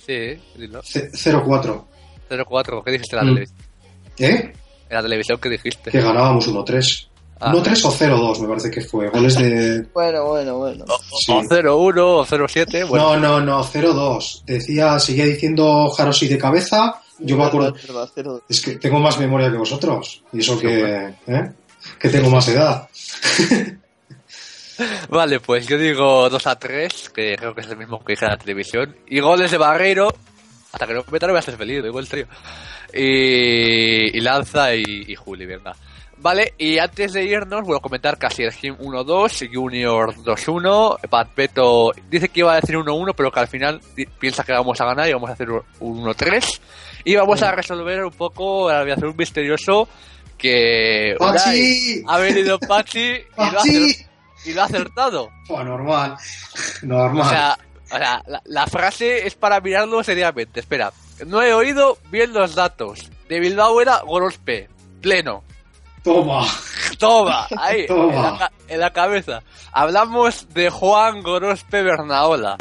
Sí, 0.05 0.39
dilo. 0.55 0.81
C- 0.83 1.11
0-4. 1.11 1.83
0-4, 2.29 2.83
¿qué 2.83 2.91
dijiste 2.91 3.15
en 3.15 3.17
la 3.17 3.23
Mm. 3.31 3.35
televisión? 3.35 3.59
¿Eh? 4.17 4.53
La 4.95 5.01
televisión, 5.01 5.37
¿qué 5.41 5.49
dijiste? 5.49 5.91
Que 5.91 5.99
ganábamos 5.99 6.47
1-3. 6.47 7.07
Ah. 7.41 7.51
1-3 7.51 7.83
o 7.83 7.91
0-2 7.91 8.39
me 8.39 8.47
parece 8.47 8.71
que 8.71 8.79
fue, 8.79 9.09
goles 9.09 9.37
de... 9.37 9.85
Bueno, 9.93 10.23
bueno, 10.23 10.57
bueno. 10.57 10.85
sí. 11.19 11.33
O 11.33 11.41
0-1 11.41 11.99
o 11.99 12.25
0-7, 12.25 12.87
bueno. 12.87 13.17
No, 13.17 13.19
no, 13.19 13.41
no, 13.41 13.61
0-2. 13.61 14.45
Decía, 14.45 14.97
seguía 14.99 15.25
diciendo 15.25 15.89
Jarosi 15.89 16.29
de 16.29 16.37
cabeza, 16.37 17.01
yo 17.19 17.35
me 17.35 17.43
acuerdo... 17.43 17.75
Es 18.47 18.61
que 18.61 18.77
tengo 18.77 19.01
más 19.01 19.19
memoria 19.19 19.51
que 19.51 19.57
vosotros, 19.57 20.23
y 20.31 20.39
eso 20.39 20.57
que... 20.57 21.13
¿eh? 21.27 21.51
Que 21.99 22.07
tengo 22.07 22.29
más 22.29 22.47
edad. 22.47 22.87
Vale, 25.09 25.41
pues 25.41 25.67
yo 25.67 25.77
digo 25.77 26.29
2 26.29 26.47
a 26.47 26.57
3, 26.57 27.09
que 27.09 27.35
creo 27.37 27.53
que 27.53 27.59
es 27.61 27.67
el 27.67 27.75
mismo 27.75 28.01
que 28.01 28.13
dije 28.13 28.23
en 28.23 28.31
la 28.31 28.37
televisión. 28.37 28.95
Y 29.07 29.19
goles 29.19 29.51
de 29.51 29.57
Barreiro, 29.57 30.07
hasta 30.71 30.87
que 30.87 30.93
no 30.93 31.03
metan 31.11 31.27
no 31.27 31.33
voy 31.33 31.39
a 31.39 31.41
ser 31.41 31.57
feliz, 31.57 31.83
digo 31.83 31.99
el 31.99 32.07
trío. 32.07 32.27
Y, 32.95 34.17
y 34.17 34.21
Lanza 34.21 34.73
y, 34.75 34.83
y 35.07 35.15
Juli, 35.15 35.45
venga. 35.45 35.75
Vale, 36.17 36.53
y 36.57 36.79
antes 36.79 37.13
de 37.13 37.23
irnos, 37.25 37.61
voy 37.63 37.77
a 37.77 37.81
comentar 37.81 38.17
casi 38.17 38.43
el 38.43 38.51
Gym 38.53 38.77
1-2, 38.77 39.49
Junior 39.53 40.15
2-1, 40.15 41.01
Patpeto 41.09 41.91
dice 42.09 42.29
que 42.29 42.39
iba 42.39 42.53
a 42.53 42.61
decir 42.61 42.75
1-1, 42.77 43.13
pero 43.15 43.31
que 43.31 43.39
al 43.41 43.47
final 43.47 43.79
piensa 44.17 44.43
que 44.43 44.53
vamos 44.53 44.79
a 44.81 44.85
ganar 44.85 45.07
y 45.09 45.13
vamos 45.13 45.29
a 45.29 45.33
hacer 45.33 45.49
un 45.51 46.03
1-3. 46.03 46.59
Y 47.03 47.15
vamos 47.15 47.43
a 47.43 47.51
resolver 47.51 48.03
un 48.05 48.11
poco 48.13 48.71
la 48.71 48.79
aviación 48.79 49.13
misterioso 49.15 49.87
que 50.37 51.15
¡Pachi! 51.19 52.01
Ha 52.07 52.17
venido 52.17 52.57
Pachi 52.59 52.99
y 52.99 53.21
lo 53.37 53.43
ha 53.43 53.51
¡Pachi! 53.51 53.69
acer- 53.91 54.07
y 54.45 54.53
lo 54.53 54.61
ha 54.61 54.65
acertado. 54.65 55.29
Oh, 55.49 55.63
normal. 55.63 56.15
O 56.81 56.85
Normal. 56.87 57.29
sea, 57.29 57.57
o 57.91 57.97
sea, 57.97 58.23
la, 58.25 58.41
la 58.45 58.67
frase 58.67 59.27
es 59.27 59.35
para 59.35 59.59
mirarlo 59.59 60.03
seriamente. 60.03 60.59
Espera, 60.61 60.91
no 61.25 61.41
he 61.41 61.53
oído 61.53 61.97
bien 62.11 62.33
los 62.33 62.55
datos. 62.55 63.09
De 63.29 63.39
Bilbao 63.39 63.81
era 63.81 64.01
Gorospe, 64.01 64.69
pleno. 65.01 65.43
Toma. 66.03 66.45
Toma, 66.99 67.47
ahí, 67.57 67.87
Toma. 67.87 68.13
En, 68.13 68.39
la, 68.39 68.51
en 68.67 68.79
la 68.79 68.93
cabeza. 68.93 69.43
Hablamos 69.71 70.53
de 70.53 70.69
Juan 70.69 71.21
Gorospe 71.23 71.81
Bernaola. 71.81 72.57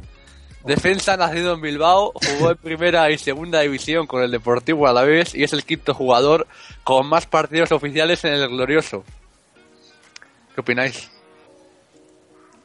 Defensa 0.64 1.18
nacido 1.18 1.52
en 1.52 1.60
Bilbao, 1.60 2.14
jugó 2.14 2.52
en 2.52 2.56
primera 2.56 3.10
y 3.10 3.18
segunda 3.18 3.60
división 3.60 4.06
con 4.06 4.22
el 4.22 4.30
Deportivo 4.30 4.88
Alavés 4.88 5.34
y 5.34 5.44
es 5.44 5.52
el 5.52 5.62
quinto 5.62 5.92
jugador 5.92 6.46
con 6.84 7.06
más 7.06 7.26
partidos 7.26 7.70
oficiales 7.70 8.24
en 8.24 8.32
el 8.32 8.48
Glorioso. 8.48 9.04
¿Qué 10.54 10.62
opináis? 10.62 11.10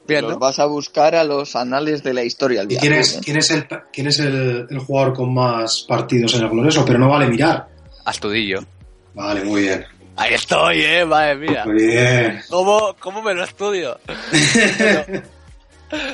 Bien, 0.09 0.23
Los 0.23 0.33
¿no? 0.33 0.39
vas 0.39 0.59
a 0.59 0.65
buscar 0.65 1.15
a 1.15 1.23
los 1.23 1.55
anales 1.55 2.03
de 2.03 2.13
la 2.13 2.23
historia. 2.23 2.61
El 2.61 2.71
¿Y 2.71 2.77
quién 2.77 2.93
es, 2.93 3.15
¿eh? 3.15 3.21
quién 3.23 3.37
es, 3.37 3.51
el, 3.51 3.67
quién 3.93 4.07
es 4.07 4.19
el, 4.19 4.67
el 4.69 4.79
jugador 4.79 5.13
con 5.13 5.33
más 5.33 5.85
partidos 5.87 6.33
en 6.33 6.43
el 6.43 6.49
glorioso? 6.49 6.83
Pero 6.83 6.97
no 6.99 7.09
vale 7.09 7.27
mirar. 7.27 7.67
Astudillo. 8.05 8.59
Vale, 9.13 9.43
muy 9.43 9.61
bien. 9.61 9.85
Ahí 10.15 10.33
estoy, 10.33 10.81
eh, 10.81 11.05
madre 11.05 11.35
mía. 11.35 11.63
Muy 11.65 11.85
bien. 11.85 12.41
¿Cómo, 12.49 12.95
cómo 12.99 13.21
me 13.21 13.33
lo 13.33 13.43
estudio? 13.43 13.99
bueno, 14.99 15.23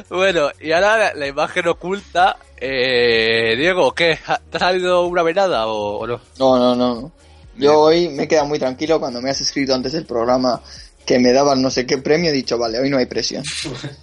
bueno, 0.10 0.50
y 0.60 0.72
ahora 0.72 0.98
la, 0.98 1.14
la 1.14 1.28
imagen 1.28 1.68
oculta. 1.68 2.38
Eh, 2.58 3.56
Diego, 3.58 3.94
¿qué? 3.94 4.20
¿Te 4.50 4.58
ha 4.58 4.60
salido 4.60 5.06
una 5.08 5.24
venada 5.24 5.68
o, 5.68 6.00
o 6.00 6.08
no? 6.08 6.20
No, 6.38 6.58
no, 6.58 6.76
no. 6.76 7.12
Yo 7.58 7.80
hoy 7.80 8.10
me 8.10 8.24
he 8.24 8.28
quedado 8.28 8.48
muy 8.48 8.60
tranquilo 8.60 9.00
cuando 9.00 9.22
me 9.22 9.30
has 9.30 9.40
escrito 9.42 9.74
antes 9.74 9.94
del 9.94 10.06
programa 10.06 10.62
que 11.06 11.20
me 11.20 11.32
daban 11.32 11.62
no 11.62 11.70
sé 11.70 11.86
qué 11.86 11.98
premio. 12.00 12.32
He 12.32 12.34
dicho, 12.34 12.58
vale, 12.58 12.80
hoy 12.80 12.90
no 12.90 12.98
hay 12.98 13.06
presión. 13.06 13.44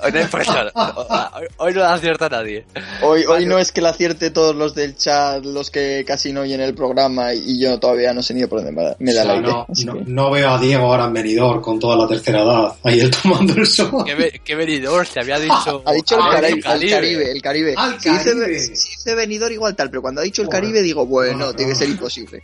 Hoy 0.03 0.12
no 0.12 0.18
hay 0.20 0.26
presión. 0.26 0.70
Hoy, 0.74 1.46
hoy 1.59 1.74
no 1.74 1.82
acierta 1.84 2.28
nadie. 2.28 2.64
Hoy, 3.03 3.24
hoy 3.24 3.46
no 3.46 3.59
es 3.59 3.72
que 3.72 3.80
la 3.80 3.90
acierte 3.90 4.30
todos 4.30 4.55
los 4.55 4.74
del 4.74 4.96
chat, 4.96 5.44
los 5.44 5.70
que 5.70 6.05
casi 6.07 6.32
no 6.32 6.42
oyen 6.42 6.61
el 6.61 6.74
programa 6.74 7.34
y 7.34 7.61
yo 7.61 7.78
todavía 7.78 8.12
no 8.14 8.22
sé 8.22 8.34
ni 8.34 8.46
por 8.46 8.62
dónde 8.62 8.72
me 8.72 8.82
da, 8.82 8.92
O 8.92 9.12
sea, 9.12 9.24
la 9.24 9.36
idea. 9.36 9.42
no, 9.50 9.66
no- 9.84 9.94
que- 9.94 10.05
no 10.07 10.30
veo 10.30 10.50
a 10.50 10.59
Diego 10.59 10.84
ahora 10.86 11.07
en 11.07 11.12
venidor 11.12 11.61
con 11.61 11.78
toda 11.78 11.96
la 11.96 12.07
tercera 12.09 12.42
edad. 12.42 12.72
Ahí 12.84 13.00
él 13.00 13.11
tomando 13.22 13.55
el 13.55 13.66
sol. 13.66 14.05
¿Qué, 14.05 14.14
ve- 14.14 14.40
qué 14.44 14.55
venidor? 14.55 15.07
Se 15.07 15.20
había 15.20 15.38
dicho. 15.38 15.82
Ha 15.86 15.92
dicho 15.92 16.14
el, 16.16 16.20
Ah, 16.22 16.30
Caribe, 16.32 16.61
el 16.64 16.82
el 16.82 16.90
Caribe, 16.90 17.30
el 17.32 17.42
Caribe. 17.42 17.74
Si 17.98 18.09
dice- 18.11 18.24
Caribe. 18.34 18.61
Si 18.76 18.90
dice 18.90 19.14
venidor 19.14 19.53
igual 19.53 19.74
tal, 19.74 19.90
pero 19.90 20.03
cuando 20.03 20.20
ha 20.20 20.24
dicho 20.24 20.42
el. 20.42 20.48
Caribe 20.48 20.80
digo, 20.82 21.07
bueno, 21.07 21.38
No, 21.46 21.53
tiene 21.55 21.72
que 21.72 21.78
ser 21.78 21.88
imposible. 21.88 22.42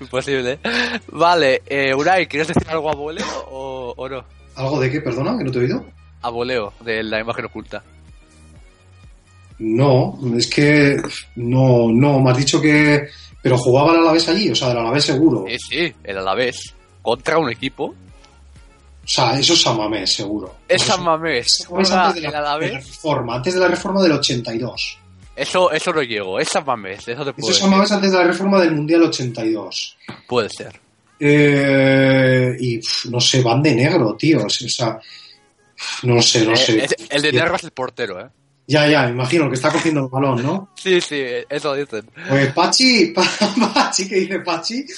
Imposible. 0.00 0.58
Vale, 1.12 1.62
eh, 1.66 1.94
Unai, 1.94 2.26
¿quieres 2.26 2.48
decir 2.48 2.68
algo 2.68 2.90
a 2.90 2.94
voleo 2.94 3.26
o, 3.50 3.94
o 3.96 4.08
no? 4.08 4.24
¿Algo 4.56 4.80
de 4.80 4.90
qué, 4.90 5.00
perdona? 5.00 5.36
¿Que 5.38 5.44
no 5.44 5.50
te 5.50 5.58
he 5.58 5.62
oído? 5.62 5.84
A 6.22 6.30
voleo, 6.30 6.72
de 6.80 7.02
la 7.02 7.20
imagen 7.20 7.44
oculta. 7.46 7.82
No, 9.58 10.18
es 10.36 10.46
que 10.48 10.96
no, 11.36 11.88
no, 11.90 12.20
me 12.20 12.30
has 12.30 12.36
dicho 12.38 12.60
que... 12.60 13.08
Pero 13.42 13.56
jugaba 13.56 13.92
el 13.92 14.00
Alavés 14.00 14.28
allí, 14.28 14.50
o 14.50 14.54
sea, 14.54 14.70
el 14.72 14.78
Alavés 14.78 15.04
seguro. 15.04 15.44
Sí, 15.48 15.56
sí, 15.58 15.94
el 16.04 16.18
Alavés. 16.18 16.74
Contra 17.02 17.38
un 17.38 17.50
equipo. 17.50 17.84
O 17.86 17.94
sea, 19.10 19.38
eso 19.38 19.54
es 19.54 19.62
San 19.62 19.76
Mamés, 19.76 20.12
seguro. 20.12 20.54
Es 20.68 20.82
San 20.82 21.02
Mamés. 21.02 21.58
San 21.58 21.70
Mamés 21.72 21.88
Juega 21.88 22.06
antes 22.08 22.22
de 22.22 22.26
el 22.28 22.32
la, 22.32 22.38
de 22.40 22.44
la 22.44 22.50
Alavés. 22.52 22.74
reforma, 22.74 23.34
antes 23.36 23.54
de 23.54 23.60
la 23.60 23.68
reforma 23.68 24.02
del 24.02 24.12
82. 24.12 24.97
Eso, 25.38 25.70
eso 25.70 25.92
no 25.92 26.02
llego, 26.02 26.38
es 26.40 26.48
San 26.48 26.64
Mamés, 26.64 27.06
eso 27.08 27.24
te 27.24 27.32
puedo 27.32 27.48
Eso 27.48 27.58
es 27.58 27.62
decir. 27.64 27.76
más 27.78 27.92
antes 27.92 28.10
de 28.12 28.18
la 28.18 28.24
reforma 28.24 28.60
del 28.60 28.74
Mundial 28.74 29.02
82. 29.04 29.96
Puede 30.26 30.48
ser. 30.50 30.80
Eh, 31.20 32.56
y 32.58 32.78
pf, 32.78 33.08
no 33.10 33.20
sé, 33.20 33.42
van 33.42 33.62
de 33.62 33.74
negro, 33.74 34.14
tío. 34.16 34.44
O 34.44 34.48
sea, 34.50 34.98
pf, 34.98 36.06
no 36.06 36.20
sé, 36.22 36.44
no 36.44 36.52
Eh, 36.52 36.56
sé. 36.56 36.86
el 37.10 37.22
de 37.22 37.32
negro 37.32 37.56
es 37.56 37.64
el 37.64 37.70
portero, 37.70 38.20
¿eh? 38.20 38.28
Ya, 38.66 38.86
ya, 38.86 39.08
imagino 39.08 39.44
el 39.44 39.50
que 39.50 39.54
está 39.56 39.70
cogiendo 39.72 40.02
el 40.02 40.08
balón, 40.08 40.42
¿no? 40.42 40.70
Sí, 40.76 41.00
sí, 41.00 41.22
eso 41.48 41.74
dicen. 41.74 42.08
Pues 42.28 42.52
Pachi, 42.52 43.06
Pa- 43.14 43.24
Pachi, 43.74 44.08
¿qué 44.08 44.14
dice 44.16 44.40
Pachi? 44.40 44.84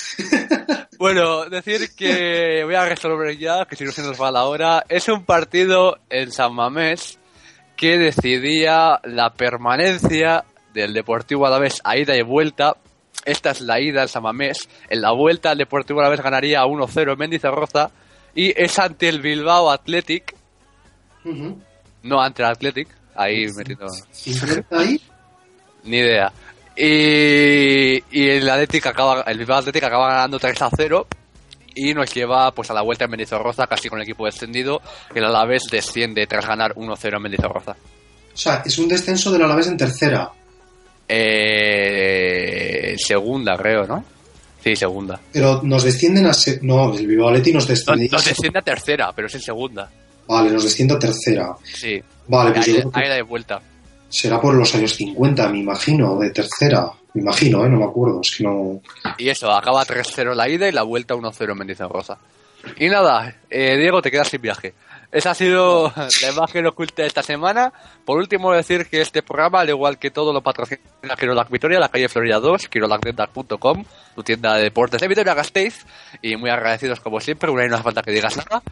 Bueno, 0.98 1.46
decir 1.48 1.92
que 1.96 2.60
voy 2.62 2.74
a 2.74 2.84
resolver 2.84 3.34
ya, 3.38 3.64
que 3.64 3.74
si 3.74 3.84
no 3.84 3.90
se 3.92 4.02
nos 4.02 4.20
va 4.20 4.30
la 4.30 4.44
hora. 4.44 4.84
Es 4.86 5.08
un 5.08 5.24
partido 5.24 5.96
en 6.10 6.30
San 6.30 6.54
Mamés 6.54 7.18
que 7.80 7.96
decidía 7.96 9.00
la 9.04 9.32
permanencia 9.32 10.44
del 10.74 10.92
Deportivo 10.92 11.46
Alavés 11.46 11.80
a 11.82 11.96
ida 11.96 12.14
y 12.14 12.20
vuelta. 12.20 12.76
Esta 13.24 13.52
es 13.52 13.62
la 13.62 13.80
ida 13.80 14.02
en 14.02 14.08
San 14.08 14.22
Mamés. 14.22 14.68
En 14.90 15.00
la 15.00 15.12
vuelta 15.12 15.52
el 15.52 15.58
Deportivo 15.58 16.00
Alavés 16.00 16.20
ganaría 16.20 16.62
1-0 16.62 17.12
en 17.12 17.18
Mendizorroza 17.18 17.90
y 18.34 18.52
es 18.54 18.78
ante 18.78 19.08
el 19.08 19.22
Bilbao 19.22 19.70
Athletic, 19.70 20.36
no 22.02 22.20
ante 22.20 22.42
el 22.42 22.50
Athletic, 22.50 22.88
ahí 23.14 23.46
metiendo... 23.56 23.88
50 24.10 24.78
ahí. 24.78 25.00
Ni 25.84 25.96
idea. 25.96 26.30
Y, 26.76 28.04
y 28.10 28.28
el 28.28 28.50
Athletic 28.50 28.88
acaba, 28.88 29.22
el 29.22 29.38
Bilbao 29.38 29.56
Athletic 29.56 29.84
acaba 29.84 30.10
ganando 30.10 30.38
3 30.38 30.60
a 30.60 30.70
0 30.76 31.06
y 31.74 31.94
nos 31.94 32.12
lleva 32.14 32.52
pues 32.52 32.70
a 32.70 32.74
la 32.74 32.82
vuelta 32.82 33.04
en 33.04 33.10
Mendizorroza 33.10 33.66
casi 33.66 33.88
con 33.88 33.98
el 33.98 34.04
equipo 34.04 34.26
descendido. 34.26 34.80
El 35.14 35.24
Alavés 35.24 35.62
desciende 35.70 36.26
tras 36.26 36.46
ganar 36.46 36.74
1-0 36.74 37.16
en 37.16 37.22
Mendizorroza. 37.22 37.72
O 37.72 38.36
sea, 38.36 38.62
es 38.64 38.78
un 38.78 38.88
descenso 38.88 39.30
del 39.32 39.42
Alavés 39.42 39.66
en 39.68 39.76
tercera. 39.76 40.30
Eh, 41.08 42.94
segunda, 42.98 43.56
creo, 43.56 43.86
¿no? 43.86 44.04
Sí, 44.62 44.76
segunda. 44.76 45.18
Pero 45.32 45.60
nos 45.62 45.84
descienden 45.84 46.26
a... 46.26 46.34
se- 46.34 46.60
No, 46.62 46.94
el 46.94 47.06
Bilbao 47.06 47.30
nos 47.30 47.40
No, 47.48 47.64
desciende... 47.66 48.08
nos 48.10 48.24
desciende 48.24 48.58
a 48.58 48.62
tercera, 48.62 49.12
pero 49.14 49.26
es 49.26 49.34
en 49.34 49.40
segunda. 49.40 49.90
Vale, 50.28 50.50
nos 50.50 50.64
desciende 50.64 50.94
a 50.94 50.98
tercera. 50.98 51.56
Sí. 51.64 52.00
Vale, 52.28 52.52
pues 52.52 52.66
Ahí- 52.68 52.74
yo 52.74 52.80
creo 52.80 52.92
que 52.92 53.00
ahí 53.00 53.08
de 53.16 53.22
vuelta. 53.22 53.60
será 54.08 54.40
por 54.40 54.54
los 54.54 54.74
años 54.74 54.94
50, 54.94 55.48
me 55.48 55.58
imagino, 55.60 56.18
de 56.18 56.30
tercera. 56.30 56.90
Me 57.14 57.22
imagino, 57.22 57.64
¿eh? 57.64 57.68
No 57.68 57.78
me 57.78 57.84
acuerdo, 57.84 58.20
es 58.22 58.40
no... 58.40 58.80
Y 59.18 59.28
eso, 59.28 59.50
acaba 59.50 59.84
3-0 59.84 60.34
la 60.34 60.48
ida 60.48 60.68
y 60.68 60.72
la 60.72 60.82
vuelta 60.82 61.14
1-0 61.14 61.50
en 61.50 61.58
Mendizorroza. 61.58 62.18
Y 62.78 62.88
nada, 62.88 63.34
eh, 63.48 63.76
Diego, 63.76 64.02
te 64.02 64.10
quedas 64.10 64.28
sin 64.28 64.42
viaje. 64.42 64.74
Esa 65.12 65.32
ha 65.32 65.34
sido 65.34 65.92
la 65.96 66.30
imagen 66.30 66.66
oculta 66.66 67.02
de 67.02 67.08
esta 67.08 67.22
semana. 67.22 67.72
Por 68.04 68.18
último, 68.18 68.52
decir 68.52 68.86
que 68.86 69.00
este 69.00 69.22
programa, 69.22 69.60
al 69.60 69.68
igual 69.68 69.98
que 69.98 70.10
todo 70.10 70.32
lo 70.32 70.40
patrocina 70.40 70.80
Quirolac 71.18 71.50
Vitoria, 71.50 71.80
la 71.80 71.88
calle 71.88 72.08
Florida 72.08 72.38
2, 72.38 72.68
quirolacdental.com, 72.68 73.84
tu 74.14 74.22
tienda 74.22 74.54
de 74.54 74.62
deportes 74.62 75.00
de 75.00 75.08
Vitoria 75.08 75.34
Gasteiz. 75.34 75.84
Y 76.22 76.36
muy 76.36 76.50
agradecidos 76.50 77.00
como 77.00 77.18
siempre, 77.18 77.50
una 77.50 77.64
y 77.64 77.68
no 77.68 77.74
hace 77.74 77.84
falta 77.84 78.02
que 78.02 78.12
digas 78.12 78.36
nada. 78.36 78.62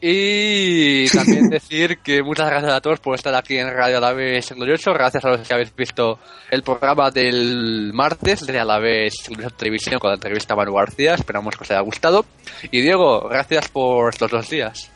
Y 0.00 1.08
también 1.08 1.50
decir 1.50 1.98
que 1.98 2.22
muchas 2.22 2.48
gracias 2.48 2.72
a 2.72 2.80
todos 2.80 3.00
por 3.00 3.16
estar 3.16 3.34
aquí 3.34 3.56
en 3.58 3.68
Radio 3.68 3.98
Alavés 3.98 4.52
Glorioso. 4.52 4.92
Gracias 4.92 5.24
a 5.24 5.30
los 5.30 5.46
que 5.46 5.52
habéis 5.52 5.74
visto 5.74 6.20
el 6.50 6.62
programa 6.62 7.10
del 7.10 7.92
martes 7.92 8.46
de 8.46 8.60
Alavés 8.60 9.14
Glorioso 9.26 9.56
Televisión 9.56 9.98
con 9.98 10.10
la 10.10 10.14
entrevista 10.14 10.54
a 10.54 10.56
Manu 10.56 10.74
García. 10.74 11.14
Esperamos 11.14 11.56
que 11.56 11.64
os 11.64 11.70
haya 11.72 11.80
gustado. 11.80 12.24
Y 12.70 12.80
Diego, 12.80 13.28
gracias 13.28 13.68
por 13.68 14.12
estos 14.12 14.30
dos 14.30 14.48
días. 14.48 14.88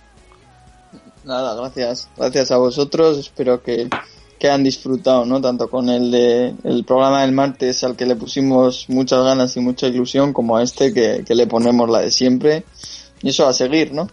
Nada, 1.24 1.56
gracias. 1.56 2.08
Gracias 2.16 2.52
a 2.52 2.58
vosotros. 2.58 3.18
Espero 3.18 3.60
que, 3.60 3.88
que 4.38 4.50
han 4.50 4.62
disfrutado, 4.62 5.24
¿no? 5.24 5.40
Tanto 5.40 5.68
con 5.68 5.88
el 5.88 6.12
de 6.12 6.54
el 6.62 6.84
programa 6.84 7.22
del 7.22 7.32
martes 7.32 7.82
al 7.82 7.96
que 7.96 8.06
le 8.06 8.14
pusimos 8.14 8.88
muchas 8.88 9.24
ganas 9.24 9.56
y 9.56 9.60
mucha 9.60 9.88
ilusión, 9.88 10.32
como 10.32 10.56
a 10.56 10.62
este 10.62 10.94
que, 10.94 11.24
que 11.26 11.34
le 11.34 11.48
ponemos 11.48 11.90
la 11.90 12.02
de 12.02 12.12
siempre. 12.12 12.62
Y 13.20 13.30
eso 13.30 13.46
a 13.48 13.52
seguir, 13.52 13.92
¿no? 13.92 14.08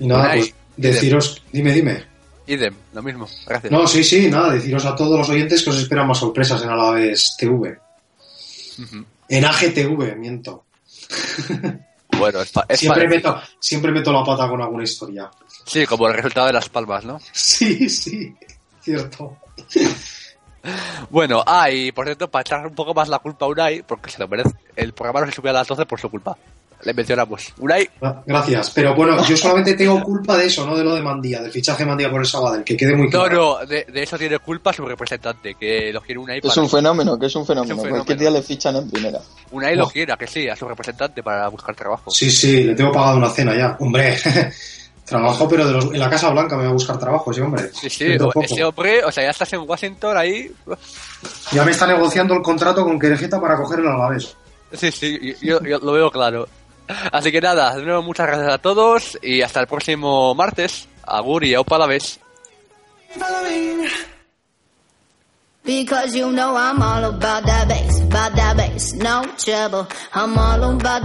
Y 0.00 0.06
nada, 0.06 0.32
pues 0.34 0.54
deciros... 0.76 1.42
Dime, 1.52 1.72
dime. 1.72 2.04
Idem, 2.46 2.74
lo 2.92 3.02
mismo. 3.02 3.28
Gracias. 3.46 3.72
No, 3.72 3.86
sí, 3.86 4.02
sí, 4.02 4.28
nada, 4.28 4.52
deciros 4.52 4.84
a 4.84 4.96
todos 4.96 5.18
los 5.18 5.28
oyentes 5.28 5.62
que 5.62 5.70
os 5.70 5.78
esperan 5.78 6.06
más 6.06 6.18
sorpresas 6.18 6.62
en 6.62 6.70
Alavés 6.70 7.36
TV. 7.38 7.78
Ujú. 8.78 9.04
En 9.28 9.44
AGTV, 9.44 10.16
miento. 10.16 10.64
Bueno, 12.18 12.40
es, 12.42 12.52
es 12.68 12.78
Siempre 12.78 13.08
meto, 13.08 13.40
siempre 13.58 13.90
meto 13.90 14.12
la 14.12 14.22
pata 14.22 14.48
con 14.48 14.60
alguna 14.60 14.84
historia. 14.84 15.28
Sí, 15.64 15.86
como 15.86 16.06
el 16.06 16.14
resultado 16.14 16.46
de 16.46 16.52
las 16.52 16.68
palmas, 16.68 17.04
¿no? 17.04 17.18
Sí, 17.32 17.88
sí, 17.88 18.32
cierto. 18.80 19.38
Bueno, 21.10 21.42
ah, 21.44 21.70
y 21.70 21.90
por 21.90 22.04
cierto, 22.04 22.30
para 22.30 22.42
echar 22.42 22.66
un 22.66 22.74
poco 22.74 22.94
más 22.94 23.08
la 23.08 23.18
culpa 23.18 23.46
a 23.46 23.48
Unai, 23.48 23.82
porque 23.82 24.10
se 24.10 24.20
lo 24.20 24.28
merece, 24.28 24.54
el 24.76 24.92
programa 24.92 25.20
no 25.20 25.26
se 25.26 25.32
subió 25.32 25.50
a 25.50 25.54
las 25.54 25.66
12 25.66 25.86
por 25.86 26.00
su 26.00 26.10
culpa. 26.10 26.36
Le 26.84 26.94
mencionamos. 26.94 27.52
Unai, 27.58 27.88
Gra- 28.00 28.22
Gracias, 28.26 28.70
pero 28.74 28.94
bueno, 28.94 29.24
yo 29.24 29.36
solamente 29.36 29.74
tengo 29.74 30.02
culpa 30.02 30.36
de 30.36 30.46
eso, 30.46 30.66
no 30.66 30.76
de 30.76 30.82
lo 30.82 30.94
de 30.94 31.00
Mandía, 31.02 31.40
del 31.40 31.52
fichaje 31.52 31.84
de 31.84 31.88
Mandía 31.88 32.10
por 32.10 32.20
el 32.20 32.26
Sabadell, 32.26 32.64
que 32.64 32.76
quede 32.76 32.96
muy 32.96 33.06
no, 33.08 33.20
claro. 33.24 33.58
no, 33.60 33.66
de, 33.66 33.84
de 33.84 34.02
eso 34.02 34.18
tiene 34.18 34.38
culpa 34.40 34.72
su 34.72 34.84
representante, 34.84 35.54
que 35.54 35.92
lo 35.92 36.00
quiere 36.00 36.18
Unai 36.20 36.38
Es 36.38 36.46
para... 36.48 36.62
un 36.62 36.68
fenómeno, 36.68 37.18
que 37.18 37.26
es 37.26 37.36
un 37.36 37.46
fenómeno. 37.46 37.72
Es 37.74 37.78
un 37.78 37.84
fenómeno. 37.84 38.04
Cualquier 38.04 38.18
día 38.18 38.30
le 38.30 38.42
fichan 38.42 38.74
en 38.76 38.90
primera. 38.90 39.20
Unai 39.52 39.76
lo 39.76 39.84
Oh. 39.86 39.90
quiere, 39.90 40.12
¿a 40.12 40.16
que 40.16 40.26
sí, 40.26 40.48
a 40.48 40.56
su 40.56 40.66
representante 40.68 41.22
para 41.22 41.46
buscar 41.48 41.74
trabajo. 41.76 42.10
Sí, 42.10 42.30
sí, 42.30 42.64
le 42.64 42.74
tengo 42.74 42.90
pagado 42.90 43.16
una 43.16 43.30
cena 43.30 43.54
ya. 43.56 43.76
Hombre, 43.78 44.16
trabajo, 45.04 45.48
pero 45.48 45.66
de 45.66 45.72
los- 45.74 45.84
en 45.86 45.98
la 45.98 46.10
Casa 46.10 46.30
Blanca 46.30 46.56
me 46.56 46.64
va 46.64 46.70
a 46.70 46.72
buscar 46.72 46.98
trabajo 46.98 47.30
ese 47.30 47.42
hombre. 47.42 47.70
Sí, 47.72 47.90
sí, 47.90 48.06
ese 48.42 48.64
hombre, 48.64 49.04
o 49.04 49.12
sea, 49.12 49.24
ya 49.24 49.30
estás 49.30 49.52
en 49.52 49.60
Washington 49.60 50.16
ahí. 50.16 50.50
Ya 51.52 51.64
me 51.64 51.70
está 51.70 51.86
negociando 51.86 52.34
el 52.34 52.42
contrato 52.42 52.82
con 52.84 52.98
Querejeta 52.98 53.40
para 53.40 53.56
coger 53.56 53.80
el 53.80 53.88
Alavés. 53.88 54.36
Sí, 54.72 54.90
sí, 54.90 55.34
yo, 55.42 55.60
yo 55.62 55.78
lo 55.80 55.92
veo 55.92 56.10
claro. 56.10 56.48
Así 57.12 57.32
que 57.32 57.40
nada, 57.40 57.76
de 57.76 57.82
nuevo 57.84 58.02
muchas 58.02 58.26
gracias 58.26 58.52
a 58.52 58.58
todos 58.58 59.18
y 59.22 59.42
hasta 59.42 59.60
el 59.60 59.66
próximo 59.66 60.34
martes. 60.34 60.88
Agur 61.04 61.44
y 61.44 61.54
aupa 61.54 61.78
la 61.78 61.86
vez. 61.86 62.20
Because 65.64 66.16
you 66.16 66.32
know 66.32 66.56
I'm 66.56 66.82
all 66.82 67.04
about 67.04 67.44
that 67.46 67.68
bass, 67.68 68.00
about 68.00 68.34
that 68.34 68.56
bass, 68.56 68.94
no 68.94 69.22
trouble. 69.38 69.86
I'm 70.12 70.36
all 70.36 70.64
about. 70.64 71.02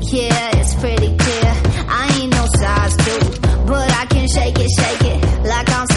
Yeah, 0.00 0.50
it's 0.54 0.74
pretty 0.76 1.16
clear. 1.16 1.52
I 1.88 2.20
ain't 2.20 2.32
no 2.32 2.46
size 2.56 2.96
two, 2.96 3.40
but 3.66 3.90
I 3.90 4.06
can 4.06 4.28
shake 4.28 4.58
it, 4.58 4.70
shake 4.78 5.02
it 5.12 5.44
like 5.44 5.68
I'm 5.70 5.87